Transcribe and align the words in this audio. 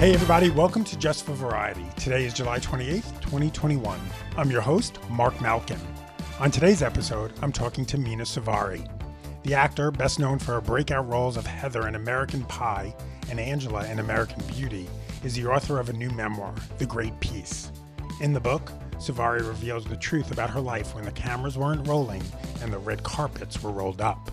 Hey, 0.00 0.14
everybody, 0.14 0.48
welcome 0.48 0.82
to 0.84 0.98
Just 0.98 1.26
for 1.26 1.34
Variety. 1.34 1.84
Today 1.98 2.24
is 2.24 2.32
July 2.32 2.58
28th, 2.58 3.20
2021. 3.20 4.00
I'm 4.38 4.50
your 4.50 4.62
host, 4.62 4.98
Marc 5.10 5.38
Malkin. 5.42 5.78
On 6.38 6.50
today's 6.50 6.82
episode, 6.82 7.34
I'm 7.42 7.52
talking 7.52 7.84
to 7.84 7.98
Mena 7.98 8.24
Suvari. 8.24 8.90
The 9.42 9.52
actor, 9.52 9.90
best 9.90 10.18
known 10.18 10.38
for 10.38 10.52
her 10.52 10.62
breakout 10.62 11.06
roles 11.06 11.36
of 11.36 11.46
Heather 11.46 11.86
in 11.86 11.96
American 11.96 12.44
Pie 12.44 12.96
and 13.28 13.38
Angela 13.38 13.86
in 13.88 13.98
American 13.98 14.42
Beauty, 14.46 14.88
is 15.22 15.34
the 15.34 15.44
author 15.44 15.78
of 15.78 15.90
a 15.90 15.92
new 15.92 16.08
memoir, 16.12 16.54
The 16.78 16.86
Great 16.86 17.20
Peace. 17.20 17.70
In 18.22 18.32
the 18.32 18.40
book, 18.40 18.72
Suvari 19.00 19.46
reveals 19.46 19.84
the 19.84 19.96
truth 19.96 20.30
about 20.30 20.48
her 20.48 20.60
life 20.60 20.94
when 20.94 21.04
the 21.04 21.12
cameras 21.12 21.58
weren't 21.58 21.86
rolling 21.86 22.22
and 22.62 22.72
the 22.72 22.78
red 22.78 23.02
carpets 23.02 23.62
were 23.62 23.70
rolled 23.70 24.00
up. 24.00 24.30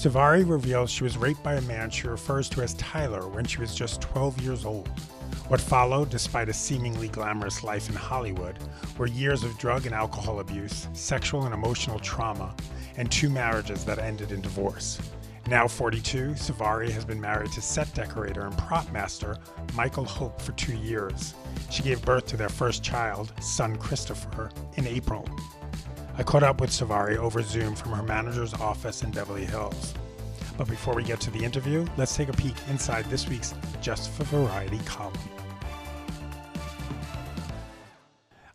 Suvari 0.00 0.48
reveals 0.48 0.90
she 0.90 1.04
was 1.04 1.18
raped 1.18 1.42
by 1.42 1.54
a 1.54 1.60
man 1.62 1.90
she 1.90 2.08
refers 2.08 2.48
to 2.50 2.62
as 2.62 2.72
Tyler 2.74 3.28
when 3.28 3.44
she 3.44 3.60
was 3.60 3.74
just 3.74 4.00
12 4.00 4.40
years 4.40 4.64
old. 4.64 4.88
What 5.48 5.60
followed, 5.60 6.10
despite 6.10 6.48
a 6.48 6.52
seemingly 6.52 7.08
glamorous 7.08 7.64
life 7.64 7.88
in 7.88 7.96
Hollywood, 7.96 8.58
were 8.98 9.06
years 9.06 9.42
of 9.42 9.58
drug 9.58 9.86
and 9.86 9.94
alcohol 9.94 10.40
abuse, 10.40 10.88
sexual 10.92 11.44
and 11.44 11.54
emotional 11.54 11.98
trauma, 11.98 12.54
and 12.96 13.10
two 13.10 13.30
marriages 13.30 13.84
that 13.84 13.98
ended 13.98 14.32
in 14.32 14.40
divorce. 14.40 15.00
Now 15.46 15.66
42, 15.66 16.34
Suvari 16.34 16.90
has 16.90 17.04
been 17.04 17.20
married 17.20 17.50
to 17.52 17.62
set 17.62 17.92
decorator 17.94 18.46
and 18.46 18.56
prop 18.56 18.90
master 18.92 19.38
Michael 19.74 20.04
Hope 20.04 20.40
for 20.40 20.52
two 20.52 20.76
years. 20.76 21.34
She 21.70 21.82
gave 21.82 22.02
birth 22.02 22.26
to 22.26 22.36
their 22.36 22.48
first 22.48 22.84
child, 22.84 23.32
son 23.40 23.76
Christopher, 23.76 24.50
in 24.74 24.86
April. 24.86 25.28
I 26.16 26.22
caught 26.22 26.42
up 26.42 26.60
with 26.60 26.70
Suvari 26.70 27.16
over 27.16 27.42
Zoom 27.42 27.74
from 27.74 27.92
her 27.92 28.02
manager's 28.02 28.54
office 28.54 29.02
in 29.02 29.10
Beverly 29.10 29.44
Hills. 29.46 29.94
But 30.60 30.68
before 30.68 30.94
we 30.94 31.04
get 31.04 31.20
to 31.20 31.30
the 31.30 31.42
interview, 31.42 31.86
let's 31.96 32.14
take 32.14 32.28
a 32.28 32.34
peek 32.34 32.54
inside 32.68 33.06
this 33.06 33.26
week's 33.26 33.54
Just 33.80 34.10
for 34.10 34.24
Variety 34.24 34.76
column. 34.84 35.14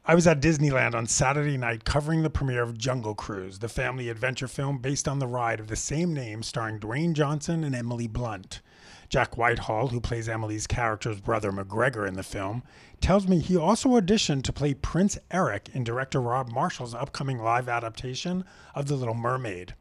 I 0.05 0.13
was 0.13 0.27
at 0.27 0.39
Disneyland 0.39 0.93
on 0.93 1.07
Saturday 1.07 1.57
night 1.57 1.83
covering 1.83 2.21
the 2.21 2.29
premiere 2.29 2.61
of 2.61 2.77
Jungle 2.77 3.15
Cruise, 3.15 3.57
the 3.57 3.67
family 3.67 4.09
adventure 4.09 4.47
film 4.47 4.77
based 4.77 5.07
on 5.07 5.17
the 5.17 5.25
ride 5.25 5.59
of 5.59 5.65
the 5.65 5.75
same 5.75 6.13
name 6.13 6.43
starring 6.43 6.79
Dwayne 6.79 7.13
Johnson 7.13 7.63
and 7.63 7.73
Emily 7.73 8.05
Blunt. 8.05 8.61
Jack 9.09 9.35
Whitehall, 9.35 9.87
who 9.87 9.99
plays 9.99 10.29
Emily's 10.29 10.67
character's 10.67 11.19
brother 11.19 11.51
McGregor 11.51 12.07
in 12.07 12.13
the 12.13 12.21
film, 12.21 12.61
tells 13.01 13.27
me 13.27 13.39
he 13.39 13.57
also 13.57 13.99
auditioned 13.99 14.43
to 14.43 14.53
play 14.53 14.75
Prince 14.75 15.17
Eric 15.31 15.69
in 15.73 15.83
director 15.83 16.21
Rob 16.21 16.51
Marshall's 16.51 16.93
upcoming 16.93 17.39
live 17.39 17.67
adaptation 17.67 18.45
of 18.75 18.85
The 18.85 18.95
Little 18.95 19.15
Mermaid. 19.15 19.73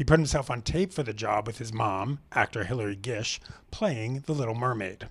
He 0.00 0.04
put 0.04 0.18
himself 0.18 0.50
on 0.50 0.62
tape 0.62 0.94
for 0.94 1.02
the 1.02 1.12
job 1.12 1.46
with 1.46 1.58
his 1.58 1.74
mom, 1.74 2.20
actor 2.32 2.64
Hilary 2.64 2.96
Gish, 2.96 3.38
playing 3.70 4.20
The 4.20 4.32
Little 4.32 4.54
Mermaid. 4.54 5.08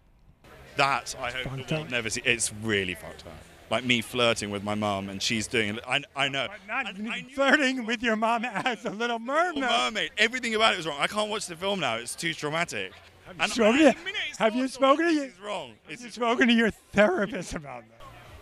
That 0.78 1.16
I 1.22 1.30
hope 1.30 1.68
the 1.68 1.76
world 1.76 1.92
never 1.92 2.10
see. 2.10 2.24
It's 2.26 2.52
really 2.52 2.96
fucked 2.96 3.24
up 3.28 3.34
like 3.70 3.84
me 3.84 4.02
flirting 4.02 4.50
with 4.50 4.64
my 4.64 4.74
mom 4.74 5.10
and 5.10 5.22
she's 5.22 5.46
doing 5.46 5.76
it. 5.76 5.84
I, 5.88 6.02
I 6.16 6.28
know. 6.28 6.48
Not 6.68 6.88
I, 6.88 7.24
flirting 7.36 7.86
with 7.86 8.02
your 8.02 8.16
mom 8.16 8.44
as 8.46 8.84
a 8.84 8.90
little 8.90 9.20
mermaid. 9.20 9.62
Little 9.62 9.78
mermaid. 9.78 10.10
Everything 10.18 10.56
about 10.56 10.74
it 10.74 10.78
was 10.78 10.88
wrong. 10.88 10.98
I 11.00 11.06
can't 11.06 11.30
watch 11.30 11.46
the 11.46 11.56
film 11.56 11.82
now. 11.82 11.98
It's 11.98 12.16
too 12.16 12.34
traumatic. 12.34 12.92
Have 13.28 13.38
you, 13.38 13.54
spoken, 13.54 13.94
to, 13.94 13.96
have 14.40 14.56
you 14.56 14.68
spoken 14.68 15.06
to 15.06 15.14
your, 15.14 15.30
wrong. 15.46 15.74
It's 15.88 16.04
you 16.04 16.10
spoken 16.10 16.48
to 16.48 16.54
your 16.56 16.72
therapist 16.72 17.54
about 17.54 17.84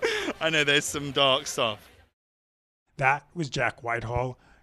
that? 0.01 0.35
I 0.39 0.49
know 0.49 0.63
there's 0.63 0.85
some 0.85 1.11
dark 1.11 1.45
stuff. 1.45 1.79
That 2.95 3.25
was 3.35 3.49
Jack 3.49 3.83
Whitehall. 3.83 4.37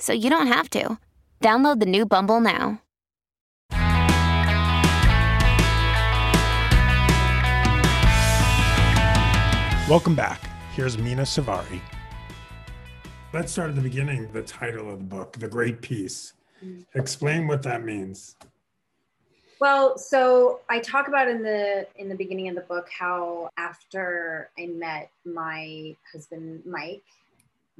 so 0.00 0.12
you 0.12 0.28
don't 0.30 0.48
have 0.48 0.68
to. 0.70 0.98
Download 1.40 1.78
the 1.78 1.86
new 1.86 2.04
Bumble 2.04 2.40
now. 2.40 2.82
Welcome 9.88 10.14
back. 10.14 10.40
Here's 10.74 10.96
Mena 10.96 11.22
Suvari. 11.22 11.80
Let's 13.32 13.50
start 13.50 13.70
at 13.70 13.76
the 13.76 13.80
beginning, 13.80 14.30
the 14.32 14.42
title 14.42 14.88
of 14.88 14.98
the 14.98 15.04
book, 15.04 15.32
The 15.32 15.48
Great 15.48 15.82
Peace. 15.82 16.34
Explain 16.94 17.48
what 17.48 17.62
that 17.64 17.84
means. 17.84 18.36
Well, 19.60 19.98
so 19.98 20.60
I 20.70 20.78
talk 20.78 21.08
about 21.08 21.28
in 21.28 21.42
the 21.42 21.86
in 21.96 22.08
the 22.08 22.14
beginning 22.14 22.48
of 22.48 22.54
the 22.54 22.62
book 22.62 22.88
how 22.96 23.50
after 23.56 24.50
I 24.58 24.66
met 24.66 25.10
my 25.24 25.94
husband 26.12 26.62
Mike, 26.64 27.02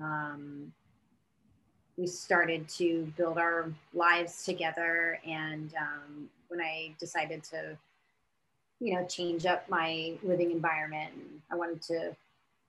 um, 0.00 0.72
we 2.00 2.06
started 2.06 2.68
to 2.68 3.12
build 3.16 3.36
our 3.36 3.70
lives 3.92 4.44
together. 4.44 5.20
And 5.26 5.72
um, 5.78 6.30
when 6.48 6.60
I 6.60 6.94
decided 6.98 7.44
to 7.44 7.76
you 8.80 8.94
know, 8.94 9.04
change 9.04 9.46
up 9.46 9.68
my 9.68 10.14
living 10.22 10.50
environment. 10.50 11.12
I 11.52 11.54
wanted 11.54 11.82
to, 11.82 12.16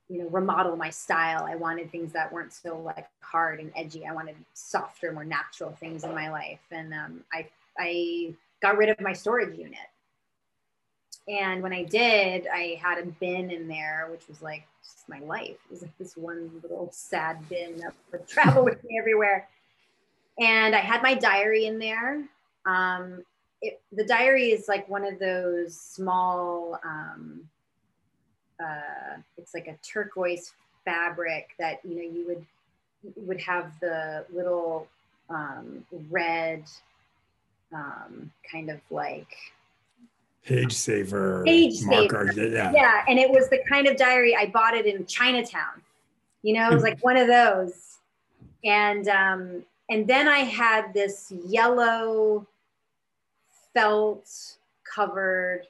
you 0.09 0.19
know, 0.19 0.29
remodel 0.29 0.75
my 0.75 0.89
style. 0.89 1.45
I 1.45 1.55
wanted 1.55 1.89
things 1.89 2.11
that 2.11 2.31
weren't 2.31 2.51
so 2.51 2.77
like 2.77 3.07
hard 3.21 3.61
and 3.61 3.71
edgy. 3.75 4.05
I 4.05 4.13
wanted 4.13 4.35
softer, 4.53 5.13
more 5.13 5.23
natural 5.23 5.71
things 5.71 6.03
in 6.03 6.13
my 6.13 6.29
life. 6.29 6.59
And 6.69 6.93
um, 6.93 7.23
I, 7.33 7.47
I 7.79 8.33
got 8.61 8.77
rid 8.77 8.89
of 8.89 8.99
my 8.99 9.13
storage 9.13 9.57
unit. 9.57 9.79
And 11.29 11.63
when 11.63 11.71
I 11.71 11.83
did, 11.83 12.47
I 12.53 12.77
had 12.81 12.97
a 12.97 13.05
bin 13.05 13.49
in 13.49 13.69
there, 13.69 14.09
which 14.11 14.27
was 14.27 14.41
like 14.41 14.67
just 14.83 15.07
my 15.09 15.19
life. 15.19 15.57
It 15.65 15.71
was 15.71 15.81
like 15.81 15.97
this 15.97 16.17
one 16.17 16.51
little 16.61 16.89
sad 16.91 17.47
bin 17.49 17.77
that 17.77 17.93
would 18.11 18.27
travel 18.27 18.63
with 18.63 18.83
me 18.83 18.97
everywhere. 18.99 19.47
And 20.39 20.75
I 20.75 20.79
had 20.79 21.03
my 21.03 21.13
diary 21.13 21.65
in 21.65 21.79
there. 21.79 22.23
Um, 22.65 23.23
it, 23.61 23.79
the 23.91 24.03
diary 24.03 24.51
is 24.51 24.67
like 24.67 24.89
one 24.89 25.05
of 25.05 25.19
those 25.19 25.79
small 25.79 26.79
um, 26.83 27.47
uh, 28.61 29.17
it's 29.37 29.53
like 29.53 29.67
a 29.67 29.77
turquoise 29.83 30.53
fabric 30.85 31.49
that 31.59 31.79
you 31.83 31.95
know 31.95 32.01
you 32.01 32.27
would 32.27 32.45
would 33.15 33.39
have 33.39 33.71
the 33.79 34.25
little 34.31 34.87
um, 35.29 35.85
red 36.09 36.63
um, 37.73 38.31
kind 38.49 38.69
of 38.69 38.79
like 38.89 39.35
page 40.45 40.73
saver 40.73 41.43
page 41.45 41.83
marker. 41.83 42.31
saver. 42.33 42.47
Yeah. 42.47 42.71
yeah 42.73 43.03
and 43.07 43.19
it 43.19 43.29
was 43.29 43.49
the 43.49 43.59
kind 43.69 43.87
of 43.87 43.95
diary 43.95 44.35
i 44.35 44.47
bought 44.47 44.73
it 44.73 44.85
in 44.85 45.05
chinatown 45.05 45.81
you 46.41 46.53
know 46.53 46.69
it 46.69 46.73
was 46.73 46.83
like 46.83 47.03
one 47.03 47.17
of 47.17 47.27
those 47.27 47.97
and 48.63 49.07
um 49.07 49.63
and 49.89 50.07
then 50.07 50.27
i 50.27 50.39
had 50.39 50.93
this 50.93 51.31
yellow 51.45 52.47
felt 53.73 54.57
covered 54.83 55.67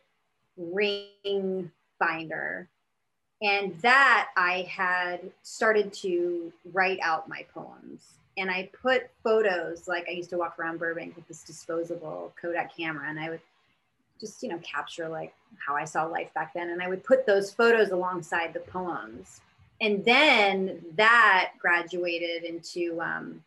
ring 0.58 1.72
binder. 2.00 2.68
And 3.42 3.76
that 3.80 4.30
I 4.38 4.68
had 4.70 5.32
started 5.42 5.92
to 5.94 6.54
write 6.74 7.00
out 7.02 7.28
my 7.28 7.46
poems. 7.54 8.02
And 8.38 8.52
I 8.52 8.70
put 8.82 9.10
photos, 9.24 9.88
like 9.88 10.06
I 10.08 10.12
used 10.12 10.30
to 10.30 10.38
walk 10.38 10.60
around 10.60 10.80
Burbank 10.80 11.16
with 11.16 11.28
this 11.28 11.44
disposable 11.44 12.34
Kodak 12.40 12.76
camera, 12.76 13.10
and 13.10 13.20
I 13.20 13.30
would 13.30 13.42
just, 14.22 14.42
you 14.42 14.50
know, 14.50 14.60
capture 14.60 15.10
like 15.10 15.34
how 15.66 15.76
I 15.76 15.86
saw 15.86 16.06
life 16.06 16.34
back 16.34 16.54
then. 16.54 16.70
And 16.70 16.82
I 16.82 16.88
would 16.88 17.04
put 17.04 17.26
those 17.26 17.52
photos 17.52 17.90
alongside 17.90 18.54
the 18.54 18.62
poems. 18.62 19.42
And 19.82 20.06
then 20.06 20.82
that 20.96 21.54
graduated 21.60 22.44
into 22.44 23.02
um, 23.02 23.44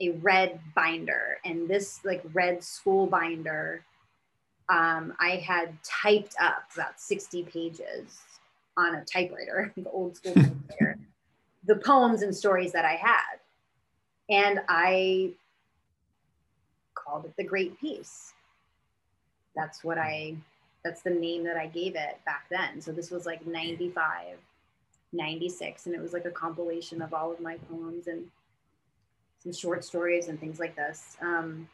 a 0.00 0.10
red 0.10 0.60
binder 0.74 1.38
and 1.44 1.68
this 1.68 2.00
like 2.04 2.22
red 2.32 2.64
school 2.64 3.06
binder 3.06 3.84
um, 4.68 5.14
i 5.20 5.36
had 5.36 5.72
typed 5.84 6.34
up 6.40 6.64
about 6.74 7.00
60 7.00 7.44
pages 7.44 8.20
on 8.76 8.96
a 8.96 9.04
typewriter, 9.04 9.72
the 9.76 9.90
old 9.90 10.16
school 10.16 10.34
typewriter, 10.34 10.98
the 11.64 11.76
poems 11.76 12.22
and 12.22 12.34
stories 12.34 12.72
that 12.72 12.84
I 12.84 12.94
had. 12.94 13.38
And 14.28 14.60
I 14.68 15.32
called 16.94 17.26
it 17.26 17.34
The 17.36 17.44
Great 17.44 17.78
Peace. 17.80 18.32
That's 19.56 19.84
what 19.84 19.98
I, 19.98 20.36
that's 20.84 21.02
the 21.02 21.10
name 21.10 21.44
that 21.44 21.56
I 21.56 21.66
gave 21.66 21.94
it 21.96 22.20
back 22.24 22.46
then. 22.50 22.80
So 22.80 22.92
this 22.92 23.10
was 23.10 23.26
like 23.26 23.46
95, 23.46 24.36
96. 25.12 25.86
And 25.86 25.94
it 25.94 26.00
was 26.00 26.12
like 26.12 26.24
a 26.24 26.30
compilation 26.30 27.02
of 27.02 27.14
all 27.14 27.32
of 27.32 27.40
my 27.40 27.56
poems 27.70 28.06
and 28.06 28.26
some 29.44 29.52
short 29.52 29.84
stories 29.84 30.28
and 30.28 30.40
things 30.40 30.58
like 30.58 30.74
this. 30.74 31.16
Um, 31.20 31.68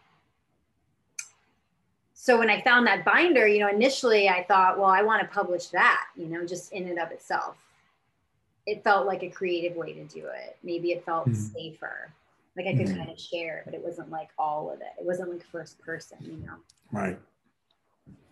so 2.15 2.39
when 2.39 2.51
I 2.51 2.61
found 2.61 2.87
that 2.87 3.03
binder, 3.03 3.49
you 3.49 3.61
know, 3.61 3.69
initially 3.69 4.29
I 4.29 4.45
thought, 4.45 4.79
well, 4.79 4.91
I 4.91 5.01
want 5.01 5.23
to 5.23 5.29
publish 5.29 5.69
that, 5.69 6.05
you 6.15 6.27
know, 6.27 6.45
just 6.45 6.71
in 6.73 6.87
and 6.87 6.99
of 6.99 7.11
itself. 7.13 7.57
It 8.67 8.85
felt 8.85 9.07
like 9.07 9.23
a 9.23 9.31
creative 9.31 9.75
way 9.75 9.95
to 9.95 10.05
do 10.05 10.27
it. 10.27 10.59
Maybe 10.63 10.93
it 10.93 11.03
felt 11.05 11.29
mm-hmm. 11.29 11.35
safer. 11.35 12.13
Like 12.59 12.67
I 12.67 12.75
could 12.75 12.89
mm-hmm. 12.89 12.99
kind 12.99 13.11
of 13.11 13.19
share, 13.19 13.63
but 13.65 13.73
it 13.73 13.83
wasn't 13.83 14.11
like 14.11 14.29
all 14.39 14.71
of 14.71 14.83
it. 14.83 14.93
It 14.99 15.07
wasn't 15.07 15.31
like 15.31 15.43
first 15.47 15.79
person, 15.81 16.19
you 16.21 16.47
know. 16.47 16.57
Right. 16.93 17.19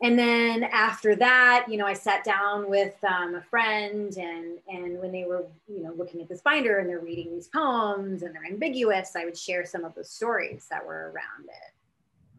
And 0.00 0.16
then 0.16 0.62
after 0.62 1.16
that, 1.16 1.66
you 1.68 1.76
know, 1.76 1.86
I 1.86 1.92
sat 1.92 2.22
down 2.22 2.70
with 2.70 2.94
um, 3.02 3.34
a 3.34 3.42
friend, 3.42 4.16
and 4.16 4.58
and 4.68 5.00
when 5.00 5.10
they 5.10 5.24
were, 5.24 5.44
you 5.66 5.82
know, 5.82 5.92
looking 5.92 6.20
at 6.20 6.28
this 6.28 6.40
binder 6.40 6.78
and 6.78 6.88
they're 6.88 7.00
reading 7.00 7.32
these 7.32 7.48
poems 7.48 8.22
and 8.22 8.32
they're 8.34 8.46
ambiguous, 8.46 9.16
I 9.16 9.24
would 9.24 9.36
share 9.36 9.66
some 9.66 9.84
of 9.84 9.94
the 9.96 10.04
stories 10.04 10.66
that 10.70 10.86
were 10.86 11.10
around 11.12 11.48
it 11.48 11.74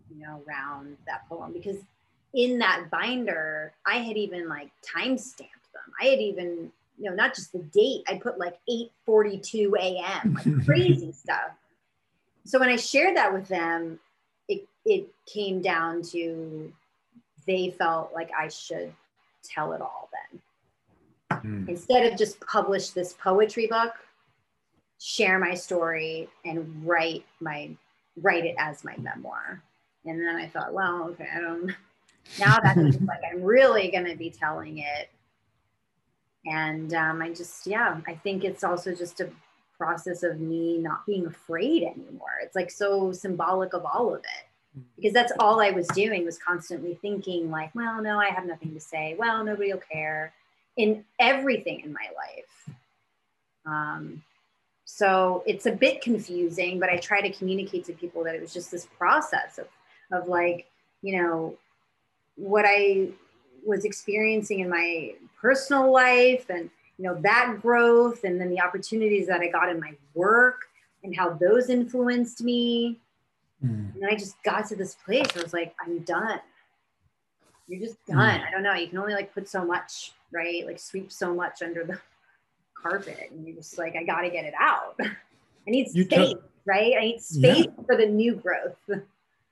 you 0.10 0.26
know, 0.26 0.44
around 0.48 0.98
that 1.06 1.28
poem 1.28 1.54
because 1.54 1.78
in 2.34 2.60
that 2.60 2.90
binder, 2.92 3.74
I 3.86 3.98
had 3.98 4.18
even 4.18 4.48
like 4.48 4.70
time 4.82 5.18
stamped 5.18 5.72
them. 5.74 5.94
I 6.02 6.06
had 6.06 6.20
even, 6.20 6.72
you 6.98 7.10
know, 7.10 7.16
not 7.16 7.34
just 7.34 7.52
the 7.52 7.60
date, 7.60 8.04
I 8.08 8.18
put 8.18 8.38
like 8.38 8.58
8:42 8.70 9.74
a.m., 9.80 10.34
like 10.34 10.66
crazy 10.66 11.12
stuff. 11.12 11.52
So 12.46 12.60
when 12.60 12.70
I 12.70 12.76
shared 12.76 13.16
that 13.18 13.34
with 13.34 13.48
them, 13.48 14.00
it 14.48 14.68
it 14.86 15.08
came 15.26 15.62
down 15.62 16.02
to 16.12 16.72
they 17.50 17.72
felt 17.72 18.14
like 18.14 18.30
I 18.38 18.48
should 18.48 18.94
tell 19.44 19.74
it 19.74 19.82
all 19.82 20.08
then. 20.30 21.42
Mm. 21.42 21.68
Instead 21.68 22.06
of 22.06 22.18
just 22.18 22.40
publish 22.42 22.92
this 22.92 23.14
poetry 23.14 23.66
book, 23.66 23.94
share 25.02 25.40
my 25.40 25.56
story 25.56 26.30
and 26.46 26.86
write 26.86 27.26
my 27.40 27.72
write 28.22 28.46
it 28.46 28.56
as 28.60 28.84
my 28.84 28.96
memoir. 28.98 29.64
And 30.06 30.20
then 30.22 30.36
I 30.36 30.48
thought, 30.48 30.74
well, 30.74 31.10
okay, 31.12 31.28
I 31.36 31.40
don't. 31.40 31.74
Now 32.40 32.58
that 32.62 32.78
means 32.78 33.02
like 33.08 33.22
I'm 33.32 33.42
really 33.42 33.90
going 33.90 34.06
to 34.06 34.16
be 34.16 34.30
telling 34.30 34.78
it. 34.78 35.10
And 36.46 36.94
um, 36.94 37.22
I 37.22 37.30
just, 37.30 37.66
yeah, 37.66 38.00
I 38.08 38.14
think 38.14 38.44
it's 38.44 38.64
also 38.64 38.94
just 38.94 39.22
a 39.22 39.30
process 39.76 40.22
of 40.22 40.40
me 40.40 40.78
not 40.78 41.06
being 41.08 41.26
afraid 41.26 41.84
anymore. 41.84 42.40
It's 42.44 42.56
like 42.56 42.70
so 42.70 43.12
symbolic 43.12 43.74
of 43.74 43.86
all 43.86 44.14
of 44.14 44.20
it 44.20 44.49
because 44.96 45.14
that's 45.14 45.32
all 45.40 45.62
I 45.62 45.72
was 45.72 45.88
doing 45.90 46.26
was 46.26 46.38
constantly 46.38 46.96
thinking 47.02 47.50
like, 47.50 47.74
well, 47.76 48.02
no, 48.02 48.20
I 48.20 48.30
have 48.30 48.46
nothing 48.46 48.74
to 48.74 48.80
say. 48.80 49.16
Well, 49.18 49.44
nobody 49.44 49.72
will 49.72 49.82
care 49.92 50.34
in 50.78 51.04
everything 51.20 51.82
in 51.82 51.94
my 51.94 52.08
life. 52.16 52.76
Um, 53.66 54.24
so 54.86 55.44
it's 55.46 55.66
a 55.66 55.72
bit 55.72 56.02
confusing, 56.02 56.80
but 56.80 56.90
I 56.90 56.98
try 56.98 57.22
to 57.22 57.32
communicate 57.32 57.86
to 57.86 57.94
people 57.94 58.24
that 58.24 58.36
it 58.36 58.42
was 58.42 58.54
just 58.54 58.72
this 58.72 58.88
process 58.98 59.58
of 59.58 59.68
of 60.12 60.28
like, 60.28 60.66
you 61.02 61.22
know, 61.22 61.56
what 62.36 62.66
I 62.68 63.10
was 63.66 63.86
experiencing 63.86 64.60
in 64.62 64.70
my 64.70 65.14
personal 65.40 65.92
life 65.92 66.50
and, 66.50 66.70
you 66.98 67.06
know, 67.06 67.16
that 67.22 67.60
growth 67.62 68.24
and 68.24 68.40
then 68.40 68.50
the 68.50 68.62
opportunities 68.62 69.28
that 69.28 69.42
I 69.42 69.48
got 69.48 69.70
in 69.70 69.80
my 69.80 69.94
work 70.14 70.64
and 71.04 71.16
how 71.16 71.32
those 71.32 71.70
influenced 71.70 72.44
me. 72.44 72.98
Mm. 73.64 73.96
And 73.96 74.06
I 74.10 74.16
just 74.16 74.42
got 74.44 74.68
to 74.70 74.76
this 74.76 74.96
place 74.96 75.28
where 75.34 75.42
I 75.42 75.44
was 75.44 75.54
like, 75.54 75.76
I'm 75.86 76.00
done. 76.00 76.40
You're 77.68 77.82
just 77.82 77.98
hmm. 78.08 78.18
done. 78.18 78.40
Mm. 78.40 78.48
I 78.48 78.52
don't 78.52 78.64
know. 78.64 78.74
You 78.74 78.88
can 78.88 78.98
only 78.98 79.14
like 79.14 79.34
put 79.34 79.48
so 79.48 79.66
much, 79.66 80.14
right? 80.32 80.66
Like 80.66 80.80
sweep 80.80 81.12
so 81.12 81.34
much 81.34 81.62
under 81.62 81.84
the 81.84 82.00
carpet. 82.82 83.30
And 83.32 83.46
you're 83.46 83.56
just 83.56 83.78
like, 83.78 83.96
I 83.96 84.04
got 84.04 84.22
to 84.22 84.30
get 84.30 84.46
it 84.46 84.54
out. 84.60 84.96
I 85.00 85.72
need 85.72 85.90
space, 85.90 86.08
t- 86.10 86.36
right? 86.66 86.94
I 86.98 87.02
need 87.02 87.22
space 87.22 87.66
yeah. 87.66 87.84
for 87.86 87.96
the 87.96 88.06
new 88.06 88.36
growth. 88.36 88.78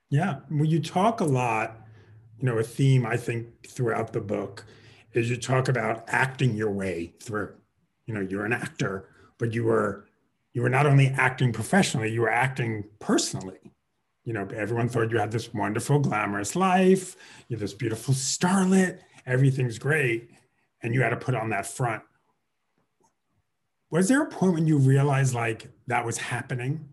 Yeah. 0.09 0.39
Well, 0.49 0.63
you 0.63 0.79
talk 0.79 1.19
a 1.19 1.25
lot, 1.25 1.81
you 2.39 2.45
know, 2.45 2.57
a 2.57 2.63
theme 2.63 3.05
I 3.05 3.17
think 3.17 3.67
throughout 3.67 4.13
the 4.13 4.21
book 4.21 4.65
is 5.11 5.29
you 5.29 5.35
talk 5.35 5.67
about 5.67 6.05
acting 6.07 6.55
your 6.55 6.71
way 6.71 7.13
through. 7.21 7.53
You 8.05 8.13
know, 8.13 8.21
you're 8.21 8.45
an 8.45 8.53
actor, 8.53 9.09
but 9.37 9.53
you 9.53 9.65
were 9.65 10.07
you 10.53 10.61
were 10.61 10.69
not 10.69 10.85
only 10.85 11.07
acting 11.07 11.51
professionally, 11.51 12.11
you 12.11 12.21
were 12.21 12.31
acting 12.31 12.85
personally. 12.99 13.59
You 14.27 14.33
know, 14.33 14.45
everyone 14.53 14.89
thought 14.89 15.09
you 15.09 15.19
had 15.19 15.31
this 15.31 15.53
wonderful, 15.53 15.99
glamorous 15.99 16.53
life, 16.53 17.15
you're 17.47 17.61
this 17.61 17.73
beautiful 17.73 18.13
starlet, 18.13 18.99
everything's 19.25 19.79
great. 19.79 20.31
And 20.83 20.93
you 20.93 21.01
had 21.01 21.11
to 21.11 21.15
put 21.15 21.33
on 21.33 21.49
that 21.51 21.65
front. 21.65 22.03
Was 23.89 24.09
there 24.09 24.21
a 24.21 24.25
point 24.25 24.55
when 24.55 24.67
you 24.67 24.79
realized 24.79 25.33
like 25.33 25.69
that 25.87 26.05
was 26.05 26.17
happening? 26.17 26.89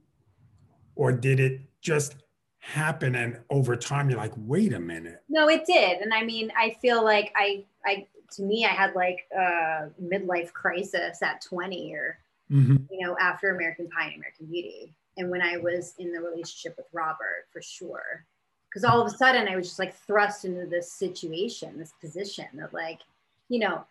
Or 0.94 1.10
did 1.10 1.40
it 1.40 1.62
just 1.81 2.14
happen 2.60 3.16
and 3.16 3.40
over 3.50 3.75
time 3.76 4.08
you're 4.08 4.19
like 4.19 4.32
wait 4.38 4.72
a 4.72 4.81
minute 4.81 5.22
no 5.28 5.50
it 5.50 5.66
did 5.66 6.00
and 6.00 6.14
i 6.14 6.25
mean 6.25 6.50
i 6.58 6.75
feel 6.81 7.04
like 7.04 7.31
i 7.36 7.62
i 7.84 8.06
to 8.32 8.40
me 8.40 8.64
i 8.64 8.69
had 8.69 8.94
like 8.94 9.26
a 9.36 9.90
midlife 10.02 10.50
crisis 10.54 11.20
at 11.22 11.42
20 11.42 11.94
or 11.94 12.19
mm-hmm. 12.50 12.76
you 12.90 13.06
know 13.06 13.14
after 13.20 13.54
american 13.54 13.86
pie 13.90 14.06
and 14.06 14.14
american 14.14 14.46
beauty 14.46 14.94
and 15.16 15.31
when 15.31 15.43
i 15.43 15.56
was 15.56 15.94
in 15.99 16.12
the 16.12 16.20
relationship 16.20 16.76
with 16.76 16.87
robert 16.93 17.46
for 17.52 17.62
sure 17.62 18.25
because 18.69 18.84
all 18.84 19.00
of 19.00 19.06
a 19.06 19.16
sudden 19.16 19.49
i 19.49 19.56
was 19.56 19.66
just 19.66 19.78
like 19.78 19.94
thrust 19.94 20.44
into 20.44 20.66
this 20.66 20.93
situation 20.93 21.78
this 21.78 21.94
position 22.00 22.46
that 22.55 22.72
like 22.75 23.00
you 23.49 23.58
know 23.58 23.84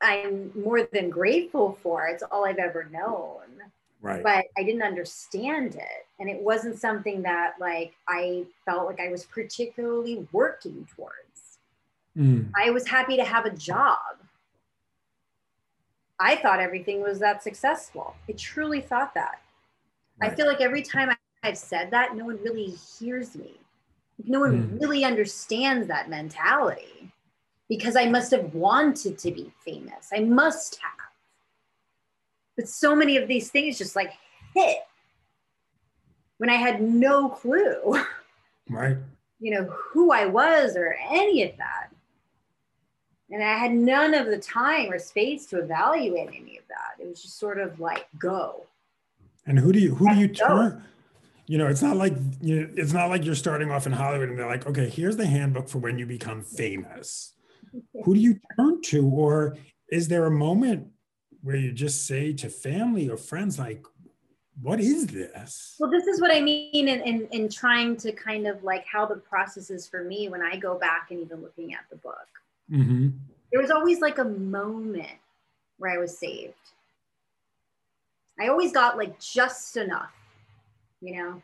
i'm 0.00 0.50
more 0.54 0.88
than 0.92 1.10
grateful 1.10 1.78
for 1.82 2.06
it's 2.06 2.22
all 2.22 2.44
i've 2.44 2.58
ever 2.58 2.88
known 2.90 3.70
Right. 4.02 4.22
But 4.22 4.46
I 4.56 4.62
didn't 4.62 4.82
understand 4.82 5.74
it. 5.74 6.06
And 6.18 6.28
it 6.28 6.40
wasn't 6.40 6.78
something 6.78 7.22
that 7.22 7.54
like 7.60 7.92
I 8.08 8.44
felt 8.64 8.86
like 8.86 9.00
I 9.00 9.08
was 9.08 9.24
particularly 9.24 10.26
working 10.32 10.86
towards. 10.94 11.58
Mm. 12.16 12.50
I 12.56 12.70
was 12.70 12.88
happy 12.88 13.16
to 13.16 13.24
have 13.24 13.44
a 13.44 13.50
job. 13.50 13.98
I 16.18 16.36
thought 16.36 16.60
everything 16.60 17.02
was 17.02 17.18
that 17.20 17.42
successful. 17.42 18.14
I 18.28 18.32
truly 18.32 18.80
thought 18.80 19.14
that. 19.14 19.40
Right. 20.20 20.30
I 20.30 20.34
feel 20.34 20.46
like 20.46 20.60
every 20.60 20.82
time 20.82 21.10
I've 21.42 21.58
said 21.58 21.90
that, 21.90 22.16
no 22.16 22.26
one 22.26 22.38
really 22.42 22.74
hears 22.98 23.36
me. 23.36 23.54
No 24.24 24.40
one 24.40 24.70
mm. 24.70 24.80
really 24.80 25.04
understands 25.04 25.86
that 25.88 26.10
mentality 26.10 27.12
because 27.68 27.96
I 27.96 28.06
must 28.06 28.30
have 28.32 28.52
wanted 28.54 29.16
to 29.18 29.30
be 29.30 29.50
famous. 29.64 30.10
I 30.12 30.20
must 30.20 30.78
have. 30.80 30.90
But 32.56 32.68
so 32.68 32.94
many 32.94 33.16
of 33.16 33.28
these 33.28 33.50
things 33.50 33.78
just 33.78 33.96
like 33.96 34.12
hit 34.54 34.80
when 36.38 36.50
I 36.50 36.56
had 36.56 36.82
no 36.82 37.28
clue. 37.28 38.02
Right. 38.68 38.96
You 39.40 39.52
know, 39.52 39.64
who 39.64 40.12
I 40.12 40.26
was 40.26 40.76
or 40.76 40.94
any 41.10 41.42
of 41.42 41.56
that. 41.56 41.88
And 43.30 43.42
I 43.42 43.56
had 43.56 43.72
none 43.72 44.14
of 44.14 44.26
the 44.26 44.38
time 44.38 44.92
or 44.92 44.98
space 45.00 45.46
to 45.46 45.58
evaluate 45.58 46.28
any 46.28 46.56
of 46.56 46.64
that. 46.68 47.02
It 47.02 47.08
was 47.08 47.20
just 47.20 47.40
sort 47.40 47.58
of 47.58 47.80
like 47.80 48.06
go. 48.16 48.66
And 49.46 49.58
who 49.58 49.72
do 49.72 49.78
you 49.78 49.94
who 49.94 50.08
do 50.08 50.16
you 50.16 50.28
turn? 50.28 50.84
You 51.46 51.58
know, 51.58 51.66
it's 51.66 51.82
not 51.82 51.96
like 51.96 52.14
you 52.40 52.60
know, 52.60 52.68
it's 52.76 52.92
not 52.92 53.08
like 53.08 53.24
you're 53.24 53.34
starting 53.34 53.70
off 53.70 53.86
in 53.86 53.92
Hollywood 53.92 54.28
and 54.28 54.38
they're 54.38 54.46
like, 54.46 54.66
okay, 54.66 54.88
here's 54.88 55.16
the 55.16 55.26
handbook 55.26 55.68
for 55.68 55.78
when 55.78 55.98
you 55.98 56.06
become 56.06 56.42
famous. 56.42 57.34
who 58.04 58.14
do 58.14 58.20
you 58.20 58.38
turn 58.56 58.82
to? 58.82 59.06
Or 59.06 59.56
is 59.90 60.08
there 60.08 60.26
a 60.26 60.30
moment 60.30 60.88
where 61.42 61.56
you 61.56 61.72
just 61.72 62.06
say 62.06 62.32
to 62.34 62.48
family 62.48 63.08
or 63.08 63.16
friends 63.16 63.58
like 63.58 63.84
what 64.62 64.80
is 64.80 65.06
this 65.06 65.76
well 65.78 65.90
this 65.90 66.06
is 66.06 66.20
what 66.20 66.30
i 66.30 66.40
mean 66.40 66.88
in, 66.88 67.00
in, 67.00 67.26
in 67.32 67.48
trying 67.48 67.96
to 67.96 68.12
kind 68.12 68.46
of 68.46 68.62
like 68.62 68.84
how 68.86 69.06
the 69.06 69.16
process 69.16 69.70
is 69.70 69.88
for 69.88 70.04
me 70.04 70.28
when 70.28 70.42
i 70.42 70.56
go 70.56 70.78
back 70.78 71.08
and 71.10 71.20
even 71.20 71.40
looking 71.40 71.72
at 71.72 71.80
the 71.90 71.96
book 71.96 72.28
mm-hmm. 72.70 73.08
there 73.52 73.60
was 73.60 73.70
always 73.70 74.00
like 74.00 74.18
a 74.18 74.24
moment 74.24 75.18
where 75.78 75.92
i 75.92 75.98
was 75.98 76.16
saved 76.16 76.54
i 78.40 78.48
always 78.48 78.72
got 78.72 78.96
like 78.96 79.18
just 79.20 79.76
enough 79.76 80.12
you 81.00 81.16
know 81.16 81.42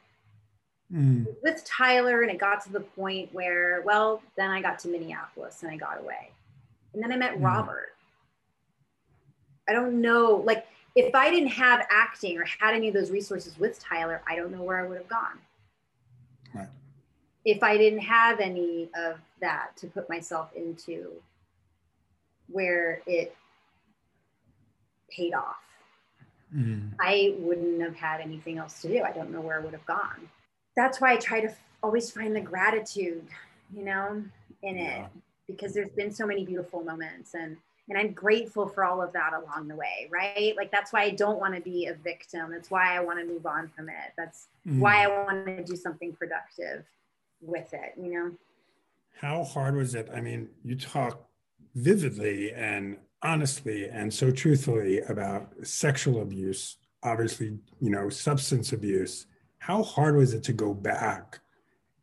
mm. 0.92 1.26
with 1.42 1.64
tyler 1.64 2.22
and 2.22 2.30
it 2.30 2.38
got 2.38 2.62
to 2.62 2.72
the 2.72 2.80
point 2.80 3.32
where 3.32 3.82
well 3.84 4.22
then 4.36 4.50
i 4.50 4.60
got 4.60 4.78
to 4.78 4.88
minneapolis 4.88 5.62
and 5.62 5.70
i 5.70 5.76
got 5.76 6.00
away 6.00 6.30
and 6.94 7.02
then 7.02 7.12
i 7.12 7.16
met 7.16 7.38
mm. 7.38 7.44
robert 7.44 7.96
I 9.68 9.72
don't 9.72 10.00
know. 10.00 10.42
Like, 10.44 10.66
if 10.94 11.14
I 11.14 11.30
didn't 11.30 11.50
have 11.50 11.86
acting 11.90 12.38
or 12.38 12.44
had 12.44 12.74
any 12.74 12.88
of 12.88 12.94
those 12.94 13.10
resources 13.10 13.58
with 13.58 13.78
Tyler, 13.78 14.22
I 14.26 14.36
don't 14.36 14.52
know 14.52 14.62
where 14.62 14.78
I 14.82 14.88
would 14.88 14.98
have 14.98 15.08
gone. 15.08 15.38
Right. 16.54 16.68
If 17.44 17.62
I 17.62 17.76
didn't 17.76 18.00
have 18.00 18.40
any 18.40 18.88
of 18.96 19.18
that 19.40 19.76
to 19.76 19.86
put 19.88 20.08
myself 20.08 20.50
into 20.54 21.12
where 22.48 23.02
it 23.06 23.34
paid 25.10 25.34
off. 25.34 25.56
Mm. 26.54 26.92
I 27.00 27.34
wouldn't 27.38 27.82
have 27.82 27.96
had 27.96 28.20
anything 28.20 28.58
else 28.58 28.80
to 28.82 28.88
do. 28.88 29.02
I 29.02 29.12
don't 29.12 29.30
know 29.30 29.40
where 29.40 29.58
I 29.58 29.64
would 29.64 29.72
have 29.72 29.86
gone. 29.86 30.28
That's 30.76 31.00
why 31.00 31.12
I 31.12 31.16
try 31.16 31.40
to 31.40 31.52
always 31.82 32.10
find 32.10 32.34
the 32.34 32.40
gratitude, 32.40 33.26
you 33.74 33.84
know, 33.84 34.22
in 34.62 34.76
it 34.76 34.98
yeah. 34.98 35.06
because 35.46 35.74
there's 35.74 35.90
been 35.90 36.12
so 36.12 36.26
many 36.26 36.44
beautiful 36.44 36.82
moments 36.82 37.34
and 37.34 37.56
and 37.88 37.96
I'm 37.96 38.10
grateful 38.12 38.66
for 38.66 38.84
all 38.84 39.00
of 39.00 39.12
that 39.12 39.32
along 39.32 39.68
the 39.68 39.76
way, 39.76 40.08
right? 40.10 40.54
Like 40.56 40.72
that's 40.72 40.92
why 40.92 41.02
I 41.02 41.10
don't 41.10 41.38
want 41.38 41.54
to 41.54 41.60
be 41.60 41.86
a 41.86 41.94
victim. 41.94 42.50
That's 42.50 42.68
why 42.68 42.96
I 42.96 43.00
want 43.00 43.20
to 43.20 43.24
move 43.24 43.46
on 43.46 43.68
from 43.68 43.88
it. 43.88 44.12
That's 44.16 44.48
mm. 44.66 44.80
why 44.80 45.04
I 45.04 45.24
want 45.24 45.46
to 45.46 45.62
do 45.62 45.76
something 45.76 46.12
productive 46.12 46.84
with 47.40 47.72
it, 47.72 47.94
you 47.96 48.12
know. 48.12 48.32
How 49.20 49.44
hard 49.44 49.76
was 49.76 49.94
it? 49.94 50.08
I 50.12 50.20
mean, 50.20 50.48
you 50.64 50.74
talk 50.74 51.28
vividly 51.76 52.52
and 52.52 52.96
honestly 53.26 53.88
and 53.88 54.12
so 54.12 54.30
truthfully 54.30 55.00
about 55.00 55.52
sexual 55.62 56.22
abuse, 56.22 56.76
obviously, 57.02 57.58
you 57.80 57.90
know, 57.90 58.08
substance 58.08 58.72
abuse. 58.72 59.26
How 59.58 59.82
hard 59.82 60.16
was 60.16 60.32
it 60.32 60.44
to 60.44 60.52
go 60.52 60.72
back 60.72 61.40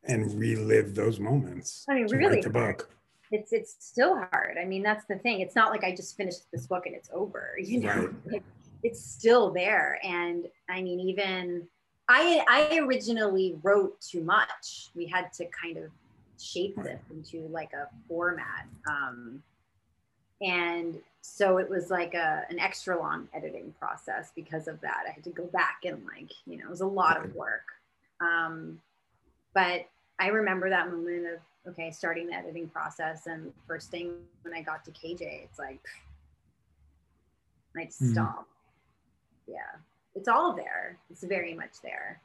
and 0.04 0.38
relive 0.38 0.96
those 0.96 1.20
moments? 1.20 1.86
I 1.90 1.96
mean, 1.96 2.08
really, 2.08 2.42
the 2.42 2.50
book? 2.50 2.90
it's 3.32 3.54
it's 3.54 3.76
still 3.80 4.16
hard. 4.16 4.58
I 4.62 4.66
mean, 4.66 4.84
that's 4.84 5.06
the 5.06 5.16
thing. 5.16 5.40
It's 5.40 5.56
not 5.56 5.72
like 5.72 5.84
I 5.84 5.96
just 5.96 6.18
finished 6.18 6.42
this 6.52 6.68
book 6.68 6.86
and 6.86 6.96
it's 6.96 7.10
over. 7.14 7.56
You 7.64 7.80
know, 7.80 8.14
right. 8.26 8.44
it's 8.84 9.04
still 9.04 9.52
there. 9.52 10.00
And 10.04 10.46
I 10.70 10.82
mean, 10.82 11.00
even 11.00 11.68
I 12.10 12.44
I 12.50 12.80
originally 12.80 13.58
wrote 13.64 14.00
too 14.02 14.24
much. 14.24 14.90
We 14.94 15.08
had 15.08 15.32
to 15.34 15.46
kind 15.46 15.78
of 15.78 15.90
shape 16.40 16.76
this 16.84 17.02
into 17.10 17.48
like 17.48 17.72
a 17.74 17.88
format. 18.08 18.68
Um, 18.90 19.42
and 20.42 21.00
so 21.26 21.58
it 21.58 21.70
was 21.70 21.90
like 21.90 22.14
a 22.16 22.44
an 22.50 22.60
extra 22.60 23.00
long 23.00 23.30
editing 23.34 23.74
process 23.80 24.34
because 24.36 24.68
of 24.68 24.82
that. 24.82 25.06
I 25.08 25.12
had 25.14 25.24
to 25.24 25.30
go 25.30 25.46
back 25.46 25.80
and 25.86 26.04
like, 26.06 26.34
you 26.46 26.58
know, 26.58 26.66
it 26.66 26.70
was 26.70 26.82
a 26.82 26.86
lot 26.86 27.24
of 27.24 27.34
work. 27.34 27.64
Um, 28.20 28.82
but 29.54 29.88
I 30.20 30.28
remember 30.28 30.70
that 30.70 30.92
moment 30.92 31.26
of 31.28 31.72
okay, 31.72 31.92
starting 31.92 32.28
the 32.28 32.34
editing 32.34 32.68
process. 32.68 33.26
And 33.26 33.54
first 33.66 33.90
thing 33.90 34.16
when 34.42 34.54
I 34.54 34.62
got 34.62 34.84
to 34.84 34.92
KJ, 34.92 35.46
it's 35.46 35.58
like, 35.58 35.80
I 37.78 37.84
mm-hmm. 37.86 38.12
stop. 38.12 38.46
Yeah, 39.48 39.80
it's 40.16 40.28
all 40.28 40.54
there. 40.54 40.98
It's 41.10 41.24
very 41.24 41.54
much 41.54 41.82
there. 41.82 42.20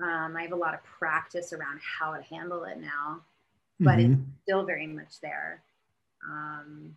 Um, 0.00 0.36
I 0.36 0.42
have 0.42 0.52
a 0.52 0.56
lot 0.56 0.74
of 0.74 0.84
practice 0.84 1.52
around 1.52 1.80
how 1.80 2.14
to 2.14 2.22
handle 2.22 2.62
it 2.62 2.78
now, 2.80 3.20
but 3.80 3.98
mm-hmm. 3.98 4.12
it's 4.12 4.22
still 4.44 4.64
very 4.64 4.86
much 4.86 5.20
there. 5.20 5.60
Um, 6.24 6.94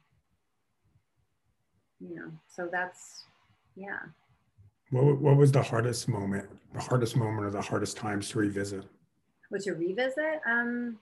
you 2.02 2.16
know, 2.16 2.32
so 2.48 2.68
that's, 2.72 3.26
yeah. 3.76 4.00
What, 4.90 5.20
what 5.20 5.38
was 5.38 5.52
the 5.52 5.62
hardest 5.62 6.08
moment, 6.08 6.50
the 6.74 6.82
hardest 6.82 7.16
moment 7.16 7.46
or 7.46 7.50
the 7.52 7.62
hardest 7.62 7.98
times 7.98 8.30
to 8.30 8.40
revisit? 8.40 8.86
What 9.50 9.62
to 9.62 9.74
revisit? 9.74 10.42
Um, 10.46 10.98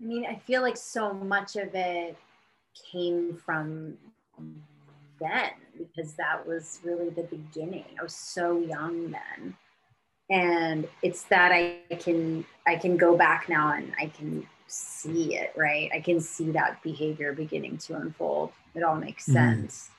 I 0.00 0.04
mean, 0.04 0.26
I 0.26 0.36
feel 0.36 0.62
like 0.62 0.76
so 0.76 1.12
much 1.12 1.56
of 1.56 1.74
it 1.74 2.16
came 2.92 3.36
from 3.44 3.96
then 5.20 5.50
because 5.76 6.14
that 6.14 6.46
was 6.46 6.80
really 6.84 7.10
the 7.10 7.24
beginning. 7.24 7.84
I 7.98 8.02
was 8.02 8.14
so 8.14 8.58
young 8.58 9.10
then. 9.10 9.56
And 10.30 10.88
it's 11.02 11.22
that 11.24 11.52
I 11.52 11.78
can 11.96 12.44
I 12.66 12.76
can 12.76 12.96
go 12.96 13.16
back 13.16 13.48
now 13.48 13.72
and 13.72 13.92
I 13.98 14.06
can 14.06 14.46
see 14.72 15.36
it, 15.36 15.52
right? 15.56 15.90
I 15.94 16.00
can 16.00 16.20
see 16.20 16.50
that 16.52 16.82
behavior 16.82 17.32
beginning 17.32 17.78
to 17.78 17.96
unfold. 17.96 18.52
It 18.74 18.82
all 18.82 18.96
makes 18.96 19.26
mm. 19.26 19.32
sense. 19.34 19.90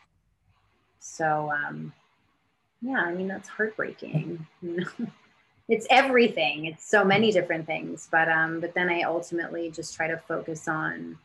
So 1.00 1.52
um 1.52 1.94
yeah, 2.82 3.02
I 3.02 3.14
mean 3.14 3.28
that's 3.28 3.50
heartbreaking. 3.50 4.46
it's 5.70 5.86
everything 5.92 6.66
it's 6.66 6.90
so 6.90 7.06
many 7.06 7.32
different 7.32 7.66
things 7.66 8.10
but 8.12 8.28
um 8.28 8.60
but 8.60 8.74
then 8.74 8.90
i 8.90 9.04
ultimately 9.04 9.70
just 9.70 9.96
try 9.96 10.08
to 10.08 10.18
focus 10.28 10.68
on 10.68 11.18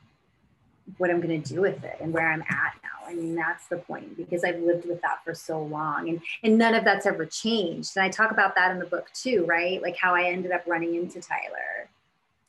what 0.99 1.11
i'm 1.11 1.21
going 1.21 1.43
to 1.43 1.55
do 1.55 1.63
with 1.63 1.83
it 1.83 1.97
and 2.01 2.13
where 2.13 2.31
i'm 2.31 2.43
at 2.43 2.75
now 2.83 3.07
i 3.07 3.15
mean 3.15 3.35
that's 3.35 3.67
the 3.69 3.77
point 3.79 4.17
because 4.17 4.45
i've 4.45 4.61
lived 4.61 4.87
with 4.87 5.01
that 5.01 5.25
for 5.25 5.35
so 5.35 5.63
long 5.63 6.11
and 6.11 6.21
and 6.43 6.59
none 6.59 6.75
of 6.75 6.85
that's 6.85 7.07
ever 7.07 7.25
changed 7.25 7.97
and 7.97 8.05
i 8.05 8.09
talk 8.09 8.31
about 8.31 8.55
that 8.55 8.71
in 8.71 8.79
the 8.79 8.85
book 8.85 9.11
too 9.15 9.45
right 9.47 9.81
like 9.81 9.97
how 9.97 10.15
i 10.15 10.25
ended 10.25 10.53
up 10.53 10.63
running 10.67 10.95
into 10.95 11.21
tyler 11.21 11.89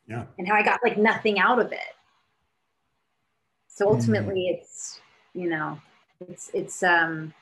yeah 0.07 0.25
and 0.37 0.47
how 0.47 0.55
i 0.55 0.63
got 0.63 0.79
like 0.83 0.97
nothing 0.97 1.39
out 1.39 1.59
of 1.59 1.71
it 1.71 1.79
so 3.67 3.87
ultimately 3.87 4.49
mm. 4.51 4.57
it's 4.57 4.99
you 5.33 5.49
know 5.49 5.79
it's 6.27 6.49
it's 6.53 6.83
um 6.83 7.33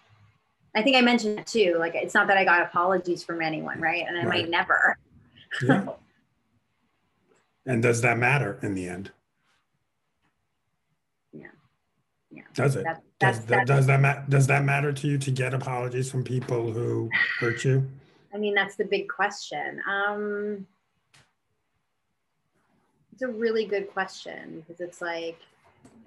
I 0.75 0.81
think 0.81 0.95
I 0.95 1.01
mentioned 1.01 1.39
it 1.39 1.47
too. 1.47 1.75
Like, 1.77 1.93
it's 1.95 2.13
not 2.13 2.27
that 2.27 2.37
I 2.37 2.43
got 2.43 2.63
apologies 2.63 3.23
from 3.23 3.41
anyone, 3.41 3.79
right? 3.79 4.05
And 4.07 4.17
I 4.17 4.23
right. 4.23 4.43
might 4.43 4.49
never. 4.49 4.97
yeah. 5.61 5.85
And 7.65 7.81
does 7.81 8.01
that 8.01 8.17
matter 8.17 8.59
in 8.61 8.73
the 8.73 8.89
end? 8.89 9.11
Yeah. 11.31 11.47
Yeah. 12.29 12.41
Does 12.53 12.75
it? 12.75 12.83
That, 12.83 13.01
does, 13.19 13.45
that, 13.45 13.67
does 13.67 13.87
that 13.87 14.01
ma- 14.01 14.21
does 14.27 14.47
that 14.47 14.65
matter 14.65 14.91
to 14.91 15.07
you 15.07 15.17
to 15.17 15.31
get 15.31 15.53
apologies 15.53 16.11
from 16.11 16.25
people 16.25 16.73
who 16.73 17.09
hurt 17.39 17.63
you? 17.63 17.89
I 18.33 18.37
mean, 18.37 18.53
that's 18.53 18.75
the 18.75 18.83
big 18.83 19.07
question. 19.07 19.81
Um, 19.89 20.67
it's 23.13 23.21
a 23.21 23.27
really 23.27 23.65
good 23.65 23.93
question 23.93 24.63
because 24.65 24.81
it's 24.81 24.99
like, 24.99 25.37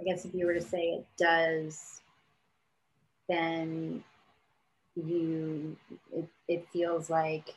I 0.00 0.02
guess 0.02 0.24
if 0.24 0.34
you 0.34 0.44
were 0.44 0.54
to 0.54 0.60
say 0.60 0.88
it 0.88 1.06
does, 1.16 2.00
then 3.28 4.02
you 4.96 5.76
it, 6.12 6.26
it 6.48 6.66
feels 6.72 7.08
like 7.10 7.54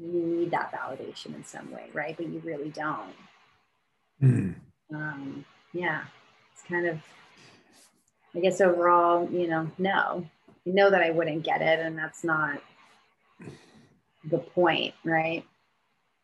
you 0.00 0.08
need 0.08 0.50
that 0.50 0.72
validation 0.72 1.34
in 1.34 1.44
some 1.44 1.70
way 1.70 1.88
right 1.92 2.16
but 2.16 2.26
you 2.26 2.40
really 2.44 2.70
don't 2.70 3.14
mm. 4.22 4.54
um, 4.94 5.44
yeah 5.74 6.04
it's 6.52 6.62
kind 6.62 6.86
of 6.86 6.98
i 8.34 8.38
guess 8.38 8.60
overall 8.62 9.28
you 9.30 9.48
know 9.48 9.70
no 9.76 10.24
you 10.64 10.72
know 10.72 10.88
that 10.88 11.02
i 11.02 11.10
wouldn't 11.10 11.42
get 11.42 11.60
it 11.60 11.78
and 11.80 11.98
that's 11.98 12.24
not 12.24 12.62
the 14.30 14.38
point 14.38 14.94
right 15.04 15.44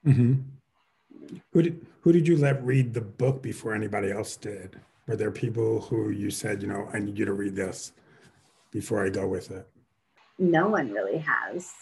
mm-hmm. 0.07 0.41
Who 1.53 1.63
did 1.63 1.87
who 2.01 2.13
did 2.13 2.27
you 2.29 2.37
let 2.37 2.65
read 2.65 2.95
the 2.95 3.01
book 3.01 3.43
before 3.43 3.75
anybody 3.75 4.11
else 4.11 4.37
did 4.37 4.81
were 5.07 5.17
there 5.17 5.31
people 5.31 5.81
who 5.83 6.11
you 6.11 6.31
said 6.31 6.63
you 6.63 6.69
know 6.69 6.89
i 6.93 6.99
need 6.99 7.19
you 7.19 7.25
to 7.25 7.33
read 7.33 7.55
this 7.55 7.93
before 8.75 9.07
I 9.07 9.09
go 9.09 9.27
with 9.27 9.51
it? 9.53 9.67
No 10.39 10.69
one 10.69 10.91
really 10.91 11.19
has. 11.19 11.73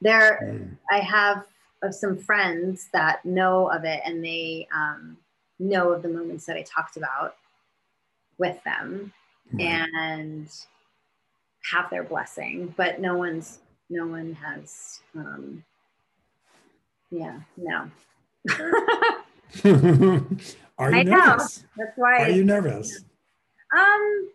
There, 0.00 0.40
mm. 0.42 0.76
I 0.90 1.00
have 1.00 1.44
of 1.82 1.94
some 1.94 2.16
friends 2.16 2.88
that 2.92 3.24
know 3.24 3.70
of 3.70 3.84
it 3.84 4.00
and 4.04 4.24
they 4.24 4.66
um, 4.74 5.18
know 5.58 5.92
of 5.92 6.02
the 6.02 6.08
moments 6.08 6.46
that 6.46 6.56
I 6.56 6.62
talked 6.62 6.96
about 6.96 7.34
with 8.38 8.62
them 8.64 9.12
right. 9.52 9.64
and 9.64 10.48
have 11.72 11.90
their 11.90 12.04
blessing, 12.04 12.72
but 12.76 13.00
no 13.00 13.16
one's, 13.16 13.58
no 13.90 14.06
one 14.06 14.34
has, 14.34 15.00
um, 15.16 15.64
yeah, 17.10 17.40
no. 17.56 17.90
Are 20.78 20.92
you 20.92 20.98
I 20.98 21.02
nervous? 21.02 21.62
Know. 21.62 21.68
That's 21.76 21.96
why. 21.96 22.22
Are 22.22 22.30
you 22.30 22.44
nervous? 22.44 23.04
Um, 23.76 24.28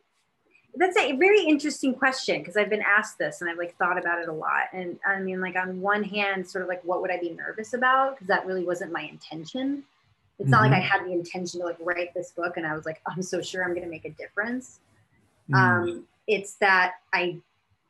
that's 0.75 0.98
a 0.98 1.13
very 1.13 1.43
interesting 1.43 1.93
question 1.93 2.39
because 2.39 2.57
I've 2.57 2.69
been 2.69 2.81
asked 2.81 3.17
this 3.17 3.41
and 3.41 3.50
I've 3.50 3.57
like 3.57 3.77
thought 3.77 3.98
about 3.98 4.22
it 4.22 4.27
a 4.27 4.33
lot. 4.33 4.67
And 4.74 5.00
I 5.05 5.19
mean, 5.19 5.39
like 5.39 5.55
on 5.55 5.81
one 5.81 6.03
hand, 6.03 6.50
sort 6.50 6.63
of 6.63 6.67
like 6.67 6.83
what 6.83 7.01
would 7.01 7.12
I 7.12 7.19
be 7.19 7.29
nervous 7.29 7.74
about? 7.74 8.15
Because 8.15 8.27
that 8.27 8.45
really 8.45 8.63
wasn't 8.63 8.91
my 8.91 9.03
intention. 9.03 9.83
It's 10.39 10.45
mm-hmm. 10.45 10.51
not 10.51 10.62
like 10.63 10.72
I 10.72 10.79
mm-hmm. 10.79 10.88
had 10.88 11.05
the 11.05 11.13
intention 11.13 11.60
to 11.60 11.65
like 11.67 11.77
write 11.79 12.13
this 12.13 12.31
book 12.31 12.57
and 12.57 12.65
I 12.65 12.75
was 12.75 12.86
like, 12.86 13.01
I'm 13.07 13.22
so 13.22 13.41
sure 13.41 13.63
I'm 13.63 13.72
going 13.72 13.83
to 13.83 13.89
make 13.89 14.05
a 14.05 14.12
difference. 14.12 14.79
Mm-hmm. 15.50 15.55
Um, 15.55 16.07
it's 16.27 16.55
that 16.55 16.95
I 17.13 17.38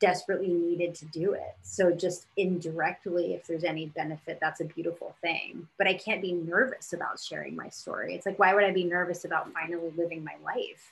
desperately 0.04 0.50
needed 0.50 0.94
to 0.94 1.06
do 1.06 1.32
it. 1.32 1.56
So 1.62 1.90
just 1.90 2.26
indirectly, 2.36 3.36
if 3.36 3.48
there's 3.48 3.64
any 3.64 3.86
benefit, 3.86 4.38
that's 4.42 4.60
a 4.60 4.66
beautiful 4.66 5.16
thing. 5.22 5.66
But 5.78 5.88
I 5.88 5.94
can't 5.94 6.22
be 6.22 6.34
nervous 6.34 6.92
about 6.92 7.22
sharing 7.22 7.56
my 7.56 7.70
story. 7.70 8.14
It's 8.14 8.26
like, 8.26 8.38
why 8.38 8.54
would 8.54 8.66
I 8.66 8.72
be 8.72 8.84
nervous 8.84 9.24
about 9.24 9.54
finally 9.54 9.94
living 9.96 10.22
my 10.22 10.36
life? 10.44 10.92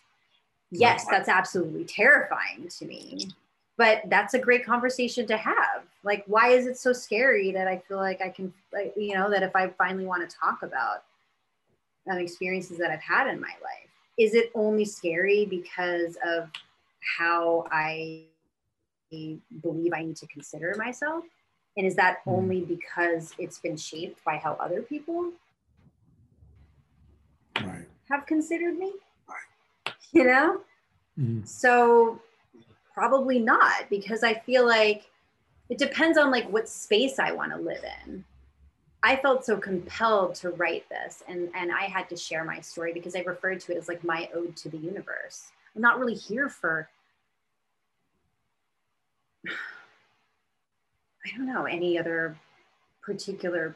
yes, 0.72 1.06
that's 1.12 1.28
absolutely 1.28 1.84
terrifying 1.84 2.70
to 2.70 2.86
me. 2.86 3.28
But 3.78 4.04
that's 4.06 4.34
a 4.34 4.40
great 4.40 4.66
conversation 4.66 5.28
to 5.28 5.36
have. 5.36 5.84
Like, 6.04 6.24
why 6.28 6.52
is 6.52 6.66
it 6.66 6.78
so 6.78 6.94
scary 6.94 7.52
that 7.52 7.68
I 7.68 7.80
feel 7.90 7.98
like 7.98 8.22
I 8.22 8.30
can, 8.30 8.54
like, 8.72 8.94
you 8.96 9.14
know, 9.14 9.30
that 9.30 9.44
if 9.44 9.54
I 9.58 9.68
finally 9.68 10.06
want 10.06 10.30
to 10.30 10.38
talk 10.38 10.64
about 10.64 11.04
um, 12.10 12.18
experiences 12.18 12.78
that 12.78 12.92
I've 12.92 13.02
had 13.02 13.28
in 13.28 13.42
my 13.42 13.54
life, 13.62 13.90
is 14.18 14.36
it 14.36 14.52
only 14.56 14.86
scary 14.86 15.46
because 15.46 16.18
of 16.26 16.50
how 17.18 17.68
I 17.70 18.28
believe 19.12 19.94
I 19.94 20.04
need 20.04 20.18
to 20.18 20.28
consider 20.28 20.76
myself? 20.78 21.26
And 21.78 21.86
is 21.86 21.96
that 21.96 22.20
hmm. 22.24 22.32
only 22.32 22.62
because 22.62 23.34
it's 23.38 23.60
been 23.60 23.78
shaped 23.78 24.24
by 24.24 24.38
how 24.38 24.54
other 24.54 24.82
people 24.82 25.32
right. 27.64 27.88
have 28.10 28.26
considered 28.26 28.78
me? 28.78 28.94
Right 29.28 29.96
you 30.12 30.26
know? 30.26 30.62
Mm-hmm. 31.20 31.46
So 31.46 32.20
probably 32.94 33.40
not 33.40 33.90
because 33.90 34.24
I 34.24 34.34
feel 34.34 34.66
like 34.68 35.10
it 35.70 35.78
depends 35.78 36.18
on 36.18 36.32
like 36.32 36.50
what 36.50 36.68
space 36.68 37.20
I 37.20 37.32
want 37.32 37.52
to 37.52 37.58
live 37.58 37.84
in. 38.06 38.24
I 39.04 39.16
felt 39.16 39.46
so 39.46 39.58
compelled 39.58 40.36
to 40.36 40.52
write 40.52 40.88
this 40.90 41.24
and 41.28 41.50
and 41.56 41.72
I 41.72 41.84
had 41.84 42.08
to 42.10 42.18
share 42.18 42.44
my 42.44 42.60
story 42.60 42.94
because 42.94 43.16
I 43.16 43.22
referred 43.22 43.60
to 43.62 43.72
it 43.72 43.78
as 43.78 43.88
like 43.88 44.04
my 44.04 44.30
ode 44.34 44.56
to 44.58 44.70
the 44.70 44.78
universe. 44.78 45.52
I'm 45.76 45.82
not 45.82 46.00
really 46.00 46.14
here 46.14 46.50
for 46.50 46.90
I 51.26 51.38
don't 51.38 51.46
know 51.46 51.66
any 51.66 52.00
other 52.00 52.36
particular 53.02 53.76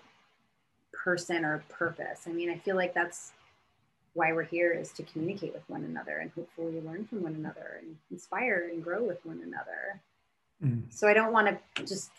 person 0.92 1.46
or 1.46 1.64
purpose. 1.70 2.24
I 2.28 2.32
mean, 2.32 2.50
I 2.50 2.58
feel 2.58 2.76
like 2.76 2.94
that's 2.94 3.34
why 4.14 4.32
we're 4.34 4.44
here 4.44 4.72
is 4.72 4.92
to 4.94 5.04
communicate 5.04 5.54
with 5.54 5.70
one 5.70 5.84
another 5.84 6.18
and 6.18 6.32
hopefully 6.32 6.82
learn 6.82 7.06
from 7.06 7.22
one 7.22 7.36
another 7.36 7.80
and 7.82 7.98
inspire 8.10 8.70
and 8.72 8.84
grow 8.84 9.04
with 9.04 9.24
one 9.26 9.42
another. 9.44 10.02
Mm. 10.64 10.84
So 10.90 11.08
I 11.08 11.14
don't 11.14 11.34
want 11.34 11.48
to 11.76 11.86
just 11.86 12.12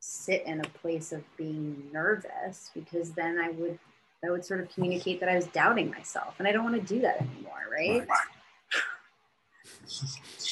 sit 0.00 0.44
in 0.44 0.60
a 0.60 0.68
place 0.80 1.12
of 1.12 1.22
being 1.36 1.88
nervous 1.92 2.70
because 2.74 3.12
then 3.12 3.38
I 3.38 3.50
would 3.50 3.78
that 4.22 4.30
would 4.30 4.44
sort 4.44 4.60
of 4.60 4.68
communicate 4.72 5.20
that 5.20 5.28
I 5.28 5.34
was 5.34 5.46
doubting 5.46 5.90
myself 5.90 6.34
and 6.38 6.46
I 6.46 6.52
don't 6.52 6.64
want 6.64 6.74
to 6.74 6.94
do 6.94 7.00
that 7.00 7.20
anymore, 7.20 7.66
right? 7.70 8.06
right. 8.08 8.18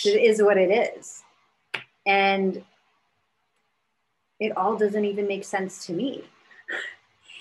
it 0.05 0.23
is 0.23 0.43
what 0.43 0.59
it 0.59 0.71
is. 0.97 1.20
And 2.07 2.65
it 4.39 4.57
all 4.57 4.77
doesn't 4.77 5.05
even 5.05 5.27
make 5.27 5.45
sense 5.45 5.87
to 5.87 5.93
me. 5.93 6.25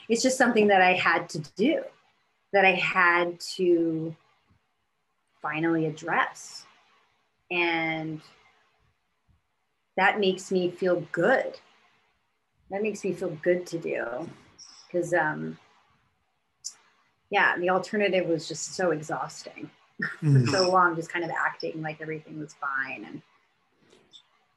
It's 0.09 0.23
just 0.23 0.39
something 0.39 0.69
that 0.69 0.81
I 0.81 0.93
had 0.93 1.29
to 1.29 1.39
do, 1.55 1.83
that 2.51 2.65
I 2.65 2.71
had 2.71 3.39
to 3.57 4.15
finally 5.39 5.85
address. 5.85 6.65
And 7.51 8.19
that 9.97 10.19
makes 10.19 10.51
me 10.51 10.71
feel 10.71 11.05
good. 11.11 11.59
That 12.71 12.81
makes 12.81 13.03
me 13.03 13.13
feel 13.13 13.37
good 13.43 13.67
to 13.67 13.77
do. 13.77 14.29
Because, 14.87 15.13
um, 15.13 15.59
yeah, 17.29 17.57
the 17.57 17.69
alternative 17.69 18.27
was 18.27 18.47
just 18.47 18.73
so 18.73 18.91
exhausting 18.91 19.69
mm. 20.23 20.45
for 20.45 20.51
so 20.51 20.71
long, 20.71 20.95
just 20.95 21.11
kind 21.11 21.23
of 21.23 21.31
acting 21.31 21.81
like 21.81 22.01
everything 22.01 22.39
was 22.39 22.55
fine. 22.55 23.05
And 23.05 23.21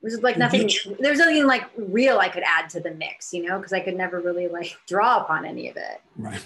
there's 0.02 0.20
like 0.22 0.36
nothing 0.36 0.68
there's 0.98 1.18
nothing 1.18 1.46
like 1.46 1.64
real 1.76 2.18
i 2.18 2.28
could 2.28 2.42
add 2.44 2.68
to 2.68 2.80
the 2.80 2.90
mix 2.92 3.32
you 3.32 3.42
know? 3.42 3.58
Because 3.58 3.72
i 3.72 3.80
could 3.80 3.96
never 3.96 4.20
really 4.20 4.48
like 4.48 4.76
draw 4.86 5.20
upon 5.20 5.46
any 5.46 5.68
of 5.68 5.76
it. 5.76 6.00
Right. 6.16 6.42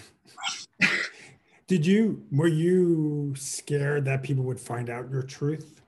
Did 1.66 1.84
you 1.84 2.22
were 2.30 2.46
you 2.46 3.34
scared 3.36 4.04
that 4.04 4.22
people 4.22 4.44
would 4.44 4.60
find 4.60 4.88
out 4.88 5.10
your 5.10 5.22
truth? 5.22 5.80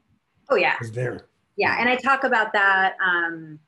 Oh 0.49 0.57
yeah. 0.57 0.77
Was 0.81 0.93
there. 0.93 1.27
Yeah 1.57 1.77
and 1.79 1.89
i 1.89 1.97
talk 1.97 2.25
about 2.25 2.53
that 2.53 2.97
um 3.05 3.59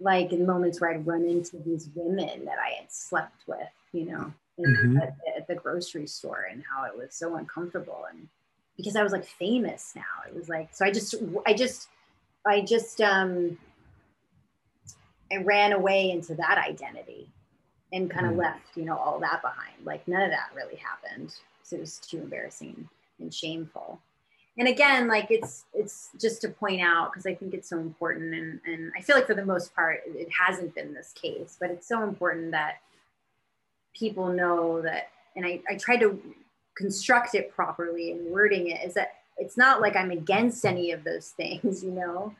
like 0.00 0.32
in 0.32 0.46
moments 0.46 0.80
where 0.80 0.90
i'd 0.90 1.06
run 1.06 1.24
into 1.24 1.56
these 1.58 1.90
women 1.94 2.44
that 2.44 2.58
i 2.58 2.80
had 2.80 2.90
slept 2.90 3.42
with 3.48 3.58
you 3.92 4.04
know 4.06 4.32
in, 4.58 4.64
mm-hmm. 4.64 4.96
at, 4.98 5.16
at 5.36 5.46
the 5.48 5.54
grocery 5.54 6.06
store 6.06 6.46
and 6.50 6.62
how 6.70 6.84
it 6.84 6.96
was 6.96 7.14
so 7.14 7.36
uncomfortable 7.36 8.04
and 8.10 8.28
because 8.76 8.96
i 8.96 9.02
was 9.02 9.12
like 9.12 9.24
famous 9.24 9.92
now. 9.96 10.02
It 10.28 10.34
was 10.34 10.48
like 10.48 10.68
so 10.72 10.84
i 10.84 10.90
just 10.90 11.14
i 11.46 11.52
just 11.52 11.88
I 12.48 12.62
just 12.62 13.00
um, 13.00 13.58
I 15.32 15.38
ran 15.38 15.72
away 15.72 16.10
into 16.10 16.34
that 16.36 16.58
identity 16.58 17.28
and 17.92 18.10
kind 18.10 18.26
of 18.26 18.32
mm. 18.32 18.38
left, 18.38 18.76
you 18.76 18.84
know, 18.84 18.96
all 18.96 19.18
that 19.20 19.42
behind. 19.42 19.84
Like 19.84 20.06
none 20.08 20.22
of 20.22 20.30
that 20.30 20.50
really 20.54 20.76
happened. 20.76 21.34
So 21.62 21.76
it 21.76 21.80
was 21.80 21.98
too 21.98 22.18
embarrassing 22.18 22.88
and 23.18 23.32
shameful. 23.32 24.00
And 24.56 24.68
again, 24.68 25.06
like 25.06 25.30
it's 25.30 25.66
it's 25.72 26.10
just 26.20 26.40
to 26.40 26.48
point 26.48 26.80
out 26.80 27.12
because 27.12 27.26
I 27.26 27.34
think 27.34 27.54
it's 27.54 27.68
so 27.68 27.78
important, 27.78 28.34
and 28.34 28.60
and 28.66 28.92
I 28.96 29.02
feel 29.02 29.14
like 29.14 29.26
for 29.26 29.34
the 29.34 29.44
most 29.44 29.74
part 29.74 30.00
it 30.06 30.28
hasn't 30.32 30.74
been 30.74 30.92
this 30.92 31.12
case, 31.12 31.56
but 31.60 31.70
it's 31.70 31.86
so 31.86 32.02
important 32.02 32.50
that 32.50 32.78
people 33.94 34.28
know 34.28 34.82
that. 34.82 35.10
And 35.36 35.46
I 35.46 35.60
I 35.70 35.76
tried 35.76 36.00
to 36.00 36.20
construct 36.76 37.34
it 37.34 37.52
properly 37.52 38.12
and 38.12 38.30
wording 38.32 38.68
it 38.68 38.84
is 38.84 38.94
that 38.94 39.14
it's 39.36 39.56
not 39.56 39.80
like 39.80 39.94
I'm 39.94 40.10
against 40.10 40.64
any 40.64 40.90
of 40.90 41.04
those 41.04 41.28
things, 41.36 41.84
you 41.84 41.92
know. 41.92 42.34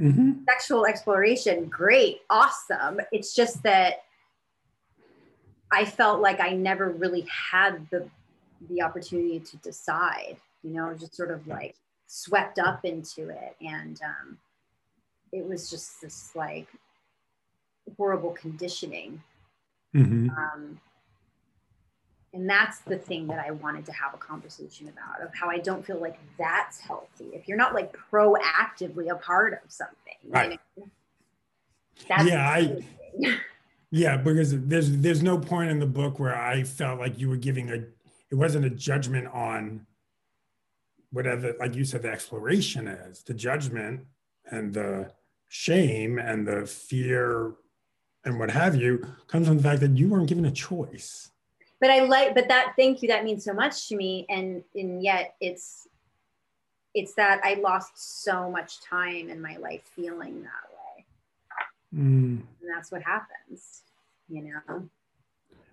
Mm-hmm. 0.00 0.44
Sexual 0.48 0.86
exploration, 0.86 1.66
great, 1.66 2.22
awesome. 2.28 3.00
It's 3.12 3.34
just 3.34 3.62
that 3.62 4.02
I 5.70 5.84
felt 5.84 6.20
like 6.20 6.40
I 6.40 6.50
never 6.50 6.90
really 6.90 7.26
had 7.28 7.88
the 7.90 8.08
the 8.70 8.82
opportunity 8.82 9.40
to 9.40 9.56
decide, 9.58 10.36
you 10.62 10.70
know, 10.70 10.94
just 10.94 11.14
sort 11.14 11.30
of 11.30 11.46
like 11.46 11.76
swept 12.06 12.58
up 12.58 12.84
into 12.84 13.28
it. 13.28 13.56
And 13.60 14.00
um, 14.02 14.38
it 15.32 15.46
was 15.46 15.68
just 15.68 16.00
this 16.00 16.30
like 16.34 16.68
horrible 17.96 18.30
conditioning. 18.30 19.22
Mm-hmm. 19.94 20.30
Um, 20.30 20.80
and 22.34 22.50
that's 22.50 22.80
the 22.80 22.98
thing 22.98 23.28
that 23.28 23.38
I 23.38 23.52
wanted 23.52 23.86
to 23.86 23.92
have 23.92 24.12
a 24.12 24.18
conversation 24.18 24.88
about 24.88 25.22
of 25.22 25.32
how 25.34 25.48
I 25.48 25.58
don't 25.58 25.86
feel 25.86 26.00
like 26.00 26.18
that's 26.36 26.80
healthy. 26.80 27.26
If 27.32 27.46
you're 27.46 27.56
not 27.56 27.74
like 27.74 27.96
proactively 28.10 29.10
a 29.10 29.14
part 29.14 29.52
of 29.64 29.70
something, 29.70 29.94
right. 30.28 30.58
You 30.76 30.82
know, 30.82 30.88
that's 32.08 32.28
yeah, 32.28 32.48
I, 32.48 32.84
yeah, 33.90 34.16
because 34.16 34.60
there's 34.66 34.98
there's 34.98 35.22
no 35.22 35.38
point 35.38 35.70
in 35.70 35.78
the 35.78 35.86
book 35.86 36.18
where 36.18 36.36
I 36.36 36.64
felt 36.64 36.98
like 36.98 37.18
you 37.18 37.28
were 37.28 37.36
giving 37.36 37.70
a 37.70 37.74
it 37.74 38.34
wasn't 38.34 38.64
a 38.64 38.70
judgment 38.70 39.28
on 39.28 39.86
whatever, 41.12 41.54
like 41.60 41.76
you 41.76 41.84
said, 41.84 42.02
the 42.02 42.10
exploration 42.10 42.88
is. 42.88 43.22
The 43.22 43.34
judgment 43.34 44.00
and 44.50 44.74
the 44.74 45.12
shame 45.48 46.18
and 46.18 46.44
the 46.44 46.66
fear 46.66 47.54
and 48.24 48.40
what 48.40 48.50
have 48.50 48.74
you 48.74 49.06
comes 49.28 49.46
from 49.46 49.58
the 49.58 49.62
fact 49.62 49.80
that 49.82 49.96
you 49.96 50.08
weren't 50.08 50.28
given 50.28 50.46
a 50.46 50.50
choice 50.50 51.30
but 51.84 51.90
I 51.90 51.98
like, 51.98 52.34
but 52.34 52.48
that 52.48 52.72
thank 52.78 53.02
you, 53.02 53.08
that 53.08 53.24
means 53.24 53.44
so 53.44 53.52
much 53.52 53.90
to 53.90 53.96
me. 53.96 54.24
And 54.30 54.64
and 54.74 55.02
yet 55.02 55.34
it's 55.38 55.86
it's 56.94 57.12
that 57.12 57.42
I 57.44 57.60
lost 57.60 58.24
so 58.24 58.50
much 58.50 58.80
time 58.80 59.28
in 59.28 59.42
my 59.42 59.58
life 59.58 59.82
feeling 59.94 60.44
that 60.44 60.70
way. 60.72 61.04
Mm. 61.94 62.40
And 62.40 62.70
that's 62.74 62.90
what 62.90 63.02
happens, 63.02 63.82
you 64.30 64.44
know. 64.44 64.88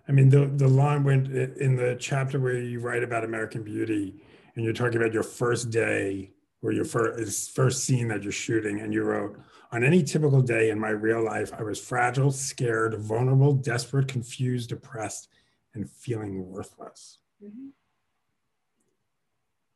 I 0.06 0.12
mean, 0.12 0.28
the 0.28 0.52
the 0.54 0.68
line 0.68 1.02
went 1.02 1.28
in 1.28 1.76
the 1.76 1.96
chapter 1.98 2.38
where 2.38 2.58
you 2.58 2.80
write 2.80 3.02
about 3.02 3.24
American 3.24 3.62
Beauty, 3.62 4.22
and 4.54 4.66
you're 4.66 4.74
talking 4.74 5.00
about 5.00 5.14
your 5.14 5.22
first 5.22 5.70
day, 5.70 6.32
where 6.60 6.74
your 6.74 6.84
first 6.84 7.52
first 7.52 7.84
scene 7.84 8.08
that 8.08 8.22
you're 8.22 8.32
shooting, 8.32 8.80
and 8.80 8.92
you 8.92 9.02
wrote, 9.02 9.40
"On 9.70 9.82
any 9.82 10.02
typical 10.02 10.42
day 10.42 10.68
in 10.68 10.78
my 10.78 10.90
real 10.90 11.24
life, 11.24 11.54
I 11.54 11.62
was 11.62 11.80
fragile, 11.80 12.30
scared, 12.30 12.96
vulnerable, 12.96 13.54
desperate, 13.54 14.08
confused, 14.08 14.68
depressed, 14.68 15.30
and 15.74 15.88
feeling 15.88 16.50
worthless. 16.50 17.18
Mm-hmm. 17.42 17.68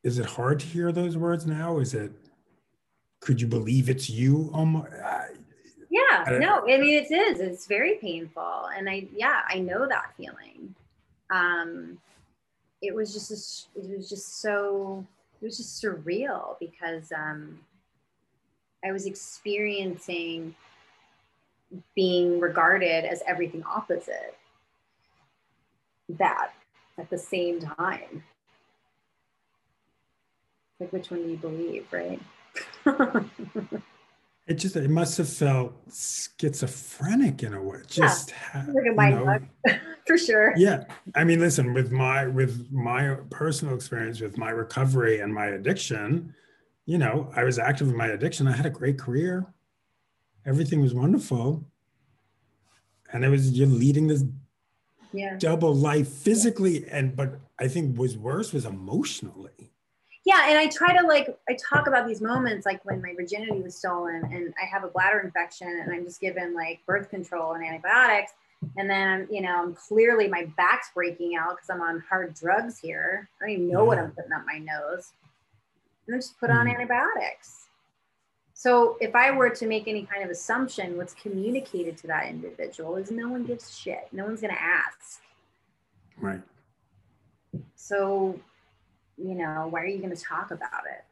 Is 0.03 0.19
it 0.19 0.27
hard 0.27 0.61
to 0.61 0.67
hear 0.67 0.93
those 0.93 1.17
words 1.17 1.47
now? 1.47 1.79
Is 1.79 1.95
it, 1.95 2.13
could 3.21 3.41
you 3.41 3.47
believe 3.47 3.89
it's 3.89 4.09
you? 4.09 4.51
Um, 4.55 4.87
yeah, 5.91 6.25
I, 6.27 6.39
no, 6.39 6.63
I 6.63 6.79
mean, 6.79 7.03
it 7.03 7.11
is. 7.11 7.41
It's 7.41 7.67
very 7.67 7.97
painful. 7.97 8.69
And 8.77 8.89
I, 8.89 9.09
yeah, 9.15 9.41
I 9.49 9.59
know 9.59 9.89
that 9.89 10.13
feeling. 10.17 10.75
Um, 11.31 11.99
it 12.83 12.95
was 12.95 13.13
just, 13.13 13.31
a, 13.77 13.81
it 13.81 13.97
was 13.97 14.09
just 14.09 14.41
so, 14.41 15.05
it 15.41 15.45
was 15.45 15.57
just 15.57 15.83
surreal 15.83 16.57
because 16.61 17.11
um, 17.11 17.59
I 18.85 18.93
was 18.93 19.07
experiencing 19.07 20.55
being 21.97 22.39
regarded 22.39 23.05
as 23.05 23.23
everything 23.27 23.65
opposite 23.65 24.37
that 26.09 26.53
at 26.99 27.11
the 27.11 27.19
same 27.19 27.61
time. 27.61 28.25
Like, 30.79 30.93
which 30.93 31.11
one 31.11 31.23
do 31.23 31.31
you 31.31 31.37
believe, 31.37 31.87
right? 31.91 32.21
it 34.47 34.55
just 34.55 34.77
it 34.77 34.91
must 34.91 35.19
have 35.19 35.29
felt 35.29 35.75
schizophrenic 35.93 37.43
in 37.43 37.55
a 37.55 37.63
way. 37.63 37.81
Just 37.89 38.33
yeah, 38.55 38.67
like 38.69 38.87
a 38.91 38.95
mind 38.95 39.49
for 40.07 40.19
sure. 40.19 40.55
Yeah, 40.57 40.85
I 41.15 41.25
mean, 41.25 41.41
listen, 41.41 41.73
with 41.73 41.91
my 41.91 42.27
with 42.27 42.71
my 42.71 43.17
personal 43.31 43.75
experience 43.75 44.21
with 44.21 44.39
my 44.39 44.51
recovery 44.51 45.21
and 45.21 45.35
my 45.35 45.47
addiction, 45.47 46.35
you 46.85 46.99
know, 46.99 47.31
I 47.35 47.45
was 47.45 47.59
active 47.59 47.89
in 47.89 47.97
my 47.97 48.09
addiction. 48.09 48.47
I 48.47 48.53
had 48.53 48.67
a 48.67 48.71
great 48.71 48.99
career. 48.99 49.47
Everything 50.45 50.81
was 50.81 50.95
wonderful, 50.95 51.67
and 53.13 53.25
it 53.25 53.29
was 53.29 53.51
you're 53.51 53.67
leading 53.67 54.07
this 54.07 54.25
yeah. 55.17 55.37
double 55.39 55.75
life 55.75 56.09
physically 56.09 56.87
and 56.91 57.17
but 57.17 57.39
i 57.59 57.69
think 57.69 57.99
was 57.99 58.17
worse 58.17 58.53
was 58.53 58.65
emotionally 58.65 59.73
yeah 60.25 60.49
and 60.49 60.59
i 60.59 60.67
try 60.67 60.97
to 60.97 61.07
like 61.07 61.37
i 61.49 61.57
talk 61.69 61.87
about 61.87 62.07
these 62.07 62.21
moments 62.21 62.67
like 62.67 62.85
when 62.85 63.01
my 63.01 63.15
virginity 63.15 63.61
was 63.61 63.77
stolen 63.77 64.23
and 64.33 64.55
i 64.63 64.67
have 64.67 64.85
a 64.85 64.89
bladder 64.89 65.21
infection 65.21 65.69
and 65.69 65.93
i'm 65.93 66.05
just 66.05 66.21
given 66.21 66.55
like 66.55 66.81
birth 66.87 67.09
control 67.11 67.53
and 67.55 67.65
antibiotics 67.65 68.33
And 68.77 68.89
then, 68.89 69.29
you 69.31 69.43
know, 69.43 69.63
I'm 69.63 69.75
clearly 69.75 70.29
my 70.29 70.47
back's 70.57 70.91
breaking 70.95 71.37
out 71.37 71.57
because 71.57 71.71
I'm 71.71 71.83
on 71.83 72.03
hard 72.09 72.35
drugs 72.35 72.79
here. 72.79 73.29
I 73.41 73.45
don't 73.45 73.53
even 73.53 73.69
know 73.69 73.83
yeah. 73.83 73.87
what 73.87 73.99
I'm 73.99 74.11
putting 74.11 74.33
up 74.33 74.45
my 74.47 74.59
nose. 74.59 75.13
And 76.07 76.17
I 76.17 76.19
just 76.19 76.39
put 76.39 76.51
on 76.51 76.67
mm. 76.67 76.75
antibiotics. 76.75 77.66
So 78.59 78.97
if 79.03 79.15
I 79.15 79.33
were 79.33 79.51
to 79.51 79.67
make 79.67 79.87
any 79.87 80.07
kind 80.07 80.25
of 80.25 80.31
assumption, 80.31 80.97
what's 80.97 81.13
communicated 81.13 81.99
to 81.99 82.07
that 82.07 82.27
individual 82.27 82.97
is 82.97 83.11
no 83.11 83.29
one 83.29 83.45
gives 83.45 83.79
shit. 83.79 84.09
No 84.13 84.25
one's 84.25 84.41
going 84.41 84.55
to 84.55 84.63
ask. 84.63 85.21
Right. 86.19 86.41
So, 87.75 88.41
you 89.19 89.35
know, 89.35 89.67
why 89.69 89.83
are 89.83 89.87
you 89.87 89.99
going 89.99 90.17
to 90.17 90.23
talk 90.23 90.53
about 90.53 90.85
it? 90.91 91.05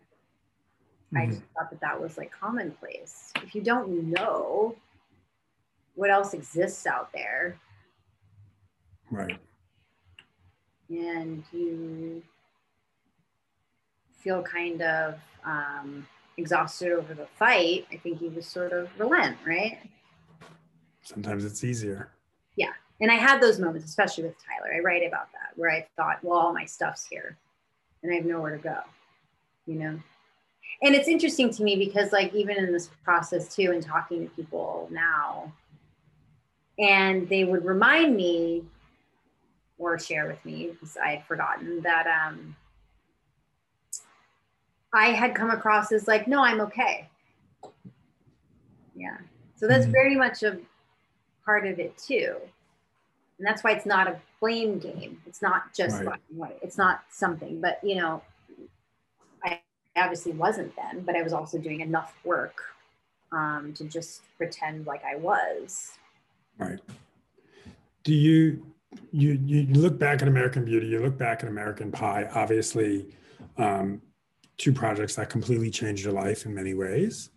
Mm-hmm. 1.14 1.16
I 1.18 1.26
just 1.26 1.42
thought 1.54 1.68
that 1.68 1.80
that 1.82 2.00
was 2.00 2.16
like 2.16 2.32
commonplace. 2.32 3.30
If 3.42 3.54
you 3.54 3.60
don't 3.60 4.04
know 4.04 4.74
what 5.96 6.10
else 6.10 6.32
exists 6.32 6.86
out 6.86 7.12
there, 7.12 7.58
right, 9.10 9.38
and 10.88 11.44
you 11.52 12.22
feel 14.22 14.42
kind 14.42 14.80
of 14.80 15.16
um, 15.44 16.06
exhausted 16.36 16.92
over 16.92 17.14
the 17.14 17.26
fight, 17.38 17.86
I 17.92 17.96
think 17.96 18.18
he 18.18 18.28
just 18.28 18.50
sort 18.50 18.72
of 18.72 18.88
relent, 18.98 19.36
right? 19.46 19.78
Sometimes 21.02 21.44
it's 21.44 21.64
easier. 21.64 22.10
Yeah. 22.56 22.72
And 23.00 23.10
I 23.10 23.14
had 23.14 23.40
those 23.40 23.58
moments, 23.58 23.86
especially 23.86 24.24
with 24.24 24.36
Tyler. 24.44 24.74
I 24.74 24.80
write 24.80 25.06
about 25.06 25.30
that 25.32 25.56
where 25.56 25.70
I 25.70 25.86
thought, 25.96 26.18
well, 26.22 26.38
all 26.38 26.52
my 26.52 26.64
stuff's 26.64 27.04
here 27.04 27.36
and 28.02 28.12
I 28.12 28.16
have 28.16 28.24
nowhere 28.24 28.56
to 28.56 28.62
go, 28.62 28.78
you 29.66 29.74
know? 29.76 29.98
And 30.82 30.94
it's 30.94 31.08
interesting 31.08 31.50
to 31.50 31.62
me 31.62 31.76
because, 31.76 32.12
like, 32.12 32.34
even 32.34 32.56
in 32.56 32.72
this 32.72 32.90
process 33.04 33.54
too, 33.54 33.70
and 33.72 33.82
talking 33.82 34.28
to 34.28 34.34
people 34.34 34.88
now, 34.90 35.52
and 36.78 37.28
they 37.28 37.44
would 37.44 37.64
remind 37.64 38.16
me 38.16 38.64
or 39.78 39.98
share 39.98 40.26
with 40.26 40.44
me 40.44 40.70
because 40.72 40.96
I 40.96 41.16
had 41.16 41.24
forgotten 41.24 41.80
that 41.82 42.06
um, 42.06 42.56
I 44.94 45.06
had 45.06 45.34
come 45.34 45.50
across 45.50 45.90
as 45.90 46.06
like, 46.06 46.28
no, 46.28 46.42
I'm 46.42 46.60
okay. 46.62 47.08
Yeah. 48.94 49.18
So 49.56 49.66
that's 49.66 49.84
mm-hmm. 49.84 49.92
very 49.92 50.14
much 50.14 50.42
a 50.44 50.58
part 51.44 51.66
of 51.66 51.80
it 51.80 51.98
too. 51.98 52.36
And 53.38 53.46
that's 53.46 53.64
why 53.64 53.72
it's 53.72 53.86
not 53.86 54.06
a 54.06 54.20
blame 54.40 54.78
game. 54.78 55.20
It's 55.26 55.42
not 55.42 55.74
just 55.74 55.96
right. 55.96 56.04
black 56.04 56.20
and 56.30 56.38
white. 56.38 56.58
It's 56.62 56.78
not 56.78 57.02
something, 57.10 57.60
but 57.60 57.80
you 57.82 57.96
know, 57.96 58.22
I 59.44 59.60
obviously 59.96 60.32
wasn't 60.32 60.74
then, 60.76 61.02
but 61.02 61.16
I 61.16 61.22
was 61.22 61.32
also 61.32 61.58
doing 61.58 61.80
enough 61.80 62.14
work 62.24 62.62
um, 63.32 63.72
to 63.74 63.84
just 63.84 64.22
pretend 64.36 64.86
like 64.86 65.02
I 65.04 65.16
was. 65.16 65.98
Right. 66.56 66.78
Do 68.04 68.14
you 68.14 68.64
you 69.10 69.32
you 69.44 69.66
look 69.74 69.98
back 69.98 70.22
at 70.22 70.28
American 70.28 70.64
Beauty, 70.64 70.86
you 70.86 71.00
look 71.00 71.18
back 71.18 71.42
at 71.42 71.48
American 71.48 71.90
Pie, 71.90 72.28
obviously 72.32 73.12
um, 73.58 74.00
two 74.56 74.72
projects 74.72 75.16
that 75.16 75.30
completely 75.30 75.70
changed 75.70 76.04
your 76.04 76.12
life 76.12 76.46
in 76.46 76.54
many 76.54 76.74
ways. 76.74 77.30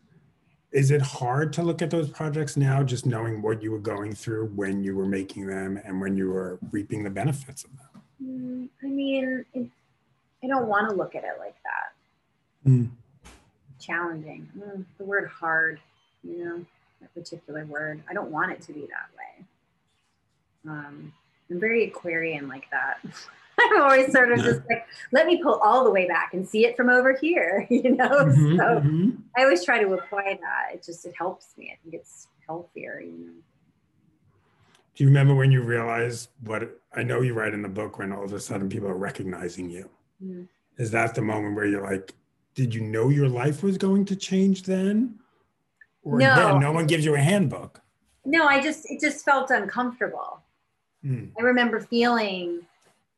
Is 0.71 0.91
it 0.91 1.01
hard 1.01 1.53
to 1.53 1.63
look 1.63 1.81
at 1.81 1.89
those 1.89 2.09
projects 2.09 2.57
now, 2.57 2.83
just 2.83 3.05
knowing 3.05 3.41
what 3.41 3.63
you 3.63 3.71
were 3.71 3.79
going 3.79 4.13
through 4.13 4.47
when 4.47 4.83
you 4.83 4.95
were 4.95 5.05
making 5.05 5.47
them 5.47 5.79
and 5.83 5.99
when 5.99 6.17
you 6.17 6.29
were 6.29 6.59
reaping 6.71 7.03
the 7.03 7.09
benefits 7.09 7.63
of 7.63 7.71
them? 7.77 8.03
Mm, 8.21 8.69
I 8.83 8.87
mean, 8.87 9.45
it, 9.53 9.69
I 10.43 10.47
don't 10.47 10.67
want 10.67 10.89
to 10.89 10.95
look 10.95 11.15
at 11.15 11.23
it 11.23 11.39
like 11.39 11.55
that. 11.63 12.69
Mm. 12.69 12.89
Challenging. 13.79 14.49
Mm, 14.57 14.85
the 14.97 15.05
word 15.05 15.29
hard, 15.29 15.79
you 16.23 16.43
know, 16.43 16.65
that 17.01 17.13
particular 17.13 17.65
word. 17.65 18.03
I 18.09 18.13
don't 18.13 18.29
want 18.29 18.51
it 18.51 18.61
to 18.63 18.73
be 18.73 18.81
that 18.81 19.09
way. 19.17 19.45
Um, 20.67 21.13
I'm 21.49 21.59
very 21.59 21.85
Aquarian 21.85 22.47
like 22.49 22.69
that. 22.71 22.99
I'm 23.59 23.81
always 23.81 24.11
sort 24.11 24.31
of 24.31 24.39
just 24.39 24.61
like, 24.69 24.85
let 25.11 25.25
me 25.25 25.41
pull 25.41 25.55
all 25.63 25.83
the 25.83 25.91
way 25.91 26.07
back 26.07 26.33
and 26.33 26.47
see 26.47 26.65
it 26.65 26.77
from 26.77 26.89
over 26.89 27.15
here, 27.15 27.65
you 27.71 27.95
know? 27.95 28.09
Mm-hmm, 28.09 28.57
so 28.57 28.63
mm-hmm. 28.63 29.09
I 29.35 29.43
always 29.43 29.65
try 29.65 29.81
to 29.81 29.93
apply 29.93 30.37
that. 30.41 30.75
It 30.75 30.83
just, 30.83 31.05
it 31.05 31.13
helps 31.17 31.57
me. 31.57 31.71
I 31.73 31.77
think 31.81 31.95
it's 31.95 32.27
healthier, 32.45 33.01
you 33.03 33.11
know? 33.11 33.33
Do 34.95 35.03
you 35.03 35.07
remember 35.09 35.35
when 35.35 35.51
you 35.51 35.61
realized 35.61 36.29
what, 36.43 36.79
I 36.93 37.03
know 37.03 37.21
you 37.21 37.33
write 37.33 37.53
in 37.53 37.61
the 37.61 37.69
book 37.69 37.99
when 37.99 38.11
all 38.11 38.23
of 38.23 38.33
a 38.33 38.39
sudden 38.39 38.69
people 38.69 38.89
are 38.89 38.97
recognizing 38.97 39.69
you. 39.69 39.89
Mm-hmm. 40.23 40.43
Is 40.77 40.91
that 40.91 41.15
the 41.15 41.21
moment 41.21 41.55
where 41.55 41.65
you're 41.65 41.83
like, 41.83 42.13
did 42.53 42.73
you 42.73 42.81
know 42.81 43.09
your 43.09 43.29
life 43.29 43.63
was 43.63 43.77
going 43.77 44.05
to 44.05 44.15
change 44.15 44.63
then? 44.63 45.19
Or 46.03 46.17
no. 46.17 46.35
then 46.35 46.59
no 46.59 46.71
one 46.71 46.87
gives 46.87 47.05
you 47.05 47.15
a 47.15 47.19
handbook? 47.19 47.81
No, 48.25 48.45
I 48.45 48.61
just, 48.61 48.89
it 48.89 48.99
just 48.99 49.23
felt 49.25 49.51
uncomfortable. 49.51 50.41
Mm. 51.05 51.31
I 51.39 51.43
remember 51.43 51.79
feeling 51.79 52.61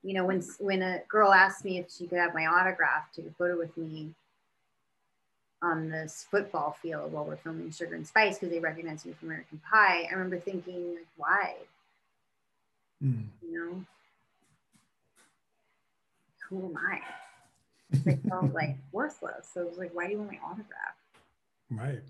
you 0.03 0.13
know, 0.13 0.25
when 0.25 0.41
when 0.59 0.81
a 0.81 1.01
girl 1.07 1.33
asked 1.33 1.65
me 1.65 1.77
if 1.77 1.91
she 1.91 2.07
could 2.07 2.19
have 2.19 2.33
my 2.33 2.45
autograph, 2.45 3.11
take 3.13 3.27
a 3.27 3.31
photo 3.31 3.57
with 3.57 3.75
me 3.77 4.09
on 5.61 5.89
this 5.89 6.25
football 6.31 6.77
field 6.81 7.11
while 7.11 7.25
we're 7.25 7.35
filming 7.35 7.69
Sugar 7.69 7.95
and 7.95 8.07
Spice 8.07 8.35
because 8.35 8.49
they 8.49 8.59
recognized 8.59 9.05
me 9.05 9.13
from 9.13 9.27
American 9.27 9.59
Pie, 9.69 10.07
I 10.09 10.13
remember 10.13 10.39
thinking, 10.39 10.95
like, 10.95 11.07
why? 11.17 11.55
Mm. 13.03 13.25
You 13.43 13.53
know, 13.59 13.85
who 16.49 16.65
am 16.65 16.77
I? 16.77 17.01
I 18.09 18.15
felt 18.29 18.53
like 18.53 18.77
worthless. 18.93 19.49
So 19.53 19.61
it 19.61 19.69
was 19.69 19.77
like, 19.77 19.93
why 19.93 20.05
do 20.05 20.13
you 20.13 20.19
want 20.19 20.31
my 20.31 20.39
autograph? 20.45 20.95
Right 21.69 22.03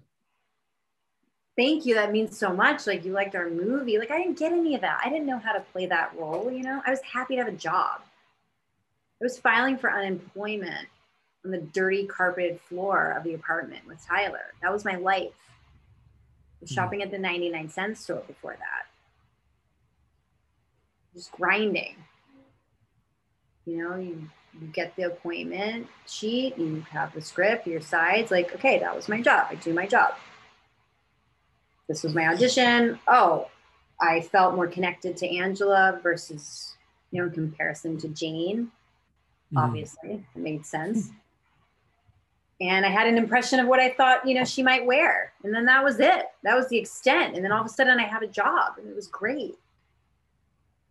thank 1.59 1.85
you 1.85 1.93
that 1.93 2.13
means 2.13 2.37
so 2.37 2.53
much 2.53 2.87
like 2.87 3.03
you 3.03 3.11
liked 3.11 3.35
our 3.35 3.49
movie 3.49 3.99
like 3.99 4.09
i 4.11 4.17
didn't 4.17 4.39
get 4.39 4.53
any 4.53 4.75
of 4.75 4.81
that. 4.81 5.01
I 5.03 5.09
didn't 5.09 5.27
know 5.27 5.39
how 5.39 5.51
to 5.51 5.59
play 5.59 5.85
that 5.87 6.13
role 6.17 6.49
you 6.49 6.63
know? 6.63 6.81
I 6.85 6.89
was 6.89 7.01
happy 7.01 7.35
to 7.35 7.43
have 7.43 7.53
a 7.53 7.57
job. 7.57 8.01
I 9.21 9.25
was 9.25 9.37
filing 9.37 9.77
for 9.77 9.91
unemployment 9.91 10.87
on 11.43 11.51
the 11.51 11.57
dirty 11.57 12.07
carpeted 12.07 12.61
floor 12.61 13.11
of 13.11 13.25
the 13.25 13.33
apartment 13.33 13.85
with 13.85 14.05
tyler. 14.07 14.53
That 14.61 14.71
was 14.71 14.85
my 14.85 14.95
life. 14.95 15.33
Hmm. 16.59 16.73
shopping 16.73 17.03
at 17.03 17.11
the 17.11 17.17
99 17.17 17.69
cent 17.69 17.97
store 17.97 18.23
before 18.25 18.55
that. 18.57 18.85
Just 21.13 21.31
grinding. 21.33 21.95
You 23.65 23.83
know 23.83 23.97
you, 23.97 24.29
you 24.61 24.67
get 24.67 24.95
the 24.95 25.03
appointment 25.03 25.87
sheet 26.07 26.57
you 26.57 26.85
have 26.89 27.13
the 27.13 27.21
script 27.21 27.67
your 27.67 27.81
sides 27.81 28.31
like 28.31 28.55
okay 28.55 28.79
that 28.79 28.95
was 28.95 29.09
my 29.09 29.21
job. 29.21 29.47
I 29.49 29.55
do 29.55 29.73
my 29.73 29.85
job 29.85 30.15
this 31.89 32.03
was 32.03 32.13
my 32.13 32.27
audition. 32.27 32.99
Oh, 33.07 33.49
I 33.99 34.21
felt 34.21 34.55
more 34.55 34.67
connected 34.67 35.17
to 35.17 35.37
Angela 35.37 35.99
versus, 36.01 36.75
you 37.11 37.19
know, 37.19 37.27
in 37.27 37.33
comparison 37.33 37.97
to 37.97 38.07
Jane. 38.07 38.71
Mm. 39.53 39.61
Obviously, 39.61 40.23
it 40.35 40.39
made 40.39 40.65
sense. 40.65 41.09
And 42.61 42.85
I 42.85 42.89
had 42.89 43.07
an 43.07 43.17
impression 43.17 43.59
of 43.59 43.67
what 43.67 43.79
I 43.79 43.89
thought, 43.89 44.27
you 44.27 44.35
know, 44.35 44.45
she 44.45 44.61
might 44.61 44.85
wear. 44.85 45.33
And 45.43 45.53
then 45.53 45.65
that 45.65 45.83
was 45.83 45.99
it. 45.99 46.25
That 46.43 46.55
was 46.55 46.67
the 46.67 46.77
extent. 46.77 47.35
And 47.35 47.43
then 47.43 47.51
all 47.51 47.61
of 47.61 47.65
a 47.65 47.69
sudden 47.69 47.99
I 47.99 48.03
had 48.03 48.21
a 48.21 48.27
job 48.27 48.73
and 48.77 48.87
it 48.87 48.95
was 48.95 49.07
great. 49.07 49.57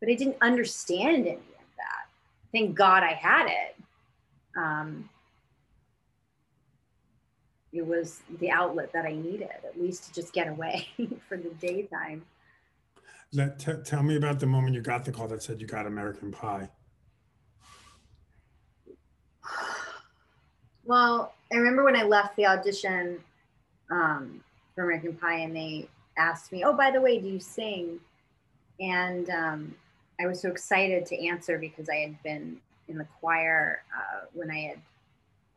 But 0.00 0.08
I 0.08 0.14
didn't 0.14 0.36
understand 0.40 1.26
any 1.26 1.34
of 1.34 1.68
that. 1.76 2.08
Thank 2.52 2.74
God 2.74 3.02
I 3.02 3.12
had 3.12 3.46
it. 3.46 3.76
Um, 4.56 5.10
it 7.78 7.86
was 7.86 8.20
the 8.40 8.50
outlet 8.50 8.92
that 8.92 9.06
I 9.06 9.12
needed, 9.12 9.48
at 9.64 9.80
least 9.80 10.04
to 10.04 10.12
just 10.12 10.32
get 10.32 10.48
away 10.48 10.88
for 11.28 11.36
the 11.36 11.50
daytime. 11.60 12.24
Let 13.32 13.58
t- 13.58 13.72
tell 13.84 14.02
me 14.02 14.16
about 14.16 14.40
the 14.40 14.46
moment 14.46 14.74
you 14.74 14.80
got 14.80 15.04
the 15.04 15.12
call 15.12 15.28
that 15.28 15.42
said 15.42 15.60
you 15.60 15.66
got 15.66 15.86
American 15.86 16.32
Pie. 16.32 16.70
Well, 20.84 21.34
I 21.52 21.56
remember 21.56 21.84
when 21.84 21.94
I 21.94 22.02
left 22.02 22.34
the 22.36 22.46
audition 22.46 23.20
um, 23.90 24.42
for 24.74 24.84
American 24.84 25.14
Pie, 25.14 25.40
and 25.40 25.54
they 25.54 25.88
asked 26.16 26.50
me, 26.50 26.64
"Oh, 26.64 26.72
by 26.72 26.90
the 26.90 27.00
way, 27.00 27.20
do 27.20 27.28
you 27.28 27.38
sing?" 27.38 28.00
And 28.80 29.28
um, 29.30 29.74
I 30.20 30.26
was 30.26 30.40
so 30.40 30.48
excited 30.48 31.04
to 31.06 31.26
answer 31.26 31.58
because 31.58 31.88
I 31.88 31.96
had 31.96 32.22
been 32.22 32.58
in 32.88 32.96
the 32.96 33.06
choir 33.20 33.82
uh, 33.94 34.24
when 34.32 34.50
I 34.50 34.60
had 34.60 34.78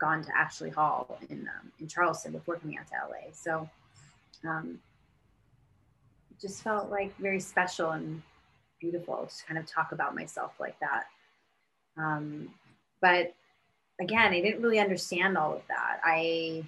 gone 0.01 0.23
to 0.23 0.37
Ashley 0.37 0.71
Hall 0.71 1.17
in 1.29 1.47
um, 1.47 1.71
in 1.79 1.87
Charleston 1.87 2.33
before 2.33 2.57
coming 2.57 2.77
out 2.77 2.87
to 2.87 2.93
LA. 3.07 3.31
So 3.31 3.69
um, 4.43 4.79
just 6.41 6.63
felt 6.63 6.89
like 6.89 7.15
very 7.17 7.39
special 7.39 7.91
and 7.91 8.21
beautiful 8.81 9.27
to 9.27 9.45
kind 9.45 9.59
of 9.59 9.67
talk 9.67 9.91
about 9.91 10.15
myself 10.15 10.53
like 10.59 10.75
that. 10.79 11.05
Um, 11.97 12.49
but 12.99 13.33
again, 14.01 14.33
I 14.33 14.41
didn't 14.41 14.63
really 14.63 14.79
understand 14.79 15.37
all 15.37 15.53
of 15.53 15.61
that. 15.67 16.01
I 16.03 16.65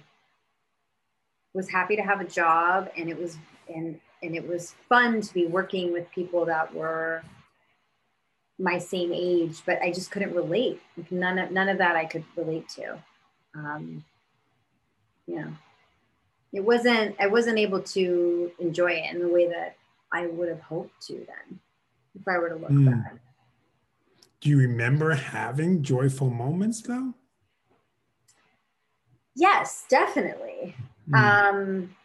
was 1.52 1.68
happy 1.68 1.96
to 1.96 2.02
have 2.02 2.20
a 2.20 2.24
job, 2.24 2.88
and 2.96 3.10
it 3.10 3.18
was 3.18 3.36
and 3.74 4.00
and 4.22 4.34
it 4.34 4.48
was 4.48 4.74
fun 4.88 5.20
to 5.20 5.34
be 5.34 5.46
working 5.46 5.92
with 5.92 6.10
people 6.12 6.46
that 6.46 6.72
were 6.72 7.22
my 8.58 8.78
same 8.78 9.12
age, 9.12 9.60
but 9.66 9.82
I 9.82 9.90
just 9.90 10.12
couldn't 10.12 10.32
relate. 10.32 10.80
None 11.10 11.38
of, 11.40 11.50
none 11.50 11.68
of 11.68 11.78
that 11.78 11.96
I 11.96 12.04
could 12.04 12.24
relate 12.36 12.68
to 12.70 13.02
um, 13.54 14.04
you 15.26 15.36
know, 15.36 15.52
it 16.52 16.64
wasn't, 16.64 17.16
I 17.18 17.26
wasn't 17.26 17.58
able 17.58 17.80
to 17.80 18.52
enjoy 18.58 18.92
it 18.92 19.14
in 19.14 19.20
the 19.20 19.28
way 19.28 19.48
that 19.48 19.76
I 20.12 20.26
would 20.26 20.48
have 20.48 20.60
hoped 20.60 21.00
to 21.08 21.14
then, 21.14 21.58
if 22.18 22.28
I 22.28 22.38
were 22.38 22.50
to 22.50 22.56
look 22.56 22.70
mm. 22.70 22.86
back. 22.86 23.16
Do 24.40 24.50
you 24.50 24.58
remember 24.58 25.14
having 25.14 25.82
joyful 25.82 26.30
moments 26.30 26.82
though? 26.82 27.14
Yes, 29.34 29.84
definitely. 29.88 30.76
Mm. 31.10 31.16
Um, 31.16 31.96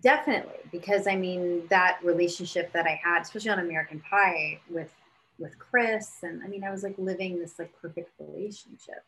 definitely, 0.00 0.60
because 0.72 1.06
I 1.06 1.16
mean 1.16 1.66
that 1.68 1.98
relationship 2.02 2.72
that 2.72 2.86
I 2.86 3.00
had, 3.02 3.22
especially 3.22 3.50
on 3.50 3.58
American 3.58 4.00
Pie 4.00 4.60
with 4.70 4.92
with 5.38 5.58
Chris, 5.58 6.10
and 6.22 6.42
I 6.42 6.48
mean 6.48 6.64
I 6.64 6.70
was 6.70 6.82
like 6.82 6.94
living 6.98 7.38
this 7.38 7.58
like 7.58 7.72
perfect 7.80 8.10
relationship. 8.18 9.04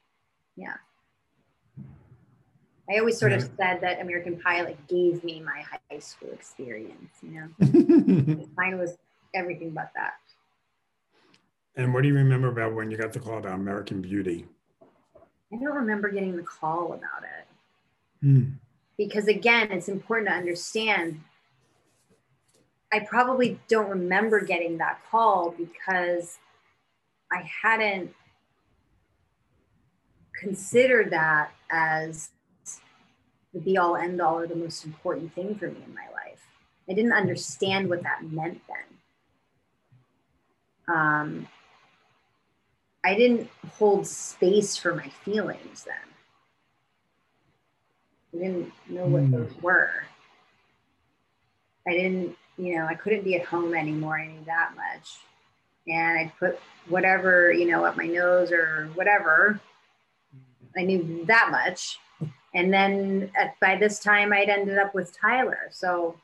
Yeah. 0.57 0.75
I 2.88 2.99
always 2.99 3.19
sort 3.19 3.33
of 3.33 3.43
said 3.43 3.81
that 3.83 4.01
American 4.01 4.37
Pie 4.40 4.62
like 4.62 4.88
gave 4.88 5.23
me 5.23 5.40
my 5.40 5.62
high 5.62 6.01
school 6.01 6.31
experience, 6.33 7.19
you 7.23 7.31
know. 7.31 8.47
Mine 8.57 8.79
was 8.79 8.99
everything 9.33 9.71
but 9.71 9.93
that. 9.95 10.14
And 11.77 11.95
what 11.95 12.03
do 12.03 12.09
you 12.09 12.14
remember 12.14 12.49
about 12.49 12.75
when 12.75 12.90
you 12.90 12.97
got 12.97 13.12
the 13.12 13.21
call 13.21 13.38
about 13.38 13.55
American 13.55 14.03
Beauty? 14.03 14.47
I 15.53 15.57
don't 15.57 15.75
remember 15.75 16.11
getting 16.11 16.37
the 16.37 16.43
call 16.43 16.93
about 16.93 17.23
it. 17.23 17.47
Hmm. 18.21 18.45
Because 18.99 19.29
again, 19.29 19.71
it's 19.71 19.88
important 19.88 20.29
to 20.29 20.35
understand. 20.35 21.21
I 22.92 23.00
probably 23.00 23.61
don't 23.68 23.88
remember 23.88 24.40
getting 24.40 24.79
that 24.79 25.00
call 25.11 25.55
because 25.57 26.38
I 27.33 27.48
hadn't 27.62 28.12
considered 30.40 31.11
that 31.11 31.53
as 31.70 32.31
the 33.53 33.61
be 33.61 33.79
all 33.79 33.96
end 33.96 34.20
all 34.20 34.38
or 34.38 34.46
the 34.46 34.57
most 34.57 34.85
important 34.85 35.35
thing 35.35 35.55
for 35.55 35.66
me 35.66 35.83
in 35.87 35.94
my 35.94 36.07
life. 36.12 36.40
I 36.88 36.94
didn't 36.94 37.12
understand 37.12 37.88
what 37.88 38.03
that 38.03 38.24
meant 38.24 38.61
then. 38.68 40.96
Um, 40.96 41.48
I 43.05 43.14
didn't 43.14 43.48
hold 43.79 44.07
space 44.07 44.76
for 44.76 44.94
my 44.94 45.09
feelings 45.09 45.85
then. 45.85 45.94
I 48.35 48.38
didn't 48.38 48.72
know 48.88 49.07
what 49.07 49.31
those 49.31 49.53
were. 49.62 50.05
I 51.87 51.92
didn't, 51.92 52.37
you 52.61 52.77
know, 52.77 52.87
I 52.87 52.94
couldn't 52.94 53.25
be 53.25 53.37
at 53.37 53.46
home 53.46 53.75
anymore. 53.75 54.18
I 54.18 54.27
knew 54.27 54.44
that 54.46 54.73
much. 54.77 55.18
And 55.88 56.18
I'd 56.18 56.33
put 56.38 56.61
whatever, 56.88 57.53
you 57.53 57.66
know, 57.66 57.85
up 57.85 57.96
my 57.96 58.07
nose 58.07 58.53
or 58.53 58.90
whatever. 58.94 59.61
I 60.77 60.83
knew 60.83 61.25
that 61.27 61.49
much. 61.51 61.99
And 62.55 62.73
then 62.73 63.31
at, 63.37 63.59
by 63.61 63.77
this 63.77 63.99
time, 63.99 64.33
I'd 64.33 64.49
ended 64.49 64.79
up 64.79 64.94
with 64.94 65.16
Tyler. 65.18 65.68
So 65.70 66.16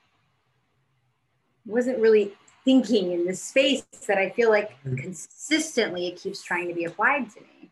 wasn't 1.64 1.98
really 1.98 2.32
thinking 2.64 3.12
in 3.12 3.26
this 3.26 3.42
space 3.42 3.84
that 4.06 4.18
I 4.18 4.30
feel 4.30 4.50
like 4.50 4.72
mm. 4.84 4.98
consistently 4.98 6.08
it 6.08 6.16
keeps 6.16 6.42
trying 6.42 6.68
to 6.68 6.74
be 6.74 6.84
applied 6.84 7.30
to 7.30 7.40
me. 7.40 7.70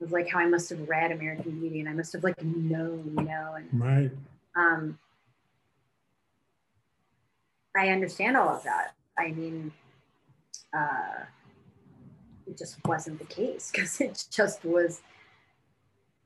It 0.00 0.04
was 0.04 0.12
like 0.12 0.28
how 0.28 0.38
I 0.38 0.46
must 0.46 0.70
have 0.70 0.88
read 0.88 1.10
American 1.10 1.58
Beauty 1.58 1.80
and 1.80 1.88
I 1.88 1.92
must 1.92 2.12
have 2.12 2.22
like 2.22 2.42
known, 2.42 3.14
you 3.16 3.24
know, 3.24 3.54
and 3.56 3.68
right. 3.72 4.10
Um, 4.56 4.98
I 7.78 7.90
understand 7.90 8.36
all 8.36 8.48
of 8.48 8.64
that. 8.64 8.94
I 9.16 9.30
mean, 9.30 9.72
uh, 10.76 11.24
it 12.46 12.58
just 12.58 12.76
wasn't 12.86 13.18
the 13.18 13.24
case 13.24 13.70
because 13.72 14.00
it 14.00 14.26
just 14.30 14.64
was. 14.64 15.00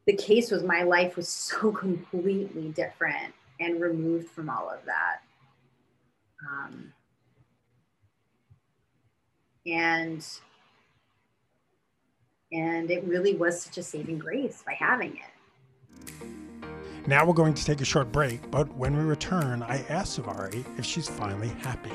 The 0.06 0.16
case 0.16 0.50
was 0.50 0.64
my 0.64 0.82
life 0.82 1.16
was 1.16 1.28
so 1.28 1.70
completely 1.86 2.70
different 2.70 3.34
and 3.60 3.80
removed 3.80 4.28
from 4.28 4.48
all 4.50 4.68
of 4.70 4.84
that. 4.86 5.20
Um, 6.50 6.92
and 9.66 10.26
and 12.50 12.90
it 12.90 13.04
really 13.04 13.34
was 13.34 13.62
such 13.62 13.78
a 13.78 13.82
saving 13.82 14.18
grace 14.18 14.62
by 14.66 14.74
having 14.74 15.16
it. 15.16 16.22
Now 17.08 17.26
we're 17.26 17.34
going 17.34 17.54
to 17.54 17.64
take 17.64 17.80
a 17.80 17.84
short 17.84 18.12
break, 18.12 18.48
but 18.52 18.72
when 18.76 18.96
we 18.96 19.02
return, 19.02 19.64
I 19.64 19.78
ask 19.88 20.20
Suvari 20.20 20.64
if 20.78 20.84
she's 20.84 21.08
finally 21.08 21.48
happy. 21.48 21.90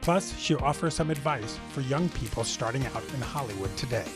Plus, 0.00 0.34
she 0.38 0.54
offers 0.54 0.94
some 0.94 1.10
advice 1.10 1.58
for 1.72 1.82
young 1.82 2.08
people 2.08 2.42
starting 2.42 2.82
out 2.86 3.04
in 3.14 3.20
Hollywood 3.20 3.76
today. 3.76 4.06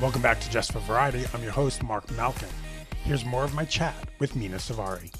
Welcome 0.00 0.22
back 0.22 0.40
to 0.40 0.48
Just 0.48 0.72
for 0.72 0.78
Variety. 0.78 1.26
I'm 1.34 1.42
your 1.42 1.52
host, 1.52 1.82
Marc 1.82 2.10
Malkin. 2.12 2.48
Here's 3.04 3.26
more 3.26 3.44
of 3.44 3.52
my 3.52 3.66
chat 3.66 3.94
with 4.18 4.34
Mena 4.34 4.56
Suvari. 4.56 5.17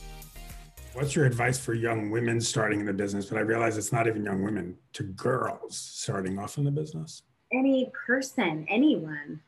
What's 0.98 1.14
your 1.14 1.26
advice 1.26 1.61
for 1.61 1.74
young 1.74 2.11
women 2.11 2.40
starting 2.40 2.80
in 2.80 2.87
the 2.87 2.92
business? 2.92 3.26
But 3.26 3.38
I 3.38 3.42
realize 3.42 3.78
it's 3.78 3.92
not 3.92 4.08
even 4.08 4.24
young 4.24 4.42
women, 4.42 4.76
to 4.94 5.04
girls 5.04 5.76
starting 5.76 6.40
off 6.40 6.58
in 6.58 6.64
the 6.64 6.72
business. 6.72 7.22
Any 7.52 7.92
person, 8.04 8.66
anyone. 8.68 9.40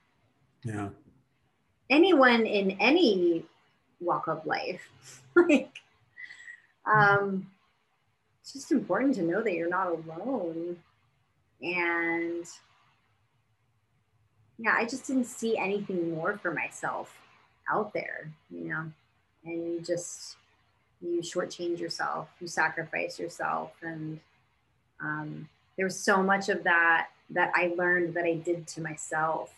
Yeah. 0.63 0.91
Anyone 1.91 2.47
in 2.47 2.71
any 2.79 3.45
walk 3.99 4.29
of 4.29 4.47
life. 4.47 4.93
like, 5.35 5.77
um, 6.87 7.51
it's 8.41 8.53
just 8.53 8.71
important 8.71 9.17
to 9.17 9.23
know 9.23 9.43
that 9.43 9.55
you're 9.55 9.69
not 9.69 9.89
alone. 9.89 10.77
And 11.61 12.47
yeah, 14.57 14.75
I 14.77 14.85
just 14.85 15.05
didn't 15.05 15.25
see 15.25 15.59
anything 15.59 16.13
more 16.13 16.39
for 16.39 16.55
myself 16.55 17.13
out 17.69 17.93
there, 17.93 18.31
you 18.53 18.69
know, 18.69 18.93
and 19.45 19.73
you 19.73 19.81
just, 19.85 20.37
you 21.01 21.21
shortchange 21.21 21.79
yourself, 21.79 22.29
you 22.41 22.47
sacrifice 22.47 23.19
yourself. 23.19 23.73
And 23.83 24.21
um, 25.01 25.49
there 25.77 25.87
was 25.87 25.99
so 25.99 26.23
much 26.23 26.49
of 26.49 26.65
that 26.65 27.09
that 27.31 27.53
I 27.55 27.73
learned 27.77 28.15
that 28.15 28.25
I 28.25 28.35
did 28.35 28.67
to 28.69 28.81
myself. 28.81 29.55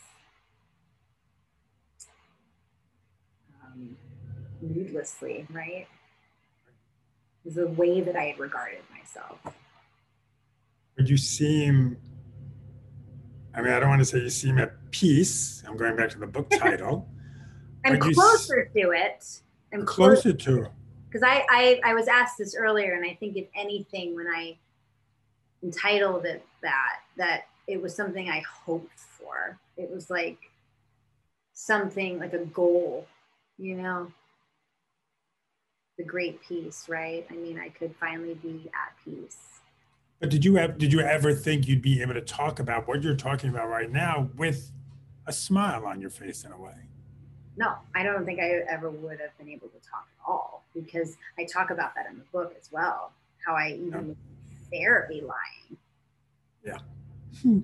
Um, 3.64 3.96
needlessly, 4.60 5.46
right? 5.50 5.86
Was 7.44 7.54
the 7.54 7.66
way 7.66 8.00
that 8.00 8.14
I 8.14 8.24
had 8.24 8.38
regarded 8.38 8.82
myself. 8.96 9.38
Would 10.96 11.08
you 11.08 11.16
seem 11.16 11.96
I 13.54 13.60
mean, 13.60 13.72
I 13.72 13.80
don't 13.80 13.90
want 13.90 14.00
to 14.00 14.04
say 14.04 14.18
you 14.18 14.30
seem 14.30 14.58
at 14.58 14.72
peace. 14.90 15.62
I'm 15.66 15.76
going 15.76 15.96
back 15.96 16.10
to 16.10 16.18
the 16.18 16.26
book 16.26 16.48
title. 16.58 17.08
I'm 17.84 17.98
closer 17.98 18.70
to 18.74 18.90
it. 18.92 19.40
I'm 19.72 19.84
closer, 19.84 20.32
closer 20.32 20.32
to 20.32 20.62
it. 20.62 20.72
Because 21.12 21.22
I, 21.22 21.44
I, 21.50 21.80
I 21.84 21.94
was 21.94 22.08
asked 22.08 22.38
this 22.38 22.54
earlier, 22.56 22.94
and 22.94 23.04
I 23.04 23.14
think 23.14 23.36
if 23.36 23.46
anything, 23.54 24.14
when 24.14 24.26
I 24.26 24.56
entitled 25.62 26.24
it 26.24 26.44
that, 26.62 27.00
that 27.16 27.48
it 27.66 27.82
was 27.82 27.94
something 27.94 28.30
I 28.30 28.40
hoped 28.40 28.98
for. 28.98 29.58
It 29.76 29.90
was 29.90 30.08
like 30.08 30.38
something 31.52 32.18
like 32.18 32.32
a 32.32 32.44
goal, 32.46 33.06
you 33.58 33.76
know, 33.76 34.10
the 35.98 36.04
great 36.04 36.40
peace, 36.42 36.86
right? 36.88 37.26
I 37.30 37.34
mean, 37.34 37.58
I 37.58 37.68
could 37.68 37.94
finally 38.00 38.34
be 38.34 38.70
at 38.74 38.96
peace 39.04 39.52
but 40.22 40.30
did 40.30 40.44
you 40.44 40.54
have, 40.54 40.78
did 40.78 40.92
you 40.92 41.00
ever 41.00 41.34
think 41.34 41.66
you'd 41.66 41.82
be 41.82 42.00
able 42.00 42.14
to 42.14 42.20
talk 42.20 42.60
about 42.60 42.86
what 42.86 43.02
you're 43.02 43.16
talking 43.16 43.50
about 43.50 43.68
right 43.68 43.90
now 43.90 44.30
with 44.36 44.70
a 45.26 45.32
smile 45.32 45.84
on 45.84 46.00
your 46.00 46.10
face 46.10 46.44
in 46.44 46.52
a 46.52 46.56
way? 46.56 46.76
No, 47.56 47.74
I 47.96 48.04
don't 48.04 48.24
think 48.24 48.38
I 48.38 48.62
ever 48.70 48.88
would 48.88 49.18
have 49.18 49.36
been 49.36 49.48
able 49.48 49.66
to 49.66 49.78
talk 49.78 50.06
at 50.06 50.24
all 50.24 50.61
because 50.74 51.16
I 51.38 51.44
talk 51.44 51.70
about 51.70 51.94
that 51.94 52.06
in 52.10 52.18
the 52.18 52.24
book 52.32 52.54
as 52.58 52.70
well. 52.72 53.12
How 53.44 53.54
I 53.54 53.78
even 53.80 54.16
yeah. 54.50 54.56
therapy 54.70 55.20
lying. 55.20 55.76
Yeah. 56.64 56.78
Hmm. 57.42 57.60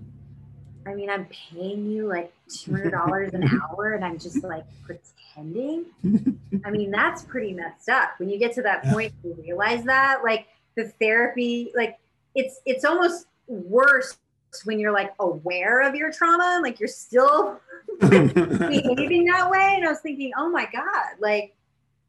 I 0.87 0.95
mean, 0.95 1.11
I'm 1.11 1.27
paying 1.27 1.91
you 1.91 2.07
like 2.07 2.33
two 2.49 2.73
hundred 2.73 2.91
dollars 2.93 3.35
an 3.35 3.45
hour, 3.45 3.93
and 3.93 4.05
I'm 4.05 4.19
just 4.19 4.43
like 4.43 4.65
pretending. 4.83 5.87
I 6.65 6.71
mean, 6.71 6.91
that's 6.91 7.23
pretty 7.23 7.53
messed 7.53 7.89
up. 7.89 8.11
When 8.19 8.29
you 8.29 8.39
get 8.39 8.55
to 8.55 8.63
that 8.63 8.85
point, 8.85 9.13
you 9.23 9.37
realize 9.41 9.85
that, 9.85 10.25
like, 10.25 10.47
the 10.77 10.89
therapy, 11.01 11.73
like, 11.77 11.99
it's 12.35 12.61
it's 12.65 12.85
almost 12.85 13.27
worse 13.47 14.17
when 14.65 14.79
you're 14.79 14.93
like 14.93 15.13
aware 15.19 15.83
of 15.83 15.95
your 15.95 16.11
trauma 16.11 16.53
and 16.55 16.63
like 16.63 16.81
you're 16.81 16.89
still 16.89 17.61
behaving 18.01 19.27
that 19.27 19.49
way 19.51 19.75
and 19.77 19.85
i 19.85 19.89
was 19.89 20.01
thinking 20.01 20.33
oh 20.39 20.49
my 20.49 20.67
god 20.73 21.15
like 21.21 21.55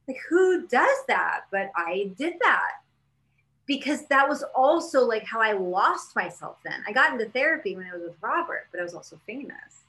like 0.10 0.22
who 0.30 0.68
does 0.68 0.98
that 1.08 1.42
but 1.52 1.72
i 1.76 2.12
did 2.18 2.34
that 2.42 2.72
because 3.66 4.06
that 4.08 4.28
was 4.28 4.44
also 4.56 5.06
like 5.06 5.24
how 5.24 5.42
i 5.42 5.54
lost 5.54 6.16
myself 6.16 6.58
then 6.64 6.84
i 6.88 6.92
got 6.92 7.14
into 7.14 7.26
therapy 7.30 7.76
when 7.76 7.86
i 7.86 7.94
was 7.94 8.02
with 8.02 8.16
robert 8.22 8.68
but 8.72 8.80
i 8.80 8.84
was 8.84 8.94
also 8.94 9.18
famous 9.26 9.84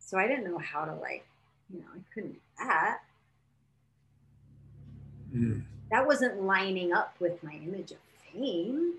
so 0.00 0.18
i 0.18 0.26
didn't 0.26 0.44
know 0.44 0.58
how 0.58 0.84
to 0.84 0.94
like 0.96 1.26
you 1.72 1.78
know 1.78 1.86
i 1.94 2.00
couldn't 2.12 2.32
do 2.32 2.38
that 2.58 2.98
mm. 5.34 5.62
that 5.90 6.06
wasn't 6.06 6.42
lining 6.42 6.92
up 6.92 7.14
with 7.20 7.42
my 7.42 7.52
image 7.52 7.92
of 7.92 7.98
fame. 8.32 8.94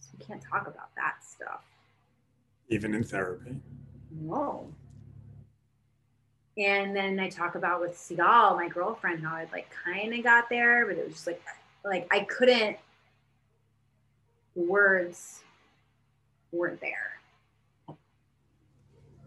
So 0.00 0.10
we 0.18 0.24
can't 0.24 0.42
talk 0.42 0.62
about 0.66 0.94
that 0.96 1.16
stuff. 1.22 1.62
Even 2.68 2.94
in 2.94 3.04
therapy. 3.04 3.56
No. 4.10 4.68
And 6.58 6.94
then 6.94 7.18
I 7.18 7.30
talk 7.30 7.54
about 7.54 7.80
with 7.80 7.94
Sigal, 7.94 8.56
my 8.56 8.68
girlfriend, 8.68 9.24
how 9.24 9.34
I 9.34 9.46
like 9.52 9.68
kind 9.84 10.12
of 10.12 10.22
got 10.22 10.50
there, 10.50 10.86
but 10.86 10.98
it 10.98 11.04
was 11.04 11.14
just 11.14 11.26
like 11.26 11.42
like 11.84 12.06
I 12.10 12.20
couldn't 12.20 12.76
words 14.54 15.40
weren't 16.52 16.80
there. 16.80 17.20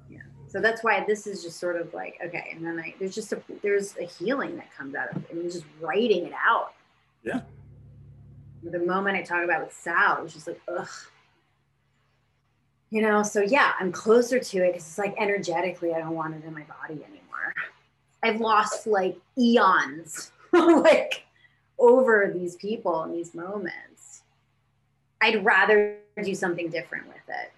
Yeah. 0.10 0.20
So 0.48 0.62
that's 0.62 0.84
why 0.84 1.04
this 1.06 1.26
is 1.26 1.42
just 1.42 1.60
sort 1.60 1.78
of 1.78 1.94
like, 1.96 2.20
okay, 2.24 2.52
and 2.54 2.64
then 2.64 2.80
I 2.80 2.94
there's 3.00 3.16
just 3.16 3.34
a 3.34 3.42
there's 3.64 3.98
a 3.98 4.06
healing 4.06 4.56
that 4.58 4.72
comes 4.76 4.94
out 4.94 5.10
of 5.16 5.24
it. 5.24 5.32
and 5.32 5.52
just 5.52 5.66
writing 5.82 6.26
it 6.26 6.34
out. 6.34 6.74
Yeah. 7.24 7.42
The 8.64 8.80
moment 8.80 9.18
I 9.18 9.24
talk 9.24 9.44
about 9.44 9.64
with 9.64 9.74
Sal, 9.74 10.18
it 10.18 10.24
was 10.24 10.34
just 10.34 10.48
like, 10.48 10.62
ugh. 10.68 10.88
You 12.96 13.02
know, 13.02 13.24
so 13.24 13.42
yeah, 13.42 13.74
I'm 13.78 13.92
closer 13.92 14.40
to 14.40 14.58
it 14.64 14.68
because 14.72 14.88
it's 14.88 14.98
like 14.98 15.16
energetically, 15.20 15.94
I 15.94 16.00
don't 16.00 16.16
want 16.16 16.34
it 16.34 16.46
in 16.46 16.54
my 16.54 16.64
body 16.64 17.04
anymore. 17.04 17.54
I've 18.24 18.40
lost 18.40 18.88
like 18.88 19.18
eons, 19.38 20.32
like 20.54 21.26
over 21.78 22.32
these 22.34 22.56
people 22.56 23.04
and 23.04 23.14
these 23.14 23.36
moments. 23.36 24.22
I'd 25.20 25.44
rather 25.44 25.98
do 26.24 26.34
something 26.34 26.70
different 26.70 27.08
with 27.08 27.18
it. 27.28 27.52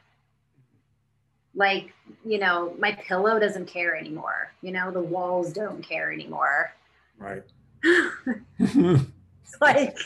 Like, 1.53 1.93
you 2.25 2.39
know, 2.39 2.73
my 2.79 2.93
pillow 2.93 3.37
doesn't 3.37 3.67
care 3.67 3.95
anymore. 3.95 4.51
You 4.63 4.71
know, 4.71 4.89
the 4.89 5.01
walls 5.01 5.53
don't 5.53 5.87
care 5.87 6.11
anymore. 6.11 6.73
Right. 7.19 7.43
it's 7.83 9.61
like, 9.61 9.99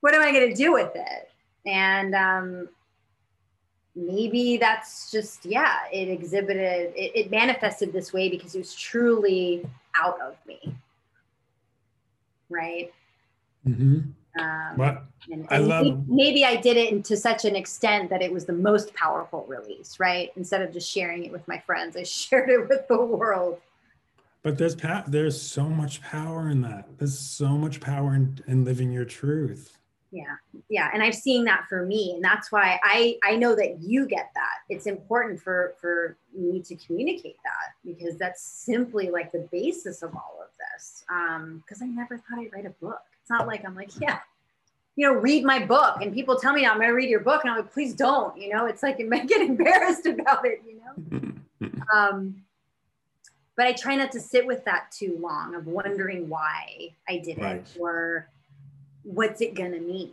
what 0.00 0.14
am 0.14 0.22
I 0.22 0.32
going 0.32 0.48
to 0.48 0.54
do 0.54 0.72
with 0.72 0.92
it? 0.94 1.30
And 1.66 2.14
um, 2.14 2.68
maybe 3.94 4.56
that's 4.56 5.10
just, 5.10 5.44
yeah, 5.44 5.78
it 5.92 6.08
exhibited, 6.08 6.92
it, 6.96 7.12
it 7.14 7.30
manifested 7.30 7.92
this 7.92 8.12
way 8.12 8.28
because 8.28 8.54
it 8.54 8.58
was 8.58 8.74
truly 8.74 9.66
out 10.00 10.20
of 10.20 10.36
me. 10.46 10.74
Right. 12.48 12.92
Mm-hmm. 13.66 14.10
Um, 14.38 14.74
but 14.76 15.04
and, 15.30 15.46
I 15.50 15.58
love 15.58 15.84
maybe, 15.84 16.04
maybe 16.06 16.44
I 16.44 16.56
did 16.56 16.76
it 16.76 17.04
to 17.06 17.16
such 17.16 17.44
an 17.44 17.56
extent 17.56 18.10
that 18.10 18.22
it 18.22 18.32
was 18.32 18.44
the 18.44 18.52
most 18.52 18.94
powerful 18.94 19.44
release, 19.48 19.98
right? 19.98 20.30
Instead 20.36 20.62
of 20.62 20.72
just 20.72 20.90
sharing 20.90 21.24
it 21.24 21.32
with 21.32 21.46
my 21.48 21.58
friends, 21.58 21.96
I 21.96 22.02
shared 22.04 22.48
it 22.48 22.68
with 22.68 22.86
the 22.88 23.00
world. 23.00 23.60
But 24.42 24.56
there's 24.56 24.74
pa- 24.74 25.04
there's 25.06 25.40
so 25.40 25.64
much 25.64 26.00
power 26.00 26.48
in 26.48 26.62
that. 26.62 26.86
There's 26.96 27.18
so 27.18 27.48
much 27.48 27.80
power 27.80 28.14
in, 28.14 28.38
in 28.46 28.64
living 28.64 28.90
your 28.90 29.04
truth. 29.04 29.76
Yeah, 30.12 30.34
yeah, 30.68 30.90
and 30.92 31.02
I've 31.04 31.14
seen 31.14 31.44
that 31.44 31.66
for 31.68 31.86
me, 31.86 32.14
and 32.14 32.24
that's 32.24 32.50
why 32.50 32.80
I 32.82 33.16
I 33.22 33.36
know 33.36 33.54
that 33.54 33.80
you 33.80 34.06
get 34.06 34.30
that. 34.34 34.54
It's 34.68 34.86
important 34.86 35.40
for 35.40 35.74
for 35.80 36.16
me 36.36 36.60
to 36.62 36.74
communicate 36.74 37.36
that 37.44 37.74
because 37.84 38.16
that's 38.16 38.42
simply 38.42 39.10
like 39.10 39.30
the 39.30 39.48
basis 39.52 40.02
of 40.02 40.14
all 40.14 40.40
of 40.42 40.48
this. 40.58 41.04
um 41.08 41.62
Because 41.64 41.80
I 41.80 41.86
never 41.86 42.18
thought 42.18 42.40
I'd 42.40 42.52
write 42.52 42.66
a 42.66 42.70
book 42.84 43.02
it's 43.30 43.38
not 43.38 43.46
like 43.46 43.64
I'm 43.64 43.76
like, 43.76 43.90
yeah, 44.00 44.18
you 44.96 45.06
know, 45.06 45.12
read 45.12 45.44
my 45.44 45.64
book. 45.64 46.02
And 46.02 46.12
people 46.12 46.36
tell 46.36 46.52
me 46.52 46.66
I'm 46.66 46.78
going 46.78 46.88
to 46.88 46.94
read 46.94 47.08
your 47.08 47.20
book. 47.20 47.42
And 47.44 47.52
I'm 47.52 47.58
like, 47.58 47.72
please 47.72 47.94
don't, 47.94 48.36
you 48.36 48.52
know, 48.52 48.66
it's 48.66 48.82
like, 48.82 48.98
you 48.98 49.08
might 49.08 49.28
get 49.28 49.40
embarrassed 49.40 50.06
about 50.06 50.44
it, 50.44 50.60
you 50.66 50.80
know? 50.80 51.70
um, 51.96 52.42
but 53.56 53.66
I 53.66 53.72
try 53.72 53.94
not 53.94 54.10
to 54.12 54.20
sit 54.20 54.44
with 54.44 54.64
that 54.64 54.90
too 54.90 55.16
long 55.20 55.54
of 55.54 55.68
wondering 55.68 56.28
why 56.28 56.90
I 57.08 57.18
did 57.18 57.38
right. 57.38 57.56
it 57.56 57.76
or 57.78 58.28
what's 59.02 59.40
it 59.40 59.54
going 59.54 59.72
to 59.72 59.80
mean. 59.80 60.12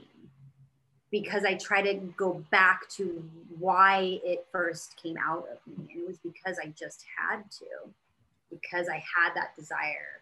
Because 1.10 1.46
I 1.46 1.56
try 1.56 1.82
to 1.82 1.94
go 2.18 2.44
back 2.52 2.90
to 2.92 3.24
why 3.60 4.20
it 4.26 4.46
first 4.52 4.98
came 5.02 5.16
out 5.18 5.48
of 5.52 5.58
me. 5.66 5.88
And 5.94 6.02
it 6.04 6.08
was 6.08 6.18
because 6.18 6.60
I 6.60 6.68
just 6.78 7.06
had 7.18 7.50
to, 7.60 7.66
because 8.50 8.90
I 8.90 8.96
had 8.96 9.34
that 9.36 9.56
desire 9.56 10.22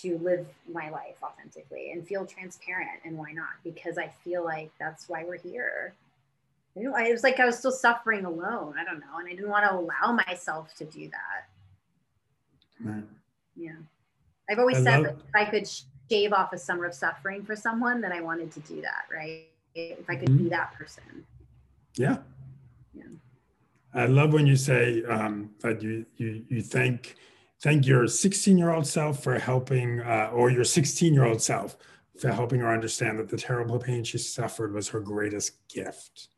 to 0.00 0.18
live 0.18 0.46
my 0.70 0.90
life 0.90 1.16
authentically 1.22 1.92
and 1.92 2.06
feel 2.06 2.26
transparent. 2.26 3.00
And 3.04 3.16
why 3.16 3.30
not? 3.32 3.50
Because 3.62 3.96
I 3.96 4.10
feel 4.24 4.44
like 4.44 4.70
that's 4.78 5.08
why 5.08 5.24
we're 5.24 5.38
here. 5.38 5.94
You 6.74 6.82
know, 6.90 6.96
it 6.96 7.12
was 7.12 7.22
like 7.22 7.40
I 7.40 7.46
was 7.46 7.56
still 7.58 7.72
suffering 7.72 8.24
alone. 8.24 8.74
I 8.78 8.84
don't 8.84 8.98
know. 8.98 9.18
And 9.18 9.28
I 9.28 9.30
didn't 9.30 9.48
want 9.48 9.64
to 9.64 9.74
allow 9.74 10.12
myself 10.26 10.74
to 10.76 10.84
do 10.84 11.08
that. 11.08 11.48
Right. 12.84 13.04
Yeah. 13.54 13.76
I've 14.50 14.58
always 14.58 14.78
I 14.78 14.82
said 14.82 15.02
love- 15.02 15.04
that 15.04 15.12
if 15.14 15.34
I 15.34 15.50
could 15.50 15.68
shave 16.10 16.32
off 16.32 16.52
a 16.52 16.58
summer 16.58 16.84
of 16.84 16.94
suffering 16.94 17.44
for 17.44 17.56
someone, 17.56 18.00
then 18.00 18.12
I 18.12 18.20
wanted 18.20 18.52
to 18.52 18.60
do 18.60 18.80
that, 18.82 19.06
right? 19.12 19.46
If 19.74 20.08
I 20.08 20.16
could 20.16 20.28
mm-hmm. 20.28 20.44
be 20.44 20.48
that 20.50 20.72
person. 20.74 21.26
Yeah. 21.96 22.18
Yeah. 22.94 23.04
I 23.94 24.06
love 24.06 24.32
when 24.32 24.46
you 24.46 24.56
say 24.56 25.02
um, 25.04 25.50
that 25.60 25.82
you 25.82 26.06
you 26.16 26.44
you 26.48 26.62
thank 26.62 27.16
thank 27.60 27.86
your 27.86 28.06
16 28.06 28.58
year 28.58 28.70
old 28.70 28.86
self 28.86 29.22
for 29.22 29.38
helping, 29.38 30.00
uh, 30.00 30.30
or 30.32 30.50
your 30.50 30.64
16 30.64 31.12
year 31.12 31.24
old 31.24 31.42
self 31.42 31.76
for 32.18 32.32
helping 32.32 32.60
her 32.60 32.72
understand 32.72 33.18
that 33.18 33.28
the 33.28 33.36
terrible 33.36 33.78
pain 33.78 34.04
she 34.04 34.18
suffered 34.18 34.72
was 34.72 34.88
her 34.88 35.00
greatest 35.00 35.68
gift. 35.68 36.28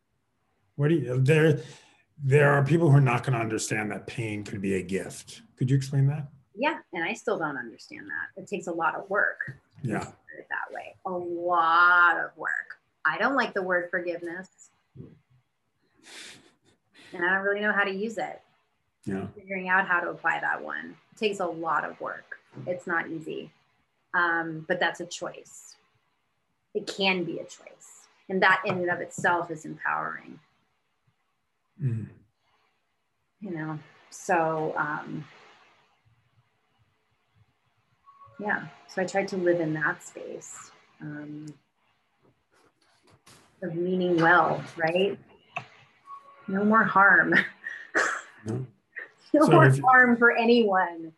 What 0.77 0.89
do 0.89 0.97
you, 0.97 1.21
there, 1.21 1.61
there 2.23 2.51
are 2.53 2.65
people 2.65 2.91
who 2.91 2.97
are 2.97 3.01
not 3.01 3.23
going 3.25 3.35
to 3.35 3.41
understand 3.41 3.91
that 3.91 4.07
pain 4.07 4.45
could 4.45 4.61
be 4.61 4.75
a 4.75 4.83
gift. 4.83 5.43
Could 5.57 5.71
you 5.71 5.77
explain 5.77 6.07
that? 6.09 6.29
Yeah, 6.59 6.79
and 6.93 7.05
I 7.05 7.15
still 7.15 7.39
don't 7.39 7.57
understand 7.57 8.07
that. 8.09 8.43
It 8.43 8.49
takes 8.49 8.67
a 8.67 8.73
lot 8.73 8.97
of 8.97 9.09
work. 9.09 9.57
Yeah. 9.83 10.01
that 10.01 10.73
way. 10.73 10.97
A 11.07 11.11
lot 11.11 12.17
of 12.19 12.37
work. 12.37 12.81
I 13.07 13.17
don't 13.17 13.37
like 13.37 13.55
the 13.55 13.63
word 13.63 13.89
forgiveness. 13.91 14.49
And 17.13 17.25
I 17.25 17.35
don't 17.35 17.45
really 17.45 17.61
know 17.61 17.73
how 17.73 17.85
to 17.85 17.95
use 17.95 18.19
it. 18.19 18.43
Yeah. 19.05 19.27
Figuring 19.37 19.69
out 19.69 19.87
how 19.87 20.01
to 20.01 20.11
apply 20.11 20.41
that 20.41 20.63
one 20.63 20.97
takes 21.17 21.39
a 21.39 21.47
lot 21.47 21.85
of 21.85 21.99
work. 22.01 22.39
It's 22.67 22.87
not 22.87 23.09
easy, 23.09 23.51
um, 24.15 24.65
but 24.69 24.81
that's 24.81 25.01
a 25.01 25.07
choice. 25.07 25.77
It 26.75 26.87
can 26.87 27.25
be 27.25 27.39
a 27.39 27.45
choice, 27.45 28.09
and 28.29 28.43
that 28.43 28.63
in 28.67 28.75
and 28.75 28.91
of 28.91 29.01
itself 29.01 29.51
is 29.51 29.65
empowering. 29.65 30.39
Mm. 31.83 32.09
You 33.41 33.51
know, 33.51 33.79
so 34.11 34.75
um, 34.77 35.25
yeah. 38.39 38.67
So 38.89 39.03
I 39.03 39.05
tried 39.05 39.29
to 39.29 39.37
live 39.37 39.61
in 39.61 39.75
that 39.75 40.03
space 40.03 40.71
um, 41.01 41.47
of 43.63 43.75
meaning 43.75 44.17
well, 44.17 44.63
right? 44.77 45.19
No 46.47 46.65
more 46.65 46.85
harm. 46.85 47.35
No 48.47 48.67
no 49.35 49.47
so 49.47 49.51
more 49.51 49.71
harm 49.83 50.17
for 50.17 50.33
anyone. 50.33 51.13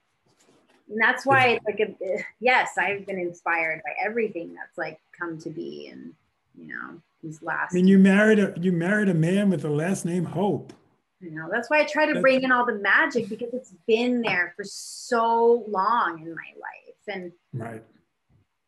And 0.89 1.01
that's 1.01 1.25
why 1.25 1.49
it's 1.49 1.65
like, 1.65 1.81
a, 1.81 2.25
yes, 2.41 2.71
I've 2.77 3.07
been 3.07 3.19
inspired 3.19 3.81
by 3.85 3.93
everything 4.05 4.55
that's 4.55 4.77
like 4.77 4.99
come 5.17 5.39
to 5.39 5.51
be, 5.51 5.89
and 5.93 6.13
you 6.59 6.67
know, 6.67 7.01
these 7.23 7.43
last. 7.43 7.73
I 7.73 7.77
mean, 7.77 7.87
you 7.87 7.99
married 7.99 8.41
a 8.41 8.55
you 8.61 8.73
married 8.73 9.09
a 9.09 9.15
man 9.15 9.51
with 9.51 9.63
the 9.63 9.71
last 9.71 10.05
name 10.05 10.25
Hope. 10.25 10.73
You 11.21 11.33
know, 11.33 11.49
that's 11.51 11.69
why 11.69 11.81
I 11.81 11.85
try 11.85 12.11
to 12.11 12.21
bring 12.21 12.43
in 12.43 12.53
all 12.53 12.65
the 12.65 12.77
magic 12.77 13.29
because 13.29 13.53
it's 13.53 13.75
been 13.87 14.23
there 14.23 14.55
for 14.57 14.65
so 14.65 15.65
long 15.69 16.21
in 16.21 16.35
my 16.35 16.53
life, 16.57 16.97
and 17.09 17.33
right. 17.53 17.85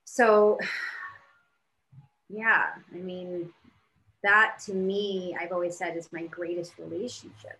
So, 0.04 0.58
yeah, 2.28 2.66
I 2.94 2.98
mean, 2.98 3.48
that 4.22 4.58
to 4.66 4.74
me, 4.74 5.34
I've 5.40 5.52
always 5.52 5.76
said 5.76 5.96
is 5.96 6.12
my 6.12 6.26
greatest 6.26 6.78
relationship 6.78 7.58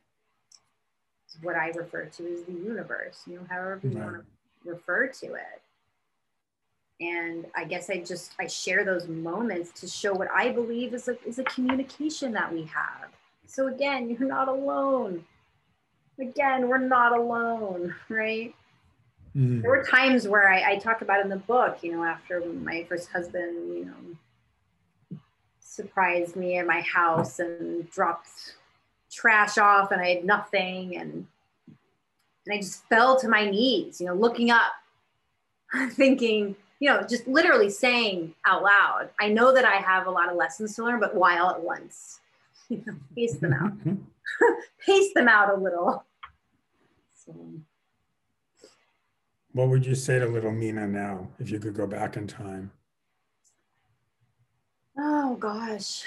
what 1.40 1.56
I 1.56 1.68
refer 1.68 2.04
to 2.04 2.32
as 2.32 2.42
the 2.44 2.52
universe, 2.52 3.22
you 3.26 3.36
know, 3.36 3.46
however 3.48 3.80
you 3.82 3.90
right. 3.90 4.04
want 4.04 4.16
to 4.16 4.70
refer 4.70 5.06
to 5.06 5.26
it. 5.34 5.62
And 7.00 7.46
I 7.56 7.64
guess 7.64 7.90
I 7.90 7.98
just 7.98 8.32
I 8.38 8.46
share 8.46 8.84
those 8.84 9.08
moments 9.08 9.80
to 9.80 9.88
show 9.88 10.12
what 10.12 10.28
I 10.32 10.50
believe 10.52 10.94
is 10.94 11.08
a 11.08 11.16
is 11.26 11.38
a 11.38 11.44
communication 11.44 12.32
that 12.32 12.52
we 12.52 12.64
have. 12.64 13.08
So 13.46 13.68
again, 13.68 14.08
you're 14.10 14.28
not 14.28 14.48
alone. 14.48 15.24
Again, 16.18 16.68
we're 16.68 16.78
not 16.78 17.16
alone, 17.16 17.94
right? 18.08 18.54
Mm-hmm. 19.36 19.60
There 19.62 19.70
were 19.70 19.84
times 19.84 20.28
where 20.28 20.52
I, 20.52 20.72
I 20.72 20.76
talk 20.78 21.02
about 21.02 21.20
in 21.20 21.28
the 21.28 21.36
book, 21.36 21.78
you 21.82 21.92
know, 21.92 22.04
after 22.04 22.40
my 22.40 22.84
first 22.88 23.10
husband, 23.10 23.76
you 23.76 23.84
know, 23.86 25.18
surprised 25.60 26.36
me 26.36 26.58
at 26.58 26.66
my 26.66 26.82
house 26.82 27.38
and 27.38 27.90
dropped 27.90 28.56
trash 29.10 29.58
off 29.58 29.90
and 29.90 30.00
I 30.00 30.08
had 30.08 30.24
nothing 30.24 30.96
and 30.96 31.26
and 32.44 32.54
I 32.54 32.56
just 32.56 32.84
fell 32.88 33.18
to 33.20 33.28
my 33.28 33.48
knees, 33.48 34.00
you 34.00 34.06
know, 34.08 34.14
looking 34.14 34.50
up, 34.50 34.72
thinking, 35.92 36.56
you 36.80 36.88
know, 36.88 37.06
just 37.08 37.28
literally 37.28 37.70
saying 37.70 38.34
out 38.44 38.64
loud, 38.64 39.10
I 39.20 39.28
know 39.28 39.52
that 39.54 39.64
I 39.64 39.76
have 39.76 40.08
a 40.08 40.10
lot 40.10 40.28
of 40.28 40.36
lessons 40.36 40.74
to 40.74 40.82
learn, 40.82 40.98
but 40.98 41.14
why 41.14 41.38
all 41.38 41.50
at 41.50 41.60
once? 41.60 42.18
You 42.72 42.82
know, 42.86 42.94
pace 43.14 43.36
them 43.36 43.52
out. 43.52 43.72
pace 44.86 45.12
them 45.12 45.28
out 45.28 45.54
a 45.54 45.60
little. 45.60 46.06
So. 47.14 47.34
What 49.52 49.68
would 49.68 49.84
you 49.84 49.94
say 49.94 50.18
to 50.18 50.26
little 50.26 50.52
Mena 50.52 50.86
now 50.86 51.28
if 51.38 51.50
you 51.50 51.60
could 51.60 51.74
go 51.74 51.86
back 51.86 52.16
in 52.16 52.26
time? 52.26 52.72
Oh 54.98 55.36
gosh, 55.36 56.04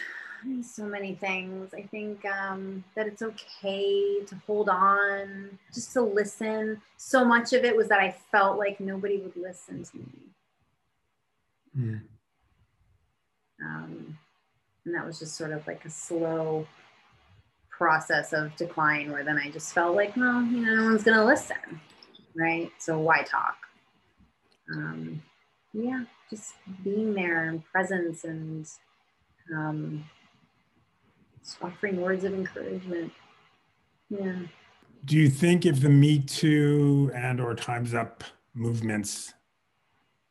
so 0.63 0.85
many 0.85 1.13
things. 1.13 1.71
I 1.75 1.83
think 1.83 2.25
um, 2.25 2.83
that 2.95 3.05
it's 3.05 3.21
okay 3.21 4.25
to 4.25 4.35
hold 4.47 4.67
on, 4.67 5.59
just 5.71 5.93
to 5.93 6.01
listen. 6.01 6.81
So 6.97 7.23
much 7.23 7.53
of 7.53 7.63
it 7.63 7.77
was 7.77 7.87
that 7.89 7.99
I 7.99 8.15
felt 8.31 8.57
like 8.57 8.79
nobody 8.79 9.17
would 9.17 9.37
listen 9.37 9.83
to 9.83 9.97
me. 9.97 10.05
Mm. 11.77 12.01
Um, 13.63 14.17
and 14.85 14.95
that 14.95 15.05
was 15.05 15.19
just 15.19 15.35
sort 15.35 15.51
of 15.51 15.65
like 15.67 15.83
a 15.85 15.89
slow 15.89 16.67
process 17.69 18.33
of 18.33 18.55
decline 18.55 19.11
where 19.11 19.23
then 19.23 19.37
I 19.37 19.49
just 19.49 19.73
felt 19.73 19.95
like, 19.95 20.15
well, 20.15 20.41
you 20.43 20.65
know, 20.65 20.75
no 20.75 20.83
one's 20.85 21.03
going 21.03 21.17
to 21.17 21.25
listen. 21.25 21.81
Right. 22.37 22.71
So 22.79 22.99
why 22.99 23.23
talk? 23.23 23.55
Um, 24.73 25.21
yeah, 25.73 26.03
just 26.29 26.53
being 26.83 27.13
there 27.13 27.49
and 27.49 27.63
presence 27.65 28.23
and 28.23 28.67
um, 29.55 30.05
offering 31.61 32.01
words 32.01 32.23
of 32.23 32.33
encouragement. 32.33 33.11
Yeah. 34.09 34.39
Do 35.05 35.17
you 35.17 35.29
think 35.29 35.65
if 35.65 35.81
the 35.81 35.89
Me 35.89 36.19
Too 36.19 37.11
and 37.13 37.39
or 37.39 37.53
Time's 37.53 37.93
Up 37.93 38.23
movements 38.53 39.33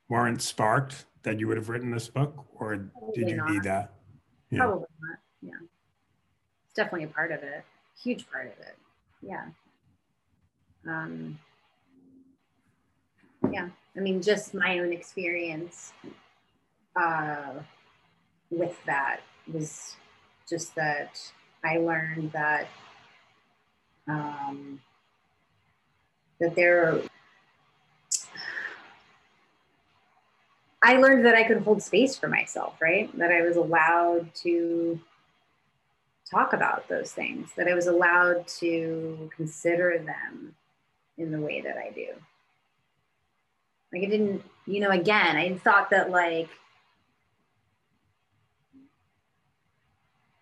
weren't 0.09 0.42
sparked, 0.42 1.05
that 1.22 1.38
you 1.38 1.48
would 1.48 1.57
have 1.57 1.68
written 1.68 1.90
this 1.90 2.09
book, 2.09 2.44
or 2.55 2.76
Probably 2.76 3.14
did 3.14 3.30
you 3.30 3.36
not. 3.36 3.50
need 3.50 3.62
that? 3.62 3.93
Yeah. 4.55 4.61
Probably 4.61 4.86
not. 5.00 5.18
Yeah, 5.42 5.66
it's 6.64 6.74
definitely 6.74 7.05
a 7.05 7.09
part 7.09 7.32
of 7.32 7.42
it. 7.42 7.64
Huge 8.02 8.30
part 8.30 8.46
of 8.46 8.52
it. 8.52 8.76
Yeah. 9.22 9.46
Um, 10.86 11.38
yeah. 13.50 13.68
I 13.96 14.00
mean, 14.00 14.22
just 14.22 14.55
my 14.55 14.78
own 14.78 14.92
experience 14.92 15.92
uh, 16.96 17.52
with 18.50 18.76
that 18.86 19.20
was 19.52 19.96
just 20.48 20.74
that 20.74 21.20
I 21.64 21.78
learned 21.78 22.32
that 22.32 22.68
um, 24.09 24.80
that 26.40 26.55
there. 26.55 27.00
I 30.85 30.99
learned 30.99 31.24
that 31.24 31.35
I 31.35 31.45
could 31.45 31.62
hold 31.62 31.82
space 31.82 32.14
for 32.14 32.28
myself, 32.28 32.74
right? 32.78 33.11
That 33.16 33.32
I 33.32 33.41
was 33.41 33.57
allowed 33.57 34.35
to 34.43 35.01
talk 36.30 36.53
about 36.53 36.87
those 36.89 37.11
things, 37.11 37.49
that 37.57 37.68
I 37.68 37.74
was 37.74 37.87
allowed 37.87 38.47
to 38.59 39.30
consider 39.35 39.99
them 40.05 40.55
in 41.16 41.32
the 41.32 41.41
way 41.41 41.62
that 41.62 41.78
I 41.78 41.91
do. 41.91 42.09
Like 43.95 44.03
I 44.03 44.11
didn't, 44.11 44.45
you 44.66 44.80
know, 44.80 44.91
again, 44.91 45.37
I 45.37 45.57
thought 45.57 45.89
that 45.89 46.11
like 46.11 46.51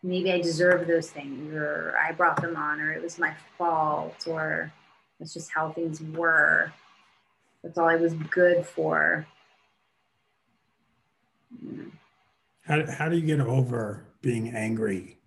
maybe 0.02 0.32
I 0.32 0.40
deserve 0.40 0.88
those 0.88 1.08
things 1.08 1.54
or 1.54 1.96
I 2.04 2.10
brought 2.10 2.42
them 2.42 2.56
on 2.56 2.80
or 2.80 2.92
it 2.92 3.00
was 3.00 3.16
my 3.16 3.32
fault 3.56 4.26
or 4.26 4.72
it's 5.20 5.34
just 5.34 5.52
how 5.52 5.70
things 5.70 6.00
were. 6.00 6.72
That's 7.62 7.78
all 7.78 7.88
I 7.88 7.94
was 7.94 8.14
good 8.14 8.66
for. 8.66 9.24
How, 12.62 12.90
how 12.90 13.08
do 13.08 13.16
you 13.16 13.26
get 13.26 13.40
over 13.40 14.04
being 14.20 14.48
angry? 14.50 15.18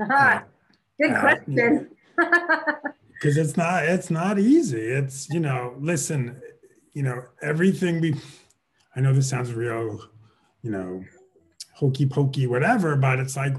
uh, 0.00 0.40
good 1.00 1.10
uh, 1.12 1.20
question. 1.20 1.90
Because 2.16 3.36
it's 3.36 3.56
not 3.56 3.84
it's 3.84 4.10
not 4.10 4.38
easy. 4.38 4.80
It's 4.80 5.28
you 5.30 5.40
know, 5.40 5.74
listen, 5.78 6.40
you 6.92 7.02
know, 7.02 7.22
everything 7.42 8.00
we 8.00 8.14
I 8.94 9.00
know 9.00 9.12
this 9.12 9.28
sounds 9.28 9.52
real, 9.52 10.00
you 10.62 10.70
know, 10.70 11.04
hokey 11.74 12.06
pokey, 12.06 12.46
whatever, 12.46 12.96
but 12.96 13.18
it's 13.18 13.36
like 13.36 13.54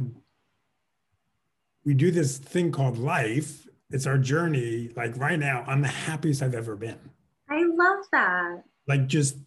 we 1.85 1.93
do 1.93 2.11
this 2.11 2.37
thing 2.37 2.71
called 2.71 2.97
life. 2.97 3.65
It's 3.89 4.05
our 4.05 4.17
journey. 4.17 4.91
Like 4.95 5.17
right 5.17 5.39
now, 5.39 5.63
I'm 5.67 5.81
the 5.81 5.87
happiest 5.87 6.43
I've 6.43 6.53
ever 6.53 6.75
been. 6.75 6.99
I 7.49 7.63
love 7.63 8.05
that. 8.11 8.63
Like 8.87 9.07
just 9.07 9.37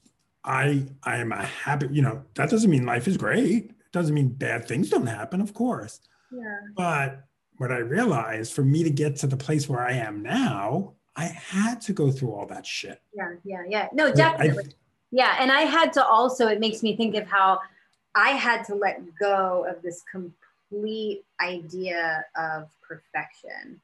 I 0.44 0.86
I 1.04 1.18
am 1.18 1.32
a 1.32 1.44
happy, 1.44 1.88
you 1.90 2.02
know, 2.02 2.24
that 2.34 2.50
doesn't 2.50 2.70
mean 2.70 2.86
life 2.86 3.06
is 3.06 3.16
great. 3.16 3.70
It 3.70 3.92
doesn't 3.92 4.14
mean 4.14 4.28
bad 4.28 4.66
things 4.66 4.90
don't 4.90 5.06
happen, 5.06 5.40
of 5.40 5.54
course. 5.54 6.00
Yeah. 6.32 6.58
But 6.76 7.24
what 7.58 7.70
I 7.70 7.78
realized 7.78 8.52
for 8.52 8.64
me 8.64 8.82
to 8.82 8.90
get 8.90 9.16
to 9.16 9.26
the 9.26 9.36
place 9.36 9.68
where 9.68 9.80
I 9.80 9.92
am 9.92 10.22
now, 10.22 10.94
I 11.14 11.26
had 11.26 11.80
to 11.82 11.92
go 11.92 12.10
through 12.10 12.32
all 12.32 12.46
that 12.46 12.66
shit. 12.66 13.00
Yeah, 13.14 13.34
yeah, 13.44 13.62
yeah. 13.68 13.88
No, 13.92 14.12
definitely. 14.12 14.64
I, 14.64 14.74
yeah. 15.10 15.36
And 15.38 15.52
I 15.52 15.62
had 15.62 15.92
to 15.92 16.04
also, 16.04 16.48
it 16.48 16.58
makes 16.58 16.82
me 16.82 16.96
think 16.96 17.14
of 17.14 17.26
how 17.26 17.60
I 18.14 18.30
had 18.30 18.64
to 18.64 18.74
let 18.74 19.00
go 19.20 19.66
of 19.68 19.82
this 19.82 20.02
complete 20.10 21.24
idea 21.40 22.24
of 22.36 22.68
perfection 22.86 23.80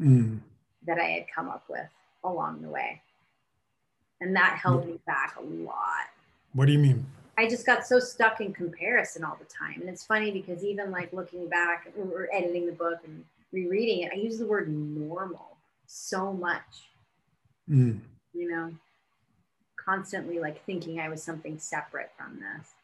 mm. 0.00 0.38
that 0.86 0.98
I 0.98 1.04
had 1.04 1.26
come 1.34 1.48
up 1.48 1.64
with 1.68 1.88
along 2.22 2.62
the 2.62 2.68
way. 2.68 3.02
And 4.20 4.34
that 4.36 4.58
held 4.62 4.86
me 4.86 4.98
back 5.06 5.36
a 5.38 5.42
lot. 5.42 6.08
What 6.52 6.66
do 6.66 6.72
you 6.72 6.78
mean? 6.78 7.04
I 7.36 7.48
just 7.48 7.66
got 7.66 7.86
so 7.86 7.98
stuck 7.98 8.40
in 8.40 8.52
comparison 8.52 9.24
all 9.24 9.36
the 9.38 9.46
time. 9.46 9.80
And 9.80 9.88
it's 9.88 10.04
funny 10.04 10.30
because 10.30 10.64
even 10.64 10.90
like 10.90 11.12
looking 11.12 11.48
back 11.48 11.92
or 11.98 12.28
editing 12.32 12.66
the 12.66 12.72
book 12.72 13.00
and 13.04 13.24
rereading 13.52 14.02
it, 14.02 14.12
I 14.12 14.16
use 14.16 14.38
the 14.38 14.46
word 14.46 14.68
normal 14.68 15.56
so 15.86 16.32
much. 16.32 16.88
Mm. 17.68 18.00
You 18.32 18.50
know, 18.50 18.72
constantly 19.76 20.38
like 20.38 20.64
thinking 20.64 21.00
I 21.00 21.08
was 21.08 21.22
something 21.22 21.58
separate 21.58 22.12
from 22.16 22.40
this 22.40 22.74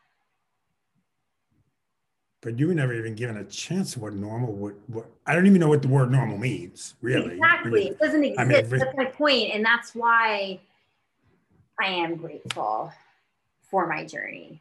but 2.43 2.59
you 2.59 2.69
were 2.69 2.75
never 2.75 2.95
even 2.95 3.15
given 3.15 3.37
a 3.37 3.45
chance 3.45 3.97
of 3.97 4.03
what 4.03 4.15
normal 4.15 4.53
would 4.53 4.77
what 4.87 5.07
I 5.27 5.35
don't 5.35 5.47
even 5.47 5.61
know 5.61 5.69
what 5.69 5.83
the 5.83 5.89
word 5.89 6.11
normal 6.11 6.39
means, 6.39 6.95
really. 7.03 7.35
Exactly. 7.35 7.89
it 7.89 7.99
doesn't 7.99 8.25
exist. 8.25 8.41
I 8.41 8.45
mean, 8.45 8.69
that's 8.69 8.97
my 8.97 9.05
point. 9.05 9.51
And 9.55 9.65
that's 9.65 9.95
why 9.95 10.59
I 11.81 11.89
am 11.89 12.17
grateful 12.17 12.93
for 13.63 13.87
my 13.87 14.05
journey. 14.05 14.61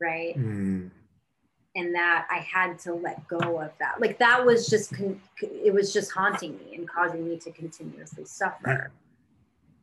Right. 0.00 0.38
Mm. 0.38 0.90
And 1.76 1.94
that 1.94 2.26
I 2.30 2.38
had 2.38 2.78
to 2.80 2.94
let 2.94 3.26
go 3.28 3.60
of 3.60 3.70
that. 3.78 4.00
Like 4.00 4.18
that 4.18 4.44
was 4.44 4.68
just, 4.68 4.94
con- 4.94 5.20
it 5.40 5.72
was 5.72 5.92
just 5.92 6.10
haunting 6.10 6.58
me 6.58 6.74
and 6.74 6.88
causing 6.88 7.28
me 7.28 7.36
to 7.38 7.50
continuously 7.50 8.24
suffer. 8.24 8.90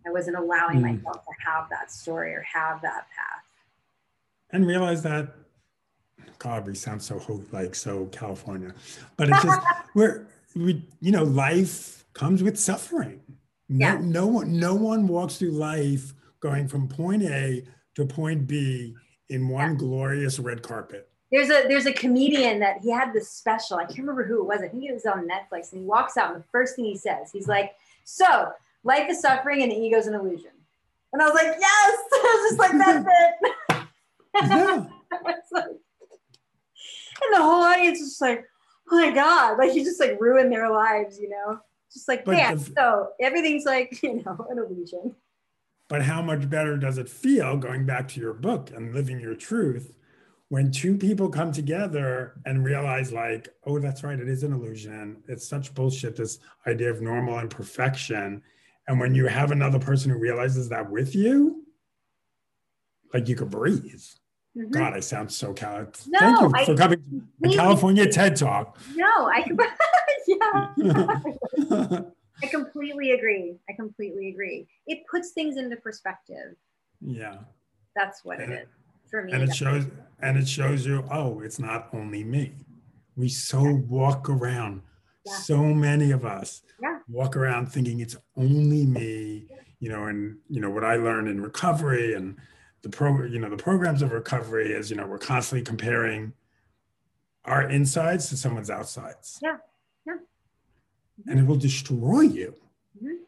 I 0.06 0.10
wasn't 0.12 0.38
allowing 0.38 0.80
mm. 0.80 0.96
myself 0.96 1.24
to 1.26 1.52
have 1.52 1.70
that 1.70 1.92
story 1.92 2.34
or 2.34 2.46
have 2.54 2.82
that 2.82 3.08
path. 3.16 3.44
And 4.52 4.66
realize 4.66 5.04
that 5.04 5.34
God, 6.40 6.68
we 6.68 6.76
sound 6.76 7.02
so 7.02 7.22
like 7.52 7.76
so 7.76 8.06
California, 8.08 8.74
but 9.18 9.30
it's 9.30 9.44
just 9.44 9.60
we're 9.96 10.28
we 10.56 10.84
you 11.02 11.12
know 11.12 11.24
life 11.24 12.06
comes 12.14 12.44
with 12.44 12.60
suffering. 12.60 13.22
No, 13.70 13.88
yeah. 13.88 14.00
no 14.02 14.28
one 14.28 14.60
no 14.60 14.76
one 14.76 15.08
walks 15.08 15.38
through 15.38 15.52
life 15.52 16.14
going 16.40 16.68
from 16.68 16.88
point 16.88 17.24
A 17.24 17.64
to 17.96 18.06
point 18.06 18.48
B 18.48 18.96
in 19.30 19.50
one 19.50 19.76
glorious 19.76 20.40
red 20.40 20.62
carpet. 20.62 21.10
There's 21.32 21.50
a 21.50 21.68
there's 21.68 21.86
a 21.86 21.94
comedian 21.94 22.60
that 22.60 22.78
he 22.82 22.92
had 22.92 23.12
this 23.14 23.30
special. 23.30 23.78
I 23.78 23.86
can't 23.86 24.00
remember 24.00 24.24
who 24.24 24.42
it 24.42 24.46
was. 24.46 24.62
I 24.62 24.70
think 24.70 24.84
it 24.86 24.94
was 24.94 25.06
on 25.06 25.28
Netflix. 25.28 25.72
And 25.72 25.82
he 25.82 25.86
walks 25.86 26.16
out, 26.16 26.34
and 26.34 26.42
the 26.42 26.48
first 26.52 26.76
thing 26.76 26.86
he 26.86 26.96
says, 26.96 27.32
he's 27.34 27.48
like, 27.48 27.74
"So 28.06 28.52
life 28.84 29.10
is 29.10 29.22
suffering, 29.22 29.62
and 29.62 29.72
the 29.72 29.76
ego's 29.76 30.08
an 30.08 30.14
illusion." 30.14 30.52
And 31.12 31.22
I 31.22 31.26
was 31.26 31.34
like, 31.34 31.56
"Yes!" 31.60 31.98
I 32.14 32.50
was 32.50 32.50
just 32.50 32.60
like, 32.60 32.78
"That's 32.78 33.08
it." 33.72 33.88
yeah. 34.36 34.86
like, 35.52 35.68
and 37.22 37.34
the 37.34 37.42
whole 37.42 37.64
audience 37.64 38.00
is 38.00 38.10
just 38.10 38.22
like, 38.22 38.46
oh 38.92 38.96
my 38.98 39.12
god, 39.12 39.58
like 39.58 39.74
you 39.74 39.84
just 39.84 40.00
like 40.00 40.20
ruined 40.20 40.52
their 40.52 40.70
lives, 40.70 41.20
you 41.20 41.30
know? 41.30 41.60
Just 41.92 42.08
like, 42.08 42.24
yeah, 42.28 42.56
so 42.56 43.10
everything's 43.20 43.66
like, 43.66 44.02
you 44.04 44.24
know, 44.24 44.48
an 44.50 44.60
illusion. 44.60 45.16
But 45.90 46.04
how 46.04 46.22
much 46.22 46.50
better 46.50 46.78
does 46.78 46.98
it 46.98 47.10
feel 47.10 47.58
going 47.58 47.86
back 47.86 48.08
to 48.10 48.20
your 48.20 48.34
book 48.34 48.72
and 48.76 48.94
living 48.94 49.20
your 49.20 49.36
truth 49.36 49.94
when 50.50 50.72
two 50.72 50.98
people 50.98 51.30
come 51.30 51.52
together 51.52 52.36
and 52.46 52.64
realize, 52.64 53.12
like, 53.12 53.50
oh, 53.66 53.80
that's 53.80 54.04
right, 54.04 54.20
it 54.20 54.30
is 54.30 54.44
an 54.44 54.54
illusion. 54.54 55.18
It's 55.28 55.48
such 55.48 55.74
bullshit, 55.74 56.16
this 56.16 56.40
idea 56.66 56.90
of 56.90 57.02
normal 57.02 57.38
and 57.38 57.50
perfection. 57.50 58.42
And 58.88 59.00
when 59.00 59.14
you 59.14 59.28
have 59.28 59.52
another 59.52 59.80
person 59.80 60.12
who 60.12 60.18
realizes 60.18 60.70
that 60.70 60.90
with 60.90 61.16
you, 61.16 61.66
like 63.14 63.28
you 63.28 63.36
could 63.36 63.50
breathe. 63.50 64.04
Mm-hmm. 64.58 64.72
God, 64.72 64.94
I 64.94 65.02
sound 65.02 65.32
so 65.32 65.54
Cal. 65.54 65.88
No, 66.08 66.20
Thank 66.20 66.42
you 66.42 66.50
for 66.50 66.58
I, 66.58 66.76
coming 66.76 67.00
to 67.00 67.24
the 67.42 67.56
California 67.56 68.08
TED 68.10 68.36
Talk. 68.36 68.80
No, 68.96 69.30
I 69.30 69.46
yeah. 70.28 72.00
I 72.44 72.48
completely 72.48 73.12
agree. 73.12 73.58
I 73.70 73.74
completely 73.74 74.30
agree. 74.30 74.68
It 74.86 75.00
puts 75.10 75.32
things 75.32 75.58
into 75.58 75.76
perspective. 75.78 76.56
Yeah. 77.02 77.38
That's 77.96 78.24
what 78.24 78.40
and 78.40 78.54
it 78.54 78.64
is 78.64 79.10
for 79.10 79.24
me. 79.24 79.34
And 79.34 79.44
it 79.44 79.56
shows 79.56 79.86
and 80.20 80.38
it 80.38 80.48
shows 80.48 80.86
you, 80.86 81.04
oh, 81.12 81.40
it's 81.42 81.60
not 81.60 81.90
only 81.94 82.24
me. 82.24 82.54
We 83.16 83.30
so 83.30 83.64
yeah. 83.64 83.74
walk 83.88 84.30
around, 84.30 84.82
yeah. 85.26 85.34
so 85.34 85.64
many 85.64 86.12
of 86.12 86.26
us 86.26 86.62
yeah. 86.82 87.00
walk 87.08 87.36
around 87.36 87.72
thinking 87.72 88.00
it's 88.00 88.16
only 88.36 88.86
me, 88.86 89.48
you 89.80 89.90
know, 89.90 90.06
and 90.06 90.38
you 90.50 90.62
know 90.62 90.70
what 90.70 90.84
I 90.84 90.98
learned 90.98 91.28
in 91.28 91.42
recovery 91.42 92.14
and 92.14 92.38
the 92.84 92.90
pro 92.90 93.24
you 93.24 93.40
know 93.40 93.50
the 93.50 93.58
programs 93.58 94.02
of 94.02 94.12
recovery 94.12 94.72
is 94.72 94.90
you 94.90 94.96
know 94.96 95.06
we're 95.06 95.18
constantly 95.18 95.64
comparing 95.64 96.34
our 97.46 97.70
insides 97.70 98.30
to 98.30 98.38
someone's 98.38 98.70
outsides 98.70 99.40
yeah 99.42 99.58
and 101.26 101.40
it 101.40 101.46
will 101.46 101.58
destroy 101.58 102.22
you. 102.22 102.54
Mm-hmm. 102.98 103.24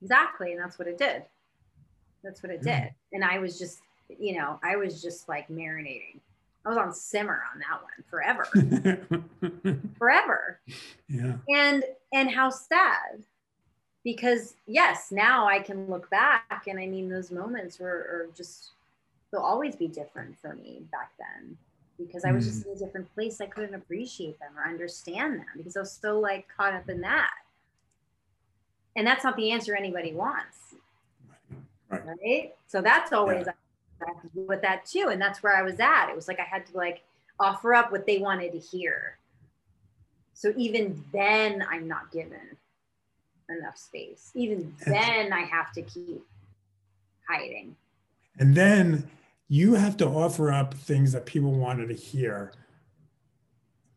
exactly 0.00 0.52
and 0.52 0.60
that's 0.60 0.78
what 0.78 0.88
it 0.88 0.98
did. 0.98 1.22
That's 2.22 2.42
what 2.42 2.52
it 2.52 2.62
did. 2.62 2.90
And 3.12 3.24
i 3.24 3.38
was 3.38 3.58
just 3.58 3.80
you 4.08 4.36
know 4.36 4.58
i 4.62 4.76
was 4.76 5.02
just 5.02 5.28
like 5.28 5.48
marinating. 5.48 6.20
I 6.64 6.68
was 6.68 6.78
on 6.78 6.92
simmer 6.92 7.42
on 7.52 7.60
that 7.60 7.82
one 7.82 8.04
forever. 8.08 8.46
Forever. 9.98 10.60
Yeah. 11.08 11.34
And 11.48 11.84
and 12.12 12.30
how 12.30 12.50
sad 12.50 13.24
because 14.04 14.54
yes 14.66 15.08
now 15.10 15.46
i 15.46 15.58
can 15.58 15.88
look 15.88 16.10
back 16.10 16.64
and 16.66 16.78
i 16.78 16.86
mean 16.86 17.08
those 17.08 17.30
moments 17.30 17.78
were 17.78 18.28
just 18.36 18.70
they'll 19.30 19.40
always 19.40 19.76
be 19.76 19.86
different 19.86 20.36
for 20.38 20.54
me 20.54 20.82
back 20.90 21.12
then 21.18 21.56
because 21.98 22.24
I 22.24 22.32
was 22.32 22.46
just 22.46 22.64
mm. 22.64 22.66
in 22.66 22.76
a 22.76 22.78
different 22.78 23.14
place. 23.14 23.40
I 23.40 23.46
couldn't 23.46 23.74
appreciate 23.74 24.38
them 24.38 24.52
or 24.56 24.68
understand 24.68 25.38
them 25.38 25.46
because 25.56 25.76
I 25.76 25.80
was 25.80 25.92
so 25.92 26.18
like 26.18 26.46
caught 26.54 26.74
up 26.74 26.88
in 26.88 27.00
that. 27.02 27.30
And 28.96 29.06
that's 29.06 29.24
not 29.24 29.36
the 29.36 29.50
answer 29.50 29.74
anybody 29.74 30.12
wants. 30.12 30.74
Right. 31.88 32.02
right? 32.06 32.54
So 32.66 32.80
that's 32.82 33.12
always 33.12 33.46
yeah. 33.46 33.52
I 34.02 34.12
have 34.12 34.22
to 34.22 34.28
do 34.34 34.46
with 34.46 34.62
that 34.62 34.84
too. 34.86 35.08
And 35.10 35.20
that's 35.20 35.42
where 35.42 35.56
I 35.56 35.62
was 35.62 35.78
at. 35.80 36.08
It 36.08 36.16
was 36.16 36.28
like 36.28 36.40
I 36.40 36.44
had 36.44 36.66
to 36.66 36.76
like 36.76 37.02
offer 37.38 37.74
up 37.74 37.92
what 37.92 38.06
they 38.06 38.18
wanted 38.18 38.52
to 38.52 38.58
hear. 38.58 39.18
So 40.34 40.52
even 40.56 41.04
then 41.12 41.64
I'm 41.70 41.86
not 41.86 42.10
given 42.10 42.56
enough 43.48 43.76
space. 43.76 44.30
Even 44.34 44.74
then 44.86 45.32
I 45.32 45.42
have 45.42 45.72
to 45.72 45.82
keep 45.82 46.24
hiding. 47.28 47.76
And 48.38 48.54
then 48.54 49.08
you 49.52 49.74
have 49.74 49.98
to 49.98 50.06
offer 50.06 50.50
up 50.50 50.72
things 50.72 51.12
that 51.12 51.26
people 51.26 51.52
wanted 51.52 51.86
to 51.88 51.94
hear. 51.94 52.54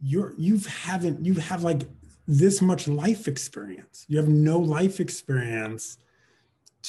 You're 0.02 0.34
you've 0.38 0.66
haven't 0.66 1.26
you 1.26 1.36
have 1.36 1.64
like 1.64 1.84
this 2.28 2.62
much 2.62 2.90
life 2.90 3.30
experience. 3.30 4.04
You 4.10 4.18
have 4.18 4.28
no 4.28 4.60
life 4.60 5.00
experience 5.00 5.98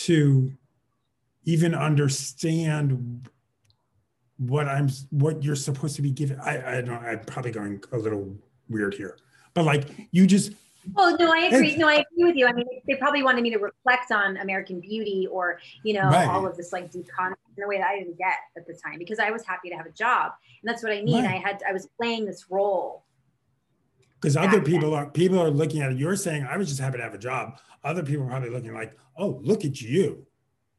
to 0.06 0.52
even 1.44 1.76
understand 1.76 3.28
what 4.36 4.68
i'm 4.68 4.90
what 5.10 5.42
you're 5.42 5.56
supposed 5.56 5.96
to 5.96 6.02
be 6.02 6.10
given 6.10 6.38
i 6.40 6.76
i 6.76 6.80
don't 6.82 7.02
i'm 7.04 7.20
probably 7.20 7.50
going 7.50 7.82
a 7.92 7.96
little 7.96 8.36
weird 8.68 8.92
here 8.92 9.16
but 9.54 9.64
like 9.64 9.88
you 10.10 10.26
just 10.26 10.52
Oh 10.96 11.16
no, 11.18 11.32
I 11.32 11.46
agree. 11.46 11.76
No, 11.76 11.88
I 11.88 11.94
agree 11.94 12.24
with 12.24 12.36
you. 12.36 12.46
I 12.46 12.52
mean, 12.52 12.66
they 12.86 12.94
probably 12.94 13.22
wanted 13.22 13.42
me 13.42 13.50
to 13.50 13.58
reflect 13.58 14.12
on 14.12 14.36
American 14.38 14.80
Beauty 14.80 15.28
or 15.30 15.60
you 15.82 15.94
know 15.94 16.08
right. 16.08 16.28
all 16.28 16.46
of 16.46 16.56
this 16.56 16.72
like 16.72 16.90
deep 16.90 17.08
content 17.08 17.38
in 17.56 17.64
a 17.64 17.66
way 17.68 17.78
that 17.78 17.88
I 17.88 17.98
didn't 17.98 18.18
get 18.18 18.36
at 18.56 18.66
the 18.66 18.74
time 18.74 18.98
because 18.98 19.18
I 19.18 19.30
was 19.30 19.44
happy 19.44 19.70
to 19.70 19.76
have 19.76 19.86
a 19.86 19.92
job, 19.92 20.32
and 20.62 20.68
that's 20.68 20.82
what 20.82 20.92
I 20.92 21.02
mean. 21.02 21.24
Right. 21.24 21.34
I 21.34 21.38
had 21.38 21.62
I 21.68 21.72
was 21.72 21.88
playing 21.98 22.26
this 22.26 22.46
role. 22.50 23.04
Because 24.20 24.36
other 24.36 24.62
people 24.62 24.90
then. 24.92 24.98
are 24.98 25.10
people 25.10 25.40
are 25.40 25.50
looking 25.50 25.82
at 25.82 25.92
it. 25.92 25.98
You're 25.98 26.16
saying 26.16 26.46
I 26.48 26.56
was 26.56 26.68
just 26.68 26.80
happy 26.80 26.98
to 26.98 27.04
have 27.04 27.14
a 27.14 27.18
job. 27.18 27.58
Other 27.84 28.02
people 28.02 28.24
are 28.24 28.28
probably 28.28 28.50
looking 28.50 28.74
like, 28.74 28.96
oh, 29.16 29.40
look 29.42 29.64
at 29.64 29.80
you. 29.80 30.26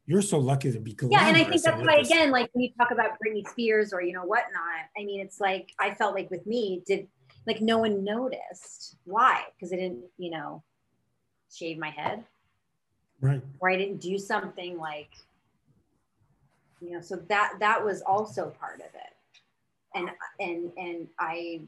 You're 0.06 0.22
so 0.22 0.38
lucky 0.38 0.72
to 0.72 0.80
be 0.80 0.96
Yeah, 1.02 1.28
and 1.28 1.36
I 1.36 1.44
think 1.44 1.62
that's 1.62 1.82
why 1.82 1.96
again, 1.96 2.30
like 2.30 2.48
when 2.54 2.64
you 2.64 2.70
talk 2.78 2.90
about 2.90 3.10
Britney 3.22 3.46
Spears 3.46 3.92
or 3.92 4.00
you 4.00 4.14
know 4.14 4.24
whatnot. 4.24 4.88
I 4.96 5.04
mean, 5.04 5.20
it's 5.20 5.38
like 5.38 5.70
I 5.78 5.94
felt 5.94 6.14
like 6.14 6.30
with 6.30 6.46
me, 6.46 6.82
did 6.86 7.08
like 7.48 7.62
no 7.62 7.78
one 7.78 8.04
noticed. 8.04 8.96
Why? 9.04 9.44
Because 9.54 9.72
I 9.72 9.76
didn't, 9.76 10.04
you 10.18 10.30
know, 10.30 10.62
shave 11.52 11.78
my 11.78 11.90
head. 11.90 12.24
Right. 13.20 13.42
Or 13.58 13.70
I 13.70 13.76
didn't 13.76 14.00
do 14.00 14.18
something 14.18 14.78
like, 14.78 15.10
you 16.80 16.92
know, 16.92 17.00
so 17.00 17.16
that 17.28 17.54
that 17.58 17.84
was 17.84 18.02
also 18.02 18.50
part 18.60 18.80
of 18.80 18.86
it. 18.86 19.14
And 19.94 20.10
and 20.38 20.70
and 20.76 21.08
I 21.18 21.62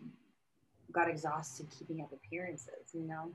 got 0.93 1.09
exhausted 1.09 1.67
keeping 1.77 2.03
up 2.03 2.13
appearances, 2.13 2.93
you 2.93 3.03
know. 3.03 3.33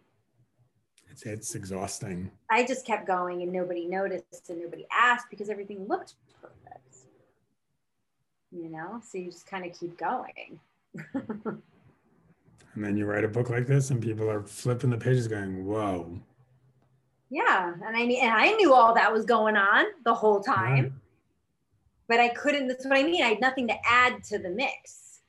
It's 1.11 1.25
it's 1.25 1.55
exhausting. 1.55 2.31
I 2.49 2.63
just 2.63 2.85
kept 2.85 3.07
going 3.07 3.41
and 3.41 3.51
nobody 3.51 3.87
noticed 3.87 4.49
and 4.49 4.61
nobody 4.61 4.85
asked 4.91 5.27
because 5.29 5.49
everything 5.49 5.87
looked 5.87 6.13
perfect. 6.41 6.81
You 8.51 8.69
know, 8.69 9.01
so 9.03 9.17
you 9.17 9.31
just 9.31 9.47
kind 9.47 9.65
of 9.65 9.77
keep 9.77 9.97
going. 9.97 10.59
and 12.75 12.83
then 12.83 12.97
you 12.97 13.05
write 13.05 13.23
a 13.23 13.29
book 13.29 13.49
like 13.49 13.65
this 13.65 13.89
and 13.89 14.03
people 14.03 14.29
are 14.29 14.43
flipping 14.43 14.89
the 14.89 14.97
pages 14.97 15.27
going 15.27 15.65
whoa. 15.65 16.19
Yeah. 17.29 17.73
And 17.85 17.97
i 17.97 18.05
mean 18.05 18.21
and 18.21 18.33
i 18.33 18.51
knew 18.51 18.73
all 18.73 18.93
that 18.93 19.11
was 19.11 19.25
going 19.25 19.55
on 19.57 19.85
the 20.03 20.13
whole 20.13 20.41
time. 20.41 20.83
Right. 20.83 20.91
but 22.07 22.19
i 22.19 22.27
couldn't 22.29 22.67
that's 22.67 22.85
what 22.85 22.97
i 22.97 23.03
mean. 23.03 23.23
I 23.23 23.29
had 23.29 23.41
nothing 23.41 23.67
to 23.69 23.75
add 23.87 24.23
to 24.25 24.37
the 24.37 24.49
mix. 24.49 25.21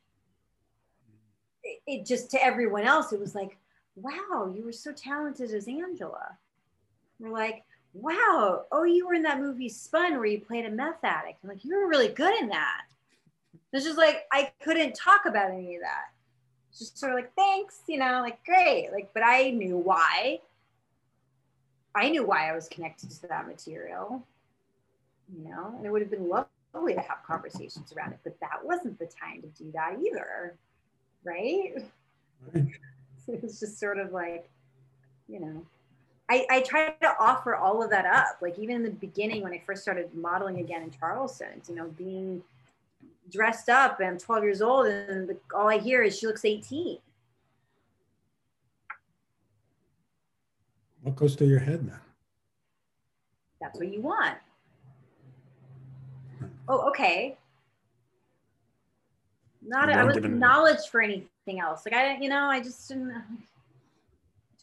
It, 1.63 1.81
it 1.87 2.07
just 2.07 2.31
to 2.33 2.45
everyone 2.45 2.85
else 2.85 3.13
it 3.13 3.21
was 3.21 3.35
like 3.35 3.57
wow 3.95 4.53
you 4.55 4.65
were 4.65 4.73
so 4.73 4.93
talented 4.93 5.53
as 5.53 5.69
angela. 5.69 6.37
We're 7.19 7.31
like 7.31 7.63
wow 7.95 8.65
oh 8.73 8.85
you 8.85 9.07
were 9.07 9.15
in 9.15 9.23
that 9.23 9.41
movie 9.41 9.69
spun 9.69 10.17
where 10.17 10.27
you 10.27 10.41
played 10.41 10.67
a 10.67 10.71
meth 10.71 11.03
addict. 11.03 11.39
I'm 11.43 11.49
like 11.49 11.65
you 11.65 11.75
were 11.77 11.89
really 11.89 12.09
good 12.09 12.39
in 12.41 12.49
that. 12.49 12.83
It's 13.73 13.85
just 13.85 13.99
like 13.99 14.25
i 14.33 14.51
couldn't 14.61 14.95
talk 14.95 15.27
about 15.27 15.51
any 15.51 15.77
of 15.77 15.83
that 15.83 16.16
just 16.79 16.99
sort 16.99 17.13
of 17.13 17.17
like, 17.17 17.35
thanks, 17.35 17.81
you 17.87 17.99
know, 17.99 18.21
like, 18.23 18.45
great. 18.45 18.91
Like, 18.93 19.11
but 19.15 19.23
I 19.25 19.51
knew 19.51 19.77
why. 19.77 20.41
I 21.95 22.11
knew 22.11 22.27
why 22.27 22.51
I 22.51 22.55
was 22.55 22.69
connected 22.69 23.11
to 23.11 23.27
that 23.29 23.47
material, 23.47 24.23
you 25.35 25.49
know, 25.49 25.75
and 25.77 25.87
it 25.87 25.91
would 25.91 26.03
have 26.03 26.11
been 26.11 26.29
lovely 26.29 26.95
to 26.95 27.01
have 27.01 27.23
conversations 27.27 27.93
around 27.97 28.13
it, 28.13 28.19
but 28.23 28.39
that 28.41 28.63
wasn't 28.63 28.99
the 28.99 29.07
time 29.07 29.41
to 29.41 29.49
do 29.49 29.73
that 29.73 29.97
either. 30.05 30.55
Right. 31.25 31.75
right. 32.53 32.67
it 33.29 33.43
was 33.43 33.59
just 33.59 33.81
sort 33.81 33.99
of 33.99 34.13
like, 34.13 34.49
you 35.27 35.41
know, 35.41 35.65
I, 36.29 36.45
I 36.51 36.61
tried 36.61 37.01
to 37.01 37.15
offer 37.21 37.55
all 37.55 37.83
of 37.83 37.91
that 37.91 38.05
up. 38.05 38.39
Like 38.43 38.59
even 38.59 38.77
in 38.77 38.83
the 38.83 38.91
beginning, 38.91 39.43
when 39.43 39.53
I 39.53 39.63
first 39.65 39.83
started 39.83 40.15
modeling 40.15 40.59
again 40.59 40.83
in 40.83 40.91
Charleston, 40.91 41.63
you 41.69 41.75
know, 41.75 41.89
being 41.97 42.43
dressed 43.31 43.69
up 43.69 44.01
and 44.01 44.09
I'm 44.09 44.19
12 44.19 44.45
years 44.45 44.63
old 44.63 44.87
and 44.87 45.29
the, 45.29 45.37
all 45.55 45.69
I 45.69 45.79
hear 45.79 46.03
is 46.03 46.19
she 46.19 46.27
looks 46.27 46.45
18. 46.45 46.99
What 51.03 51.17
goes 51.17 51.35
through 51.37 51.49
your 51.49 51.61
head 51.61 51.89
then? 51.89 52.01
That's 53.61 53.79
what 53.79 53.93
you 53.93 54.01
want. 54.01 54.39
Hmm. 56.39 56.47
Oh, 56.69 56.89
okay. 56.89 57.37
Not 59.65 59.91
I 59.91 60.05
was 60.05 60.17
acknowledged 60.17 60.89
for 60.91 61.01
anything 61.01 61.61
else. 61.61 61.83
Like 61.87 61.95
I, 61.95 62.17
you 62.19 62.29
know, 62.29 62.47
I 62.47 62.61
just 62.61 62.89
didn't 62.89 63.23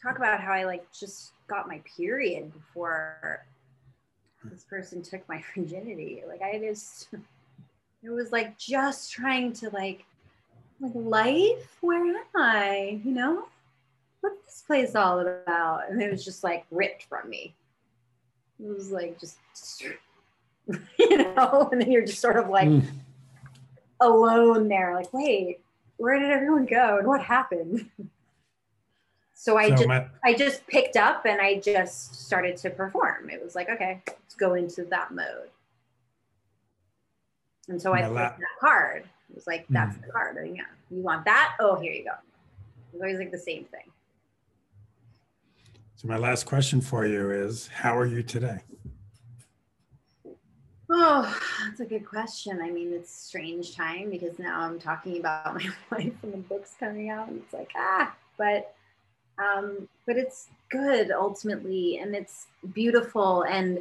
talk 0.01 0.17
about 0.17 0.39
how 0.41 0.51
I 0.51 0.63
like 0.63 0.85
just 0.91 1.31
got 1.47 1.67
my 1.67 1.81
period 1.97 2.53
before 2.53 3.45
hmm. 4.41 4.49
this 4.49 4.63
person 4.63 5.01
took 5.01 5.27
my 5.27 5.43
virginity. 5.55 6.23
Like 6.27 6.41
I 6.41 6.59
just 6.59 7.09
it 8.03 8.09
was 8.09 8.31
like 8.31 8.57
just 8.57 9.11
trying 9.11 9.53
to 9.53 9.69
like 9.69 10.05
like 10.79 10.91
life? 10.93 11.77
Where 11.81 12.05
am 12.05 12.23
i? 12.35 12.99
You 13.03 13.11
know? 13.11 13.45
What's 14.21 14.45
this 14.45 14.63
place 14.67 14.95
all 14.95 15.19
about? 15.19 15.89
And 15.89 16.01
it 16.01 16.11
was 16.11 16.23
just 16.23 16.43
like 16.43 16.65
ripped 16.71 17.03
from 17.03 17.29
me. 17.29 17.55
It 18.61 18.67
was 18.67 18.91
like 18.91 19.19
just 19.19 19.37
you 20.99 21.17
know? 21.17 21.69
And 21.71 21.81
then 21.81 21.91
you're 21.91 22.05
just 22.05 22.19
sort 22.19 22.37
of 22.37 22.49
like 22.49 22.67
mm. 22.67 22.85
alone 24.01 24.67
there 24.67 24.95
like 24.95 25.13
wait 25.13 25.59
where 25.97 26.19
did 26.19 26.31
everyone 26.31 26.65
go 26.65 26.97
and 26.97 27.07
what 27.07 27.21
happened? 27.21 27.89
So 29.35 29.57
i 29.57 29.69
so 29.69 29.75
just 29.75 29.87
my- 29.87 30.07
i 30.23 30.33
just 30.33 30.65
picked 30.67 30.95
up 30.95 31.25
and 31.25 31.41
i 31.41 31.59
just 31.59 32.15
started 32.15 32.57
to 32.57 32.69
perform. 32.69 33.29
It 33.29 33.43
was 33.43 33.55
like 33.55 33.69
okay 33.69 34.01
let's 34.07 34.35
go 34.35 34.53
into 34.55 34.83
that 34.85 35.13
mode 35.13 35.49
and 37.69 37.81
so 37.81 37.93
I 37.93 38.01
played 38.01 38.15
that 38.15 38.37
card. 38.59 39.03
It 39.29 39.35
was 39.35 39.47
like, 39.47 39.65
that's 39.69 39.97
mm. 39.97 40.05
the 40.05 40.11
card. 40.11 40.37
And 40.37 40.55
yeah, 40.55 40.63
you 40.91 41.01
want 41.01 41.25
that? 41.25 41.55
Oh, 41.59 41.79
here 41.79 41.93
you 41.93 42.03
go. 42.03 42.11
It's 42.93 43.01
always 43.01 43.17
like 43.17 43.31
the 43.31 43.37
same 43.37 43.65
thing. 43.65 43.91
So 45.95 46.07
my 46.07 46.17
last 46.17 46.45
question 46.45 46.81
for 46.81 47.05
you 47.05 47.31
is, 47.31 47.67
how 47.67 47.97
are 47.97 48.05
you 48.05 48.21
today? 48.21 48.59
Oh, 50.89 51.41
that's 51.63 51.79
a 51.79 51.85
good 51.85 52.05
question. 52.05 52.61
I 52.61 52.69
mean, 52.69 52.93
it's 52.93 53.11
strange 53.11 53.75
time 53.75 54.09
because 54.09 54.37
now 54.37 54.61
I'm 54.61 54.79
talking 54.79 55.19
about 55.19 55.55
my 55.55 55.69
life 55.91 56.13
and 56.21 56.33
the 56.33 56.37
book's 56.37 56.75
coming 56.79 57.09
out, 57.09 57.29
and 57.29 57.41
it's 57.41 57.53
like 57.53 57.71
ah, 57.75 58.13
but 58.37 58.75
um, 59.39 59.87
but 60.05 60.17
it's 60.17 60.49
good 60.69 61.09
ultimately, 61.09 61.97
and 61.97 62.13
it's 62.15 62.47
beautiful, 62.73 63.43
and 63.43 63.79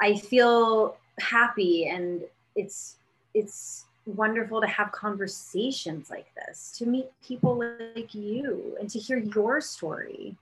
I 0.00 0.16
feel 0.16 0.96
happy, 1.20 1.86
and 1.86 2.22
it's 2.56 2.96
it's 3.34 3.84
wonderful 4.06 4.60
to 4.60 4.66
have 4.66 4.92
conversations 4.92 6.10
like 6.10 6.26
this, 6.34 6.74
to 6.78 6.86
meet 6.86 7.06
people 7.26 7.58
like 7.58 8.14
you 8.14 8.76
and 8.80 8.88
to 8.90 8.98
hear 8.98 9.18
your 9.18 9.60
story. 9.60 10.36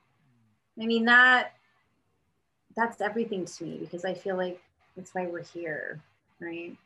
I 0.80 0.86
mean 0.86 1.04
that 1.04 1.52
that's 2.76 3.00
everything 3.00 3.44
to 3.44 3.64
me 3.64 3.78
because 3.78 4.04
I 4.04 4.14
feel 4.14 4.36
like 4.36 4.60
that's 4.96 5.14
why 5.14 5.26
we're 5.26 5.42
here, 5.42 6.00
right? 6.40 6.76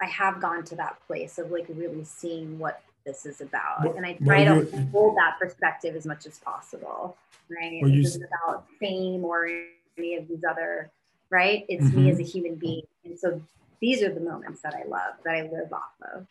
I 0.00 0.06
have 0.06 0.40
gone 0.40 0.64
to 0.64 0.76
that 0.76 0.98
place 1.06 1.38
of 1.38 1.50
like 1.50 1.66
really 1.68 2.04
seeing 2.04 2.58
what 2.58 2.82
this 3.04 3.24
is 3.24 3.40
about. 3.40 3.84
Well, 3.84 3.94
and 3.96 4.04
I 4.04 4.14
try 4.14 4.44
well, 4.44 4.64
to 4.64 4.86
hold 4.86 5.16
that 5.16 5.38
perspective 5.38 5.96
as 5.96 6.04
much 6.04 6.26
as 6.26 6.38
possible. 6.38 7.16
Right. 7.48 7.78
Well, 7.80 7.90
this 7.90 8.08
isn't 8.08 8.24
about 8.24 8.66
fame 8.80 9.24
or 9.24 9.48
any 9.96 10.16
of 10.16 10.28
these 10.28 10.42
other, 10.48 10.90
right? 11.30 11.64
It's 11.68 11.84
mm-hmm. 11.84 12.04
me 12.04 12.10
as 12.10 12.18
a 12.18 12.24
human 12.24 12.56
being. 12.56 12.82
And 13.04 13.18
so 13.18 13.40
these 13.80 14.02
are 14.02 14.12
the 14.12 14.20
moments 14.20 14.62
that 14.62 14.74
I 14.74 14.88
love, 14.88 15.14
that 15.24 15.34
I 15.34 15.42
live 15.42 15.72
off 15.72 15.94
of. 16.14 16.26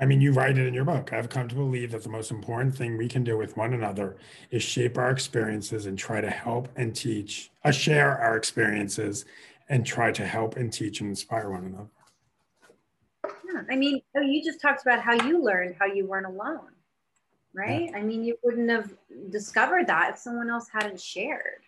I 0.00 0.04
mean, 0.04 0.20
you 0.20 0.32
write 0.32 0.56
it 0.58 0.66
in 0.66 0.74
your 0.74 0.84
book. 0.84 1.12
I've 1.12 1.28
come 1.28 1.48
to 1.48 1.54
believe 1.54 1.90
that 1.90 2.04
the 2.04 2.08
most 2.08 2.30
important 2.30 2.76
thing 2.76 2.96
we 2.96 3.08
can 3.08 3.24
do 3.24 3.36
with 3.36 3.56
one 3.56 3.74
another 3.74 4.16
is 4.50 4.62
shape 4.62 4.96
our 4.96 5.10
experiences 5.10 5.86
and 5.86 5.98
try 5.98 6.20
to 6.20 6.30
help 6.30 6.68
and 6.76 6.94
teach, 6.94 7.50
uh, 7.64 7.72
share 7.72 8.16
our 8.16 8.36
experiences 8.36 9.24
and 9.68 9.84
try 9.84 10.12
to 10.12 10.24
help 10.24 10.56
and 10.56 10.72
teach 10.72 11.00
and 11.00 11.10
inspire 11.10 11.50
one 11.50 11.64
another. 11.64 11.88
Yeah, 13.52 13.62
I 13.68 13.74
mean, 13.74 14.00
oh, 14.16 14.20
you 14.20 14.42
just 14.44 14.60
talked 14.60 14.82
about 14.82 15.00
how 15.00 15.14
you 15.26 15.42
learned 15.42 15.74
how 15.78 15.86
you 15.86 16.06
weren't 16.06 16.26
alone, 16.26 16.70
right? 17.52 17.90
Yeah. 17.90 17.98
I 17.98 18.02
mean, 18.02 18.22
you 18.22 18.38
wouldn't 18.44 18.70
have 18.70 18.92
discovered 19.30 19.88
that 19.88 20.10
if 20.10 20.18
someone 20.18 20.48
else 20.48 20.68
hadn't 20.72 21.00
shared. 21.00 21.64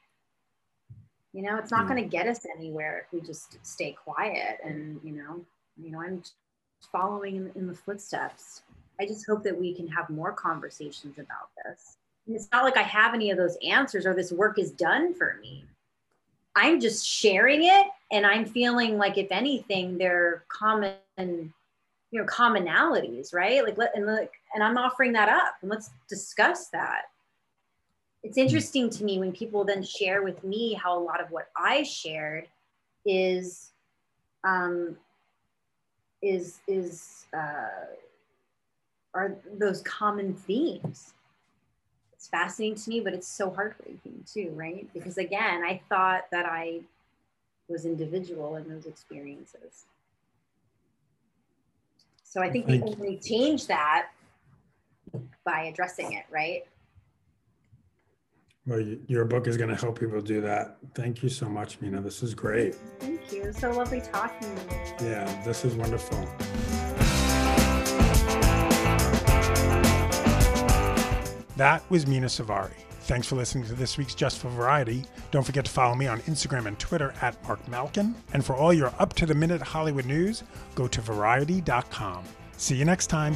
You 1.32 1.42
know, 1.42 1.56
it's 1.58 1.70
not 1.70 1.82
yeah. 1.82 1.88
going 1.88 2.02
to 2.02 2.08
get 2.08 2.26
us 2.26 2.44
anywhere 2.56 3.06
if 3.06 3.12
we 3.12 3.26
just 3.26 3.64
stay 3.64 3.92
quiet 3.92 4.58
and, 4.64 5.00
you 5.04 5.12
know, 5.12 5.44
you 5.80 5.90
know, 5.90 6.00
I'm 6.00 6.22
following 6.90 7.36
in, 7.36 7.52
in 7.54 7.66
the 7.66 7.74
footsteps. 7.74 8.62
I 9.00 9.06
just 9.06 9.26
hope 9.26 9.42
that 9.44 9.58
we 9.58 9.74
can 9.74 9.86
have 9.88 10.10
more 10.10 10.32
conversations 10.32 11.18
about 11.18 11.50
this. 11.64 11.96
And 12.26 12.36
it's 12.36 12.48
not 12.52 12.64
like 12.64 12.76
I 12.76 12.82
have 12.82 13.14
any 13.14 13.30
of 13.30 13.38
those 13.38 13.56
answers 13.66 14.06
or 14.06 14.14
this 14.14 14.32
work 14.32 14.58
is 14.58 14.72
done 14.72 15.14
for 15.14 15.38
me. 15.40 15.64
I'm 16.56 16.80
just 16.80 17.06
sharing 17.06 17.64
it 17.64 17.86
and 18.10 18.26
I'm 18.26 18.44
feeling 18.44 18.98
like 18.98 19.16
if 19.16 19.28
anything, 19.30 19.98
they're 19.98 20.44
common 20.48 20.94
you 22.10 22.20
know 22.20 22.26
commonalities 22.26 23.32
right 23.32 23.64
like 23.64 23.78
let 23.78 23.94
and 23.96 24.06
like 24.06 24.32
and 24.54 24.62
i'm 24.62 24.76
offering 24.76 25.12
that 25.12 25.28
up 25.28 25.54
and 25.62 25.70
let's 25.70 25.90
discuss 26.08 26.68
that 26.68 27.02
it's 28.22 28.36
hmm. 28.36 28.42
interesting 28.42 28.90
to 28.90 29.04
me 29.04 29.18
when 29.18 29.32
people 29.32 29.64
then 29.64 29.82
share 29.82 30.22
with 30.22 30.42
me 30.44 30.74
how 30.74 30.98
a 30.98 31.02
lot 31.02 31.20
of 31.20 31.30
what 31.30 31.50
i 31.56 31.82
shared 31.82 32.46
is 33.04 33.72
um 34.44 34.96
is 36.22 36.60
is 36.68 37.26
uh 37.34 37.86
are 39.14 39.36
those 39.58 39.80
common 39.82 40.34
themes 40.34 41.14
it's 42.12 42.28
fascinating 42.28 42.76
to 42.76 42.90
me 42.90 43.00
but 43.00 43.14
it's 43.14 43.28
so 43.28 43.50
heartbreaking 43.50 44.24
too 44.30 44.52
right 44.54 44.88
because 44.92 45.18
again 45.18 45.62
i 45.64 45.80
thought 45.88 46.24
that 46.30 46.46
i 46.46 46.80
was 47.68 47.86
individual 47.86 48.56
in 48.56 48.68
those 48.68 48.86
experiences 48.86 49.84
so 52.30 52.40
I 52.40 52.48
think 52.48 52.68
we 52.68 52.80
only 52.80 53.16
change 53.16 53.66
that 53.66 54.10
by 55.44 55.62
addressing 55.62 56.12
it, 56.12 56.26
right? 56.30 56.64
Well, 58.66 58.80
your 59.06 59.24
book 59.24 59.46
is 59.46 59.56
going 59.56 59.70
to 59.70 59.76
help 59.76 59.98
people 59.98 60.20
do 60.20 60.40
that. 60.42 60.76
Thank 60.94 61.22
you 61.22 61.28
so 61.28 61.48
much, 61.48 61.80
Mena. 61.80 62.00
This 62.00 62.22
is 62.22 62.34
great. 62.34 62.74
Thank 62.98 63.32
you. 63.32 63.52
So 63.52 63.70
lovely 63.70 64.00
talking 64.00 64.54
to 64.54 64.74
you. 65.04 65.10
Yeah, 65.10 65.42
this 65.44 65.64
is 65.64 65.74
wonderful. 65.74 66.18
That 71.56 71.82
was 71.90 72.06
Mena 72.06 72.26
Suvari. 72.26 72.72
Thanks 73.02 73.26
for 73.26 73.36
listening 73.36 73.64
to 73.66 73.74
this 73.74 73.98
week's 73.98 74.14
Just 74.14 74.38
for 74.38 74.48
Variety. 74.50 75.04
Don't 75.30 75.42
forget 75.42 75.64
to 75.64 75.70
follow 75.70 75.94
me 75.94 76.06
on 76.06 76.20
Instagram 76.20 76.66
and 76.66 76.78
Twitter 76.78 77.12
at 77.20 77.42
Marc 77.44 77.66
Malkin. 77.66 78.14
And 78.32 78.44
for 78.44 78.54
all 78.54 78.72
your 78.72 78.94
up 78.98 79.14
to 79.14 79.26
the 79.26 79.34
minute 79.34 79.60
Hollywood 79.60 80.06
news, 80.06 80.44
go 80.74 80.86
to 80.86 81.00
variety.com. 81.00 82.24
See 82.56 82.76
you 82.76 82.84
next 82.84 83.08
time. 83.08 83.34